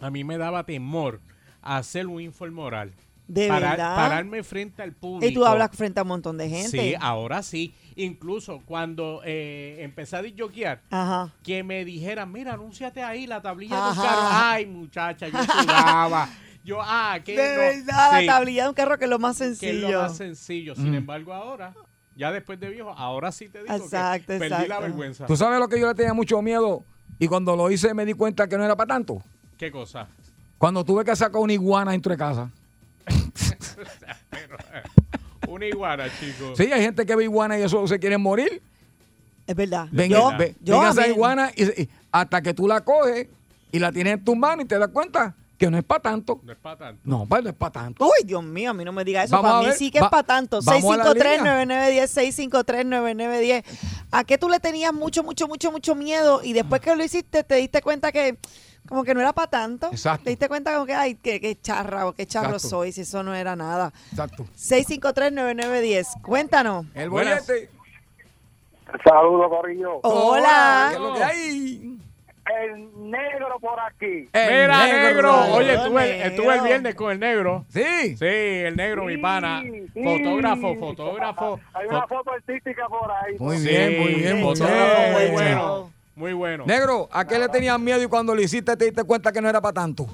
[0.00, 1.20] a mí me daba temor
[1.62, 2.92] hacer un informe oral.
[3.28, 3.94] De Parar- verdad.
[3.96, 5.30] Pararme frente al público.
[5.30, 6.70] Y tú hablas frente a un montón de gente.
[6.70, 7.74] Sí, ahora sí.
[7.94, 10.80] Incluso cuando eh, empecé a disjoquear,
[11.42, 14.28] que me dijeran, mira, anúnciate ahí la tablilla de un carro.
[14.30, 16.28] Ay, muchacha, yo sudaba.
[16.64, 17.58] yo, ah, que De no.
[17.60, 19.90] verdad, Sí, la tablilla de un carro que es lo más que es sencillo.
[19.92, 20.74] lo más sencillo.
[20.74, 20.96] Sin Mm.
[20.96, 21.74] embargo, ahora,
[22.16, 24.82] ya después de viejo, ahora sí te digo Exacto, que perdí la exacto.
[24.84, 25.26] vergüenza.
[25.26, 26.82] tú sabes lo que yo le tenía mucho miedo
[27.18, 29.22] y cuando lo hice me di cuenta que no era para tanto.
[29.58, 30.06] ¿Qué cosa?
[30.56, 32.50] Cuando tuve que sacar una iguana dentro de casa.
[34.30, 34.56] Pero,
[35.48, 36.56] una iguana, chicos.
[36.56, 38.62] Sí, hay gente que ve iguana y eso se quieren morir.
[39.46, 39.88] Es verdad.
[39.90, 43.28] Ven, yo, ve- yo ven a esa iguana y, y hasta que tú la coges
[43.72, 46.40] y la tienes en tus manos y te das cuenta que no es para tanto.
[46.44, 47.00] No es para tanto.
[47.04, 48.04] No, pues no es para tanto.
[48.04, 49.32] Uy, Dios mío, a mí no me diga eso.
[49.34, 50.60] Vamos para a mí ver, sí que es para tanto.
[50.62, 53.64] vamos a la 653-9910, 653-9910.
[54.10, 57.42] ¿A qué tú le tenías mucho, mucho, mucho, mucho miedo y después que lo hiciste
[57.42, 58.38] te diste cuenta que
[58.88, 59.88] como que no era para tanto?
[59.92, 60.24] Exacto.
[60.24, 62.68] Te diste cuenta como que, ay, qué, qué charra o qué charro Exacto.
[62.68, 63.92] soy si eso no era nada.
[64.10, 64.44] Exacto.
[64.56, 66.20] 653-9910.
[66.22, 66.86] Cuéntanos.
[66.94, 67.70] El bollete.
[69.04, 70.00] Saludos, Corillo.
[70.02, 70.86] Hola.
[70.90, 71.98] ¿Qué es lo que hay?
[72.64, 74.26] El negro por aquí.
[74.32, 75.34] El Mira, negro.
[75.52, 75.82] Oye, Negro.
[75.84, 77.66] estuve, estuve el viernes con el negro.
[77.68, 78.16] Sí.
[78.16, 79.60] Sí, el negro, mi pana.
[79.62, 81.60] Sí, Fotógrafo, fotógrafo.
[81.74, 83.36] Hay una Fo- foto artística por ahí.
[83.38, 85.12] Muy Sí, bien, muy bien, fotógrafo bien.
[85.12, 85.90] muy bueno.
[86.18, 86.64] Muy bueno.
[86.66, 89.48] Negro, ¿a qué le tenías miedo y cuando lo hiciste te diste cuenta que no
[89.48, 90.06] era para tanto?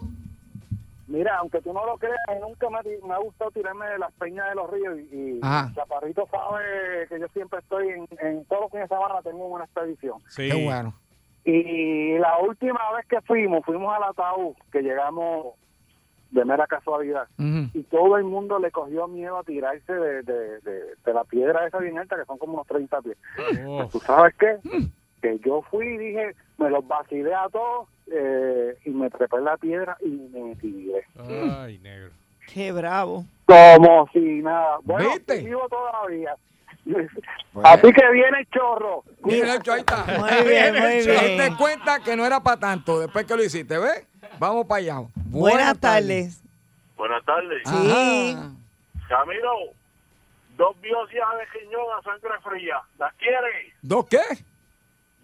[1.07, 4.13] Mira, aunque tú no lo creas, nunca me, ha- me ha gustado tirarme de las
[4.15, 5.41] peñas de los ríos y, y.
[5.75, 9.65] Chaparrito sabe que yo siempre estoy en, en todos los fines de semana tengo una
[9.65, 10.19] expedición.
[10.29, 10.49] Sí.
[10.51, 10.95] Qué bueno.
[11.45, 15.55] Y la última vez que fuimos, fuimos al ataúd, que llegamos
[16.31, 17.29] de mera casualidad.
[17.39, 21.67] Y todo el mundo le cogió miedo a tirarse de, de, de, de la piedra
[21.67, 23.17] esa bien alta, que son como unos 30 pies.
[23.67, 24.57] Oh, ¿Tú sabes qué?
[25.25, 29.45] Que yo fui y dije, me los vacilé a todos eh, y me trepé en
[29.45, 31.07] la piedra y me tiré.
[31.19, 32.11] ay, negro.
[32.53, 33.25] Qué bravo.
[33.47, 34.77] Como si nada.
[34.83, 35.39] Bueno, ¿Viste?
[35.41, 36.37] vivo todavía.
[37.63, 39.03] Así que viene el chorro.
[39.23, 40.05] Mira, ahí está.
[40.05, 41.57] Muy bien, muy Te bien.
[41.57, 44.07] cuenta que no era para tanto después que lo hiciste, ¿ves?
[44.39, 44.97] Vamos para allá.
[45.31, 46.43] Buenas tardes.
[46.99, 47.63] Buenas tardes.
[47.65, 48.35] Sí.
[48.37, 48.51] Ajá.
[49.09, 49.53] Camilo,
[50.59, 52.77] dos biopsias de riñón a sangre fría.
[52.99, 53.73] ¿Las quiere?
[53.81, 54.19] ¿Dos qué?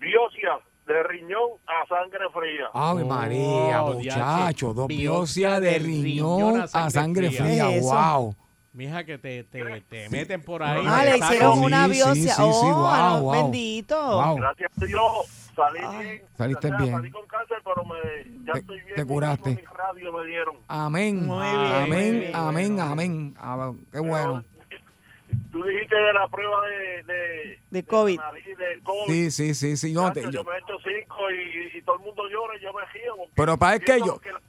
[0.01, 2.67] Biopsias de riñón a sangre fría.
[2.75, 4.75] Ave Oh, María, muchacho.
[4.75, 7.71] Dos Biopsia biopsias de de riñón riñón a sangre ¿Qué fría.
[7.71, 7.95] es eso?
[7.95, 8.35] Wow.
[8.73, 10.85] Mija, que te, te, te meten por ahí.
[10.87, 12.35] Ah, te le sacan- hicieron Sí, una sí, biopsia.
[12.35, 13.33] sí, sí, oh, wow, no, wow.
[13.33, 13.97] bendito.
[14.13, 14.37] Wow.
[14.37, 15.03] Gracias a Dios
[15.57, 16.23] salí bien.
[16.39, 16.93] saliste O sea, bien.
[16.95, 18.95] Salí con cáncer, pero me, ya Te- estoy bien.
[18.97, 19.51] te curaste.
[19.51, 20.57] Mi radio me dieron.
[20.69, 21.27] Amén.
[21.27, 22.37] Muy bien, amén, muy bien.
[22.37, 23.35] amén, amén.
[23.39, 24.45] Ah, qué bueno.
[25.51, 27.03] Tú dijiste de la prueba de...
[27.05, 28.19] De, De COVID.
[28.19, 29.13] nariz, de COVID.
[29.13, 29.93] Sí, sí, sí, sí.
[29.93, 32.57] No, te- Chacho, yo, yo me he hecho cinco y, y todo el mundo llora
[32.57, 33.17] y yo me río.
[33.17, 34.41] porque Pero para es que yo- que la-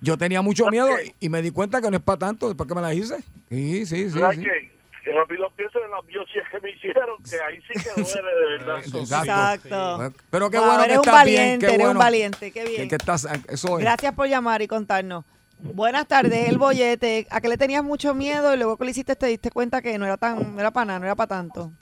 [0.00, 2.68] yo tenía mucho miedo y, y me di cuenta que no es para tanto después
[2.68, 3.16] que me la hice.
[3.48, 4.18] Sí, sí, sí.
[4.18, 4.44] ¿Sabes sí.
[4.44, 4.76] qué?
[5.02, 8.46] Que rápido pienso en las biopsias que me hicieron, que ahí sí que duele de
[8.58, 8.78] verdad.
[8.78, 9.32] Exacto.
[9.64, 10.12] Exacto.
[10.30, 11.36] Pero qué bueno que eres un estás bien.
[11.40, 12.88] valiente, Qué eres un bueno valiente, qué que, bien.
[12.88, 13.84] que estás, eso es.
[13.84, 15.24] Gracias por llamar y contarnos.
[15.58, 17.26] Buenas tardes, el bollete.
[17.30, 19.98] ¿A qué le tenías mucho miedo y luego que lo hiciste te diste cuenta que
[19.98, 21.72] no era tan, no era para nada, no era para tanto?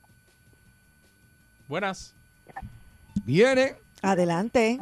[1.68, 2.14] Buenas.
[3.24, 3.74] Viene.
[4.02, 4.78] Adelante.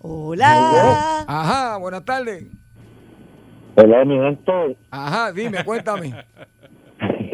[0.00, 1.24] Hola.
[1.28, 2.44] Ajá, buenas tardes.
[3.76, 4.76] Hola, mi gente.
[4.90, 6.12] Ajá, dime, cuéntame.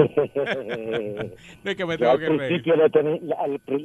[1.64, 2.38] Es que me Yo tengo al que reír.
[2.38, 3.36] principio le tenía, la,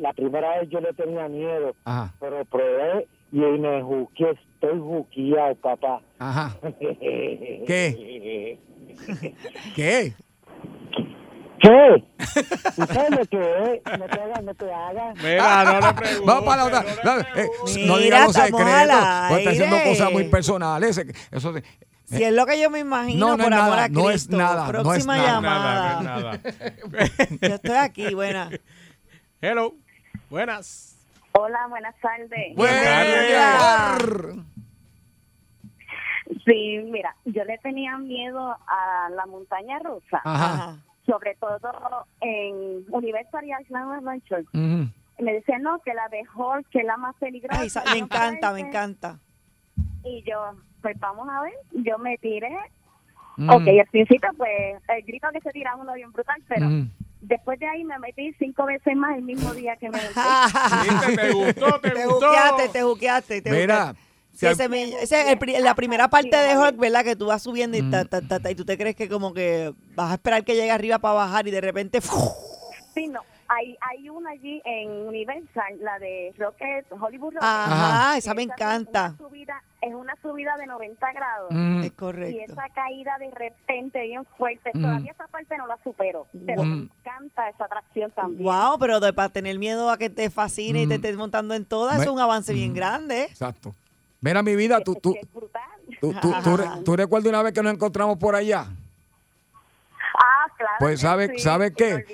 [0.02, 5.56] la primera vez yo le tenía miedo, Ajá, pero probé y me juqué, estoy juqueado,
[5.56, 6.02] papá.
[6.20, 6.56] ajá.
[6.80, 8.58] ¿Qué?
[9.76, 10.14] ¿Qué?
[11.60, 12.04] ¿Qué?
[12.76, 14.00] ¿Tú sabes lo que es?
[14.00, 15.16] No te hagas, no te hagas.
[15.24, 16.26] Mira, no le preguntes.
[16.26, 16.84] Vamos para la otra.
[17.06, 17.48] no eh,
[17.88, 18.68] no digas los secretos.
[18.68, 21.02] está haciendo cosas muy personales.
[21.32, 21.64] Eso de-
[22.06, 24.10] Si es lo que yo me imagino, No, no es por amor nada, a no
[24.10, 24.38] es Cristo.
[24.38, 25.32] nada, no es Próxima nada.
[25.32, 26.02] llamada.
[26.04, 27.38] Nada, no es nada.
[27.48, 28.50] Yo estoy aquí, buena.
[29.42, 29.74] Hello.
[30.30, 30.93] Buenas.
[31.34, 32.56] Hola, buenas tardes.
[32.56, 34.36] Buenas tardes.
[36.46, 40.78] Sí, mira, yo le tenía miedo a la montaña rusa, Ajá.
[41.06, 41.60] Sobre todo
[42.22, 44.46] en Universal Island Adventure.
[44.54, 47.84] Me decían, no, que la Hulk, que es la más peligrosa.
[47.86, 49.20] Ay, me no encanta, me encanta.
[50.04, 52.56] Y yo, pues vamos a ver, yo me tiré.
[53.38, 53.50] Mm.
[53.50, 56.68] Ok, al principio, pues, el grito que se tira uno bien brutal, pero.
[57.24, 60.90] Después de ahí me metí cinco veces más el mismo día que me metí.
[60.90, 61.16] ¿Viste?
[61.18, 61.80] ¿Te gustó?
[61.80, 62.28] ¿Te, Te gustó?
[62.28, 63.42] juqueaste, te juqueaste.
[63.42, 64.02] te Mira, juqueaste.
[64.34, 67.04] si Sí, al- ese me- ese es el la primera parte de Hulk, ¿verdad?
[67.04, 69.34] Que tú vas subiendo y, ta, ta, ta, ta, y tú te crees que como
[69.34, 72.00] que vas a esperar que llegue arriba para bajar y de repente...
[72.94, 73.22] Sí, no.
[73.56, 77.44] Hay, hay una allí en Universal, la de Rocket, Hollywood Rocket.
[77.44, 79.16] Ajá, esa me es encanta.
[79.20, 81.52] Una subida, es una subida de 90 grados.
[81.52, 81.80] Mm.
[81.82, 82.52] Es Y correcto.
[82.54, 84.82] esa caída de repente bien fuerte, Mm.
[84.82, 86.90] todavía esa parte no la supero, pero me Mm.
[87.00, 88.44] encanta esa atracción también.
[88.44, 91.02] Wow, pero de, para tener miedo a que te fascine y te Mm.
[91.02, 92.76] estés montando en todas, Me- es un avance bien Mm.
[92.76, 93.24] grande.
[93.26, 93.76] Exacto.
[94.22, 95.30] Mira, mi vida, tú, Es tú, es
[96.00, 98.68] tú, tú, tú tú recuerdas una vez que nos encontramos por allá.
[100.54, 100.74] Ah, claro.
[100.80, 102.06] Pues, ¿sabe- sí, sabe qué?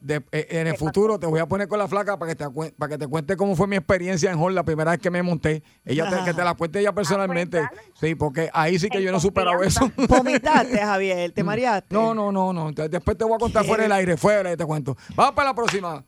[0.00, 2.36] De- eh, en el ¿Qué futuro te voy a poner con la flaca para que
[2.36, 2.44] te,
[2.78, 5.22] para que te cuente cómo fue mi experiencia en Hall la primera vez que me
[5.22, 5.62] monté.
[5.84, 7.58] Ella te, que te la cuente ella personalmente.
[7.58, 7.80] dale.
[7.94, 9.90] sí, porque ahí sí que En yo no he superado eso.
[10.08, 11.94] Vomitaste, Javier, te mareaste.
[11.94, 11.98] Mm.
[11.98, 12.68] No, no, no, no.
[12.68, 14.96] Entonces, después te voy a contar fuera del aire, fuera y te cuento.
[15.14, 16.04] Vamos para la próxima.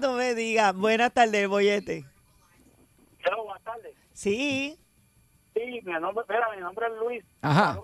[0.00, 0.74] No me digas.
[0.74, 2.04] Buenas tardes, bollete.
[3.22, 3.92] Hello, buenas tardes.
[4.12, 4.76] Sí.
[5.54, 7.24] Sí, mi nombre, mira, mi nombre es Luis.
[7.42, 7.78] Ajá.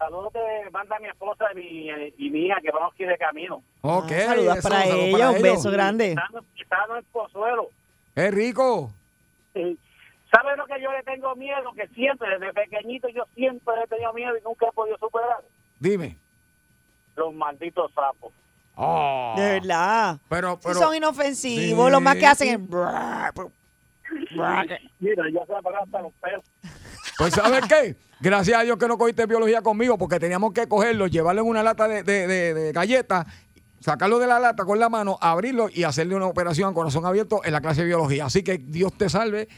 [0.00, 3.62] Saludos, te manda mi esposa y mi, y mi hija que vamos aquí de camino.
[3.82, 4.10] Ok.
[4.12, 5.42] Ah, saludos eso, para saludos ella, un ellos.
[5.42, 6.08] beso grande.
[6.08, 7.68] Estando, estando en Pozuelo.
[8.16, 8.90] Es rico.
[9.54, 9.76] Eh,
[10.32, 11.70] ¿Sabes lo que yo le tengo miedo?
[11.76, 15.42] Que siempre, desde pequeñito, yo siempre le he tenido miedo y nunca he podido superar.
[15.78, 16.16] Dime.
[17.16, 18.32] Los malditos sapos.
[18.76, 19.34] Oh.
[19.36, 20.16] De verdad.
[20.30, 20.74] Pero, Sí pero.
[20.78, 21.92] son inofensivos, Sí.
[21.92, 22.70] lo más que hacen es...
[24.10, 26.42] Mira, ya se hasta los pelos.
[27.18, 27.96] Pues, ¿sabes qué?
[28.20, 31.62] Gracias a Dios que no cogiste biología conmigo, porque teníamos que cogerlo, llevarlo en una
[31.62, 33.26] lata de, de, de- de galletas,
[33.80, 37.40] sacarlo de la lata con la mano, abrirlo y hacerle una operación a corazón abierto
[37.44, 38.26] en la clase de biología.
[38.26, 39.48] Así que Dios te salve.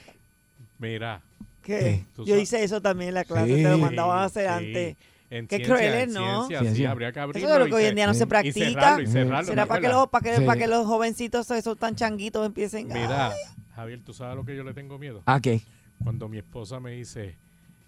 [0.78, 1.20] Mira.
[1.62, 2.04] ¿Qué?
[2.14, 2.42] Tú Yo sabes.
[2.42, 3.62] hice eso también en la clase, Sí.
[3.62, 4.96] te lo mandaban a hacer Sí, antes.
[5.30, 6.46] En Qué ciencia, crueles, ¿no?
[6.46, 6.90] Ciencia, sí, Ciencia.
[6.90, 8.62] habría que Eso es lo que hoy en día no se y practica.
[8.80, 10.42] cerrarlo, y cerrarlo, ¿Será ¿te para que, los, para, que, Sí.
[10.44, 12.88] para que los jovencitos esos tan changuitos empiecen?
[12.88, 13.32] Mira,
[13.74, 15.22] Javier, ¿tú sabes a lo que yo le tengo miedo?
[15.26, 15.62] ¿A qué?
[16.02, 17.36] Cuando mi esposa me dice,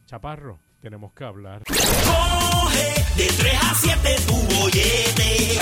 [0.06, 1.62] Chaparro, tenemos que hablar.
[1.66, 5.52] Coge de 3 a 7 tu bollete.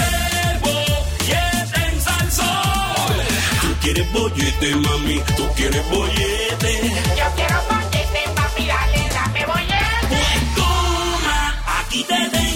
[0.53, 3.16] El bollete en Salsón.
[3.62, 6.90] Tú quieres bollete, mami, tú quieres bollete.
[7.19, 10.09] Yo quiero bollete, papi, dale, dame bollete.
[10.09, 12.51] Pues toma, aquí te tengo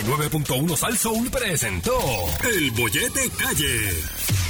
[0.00, 0.96] 99.1 Sal
[1.30, 1.92] presentó
[2.44, 4.41] El Bollete Calle.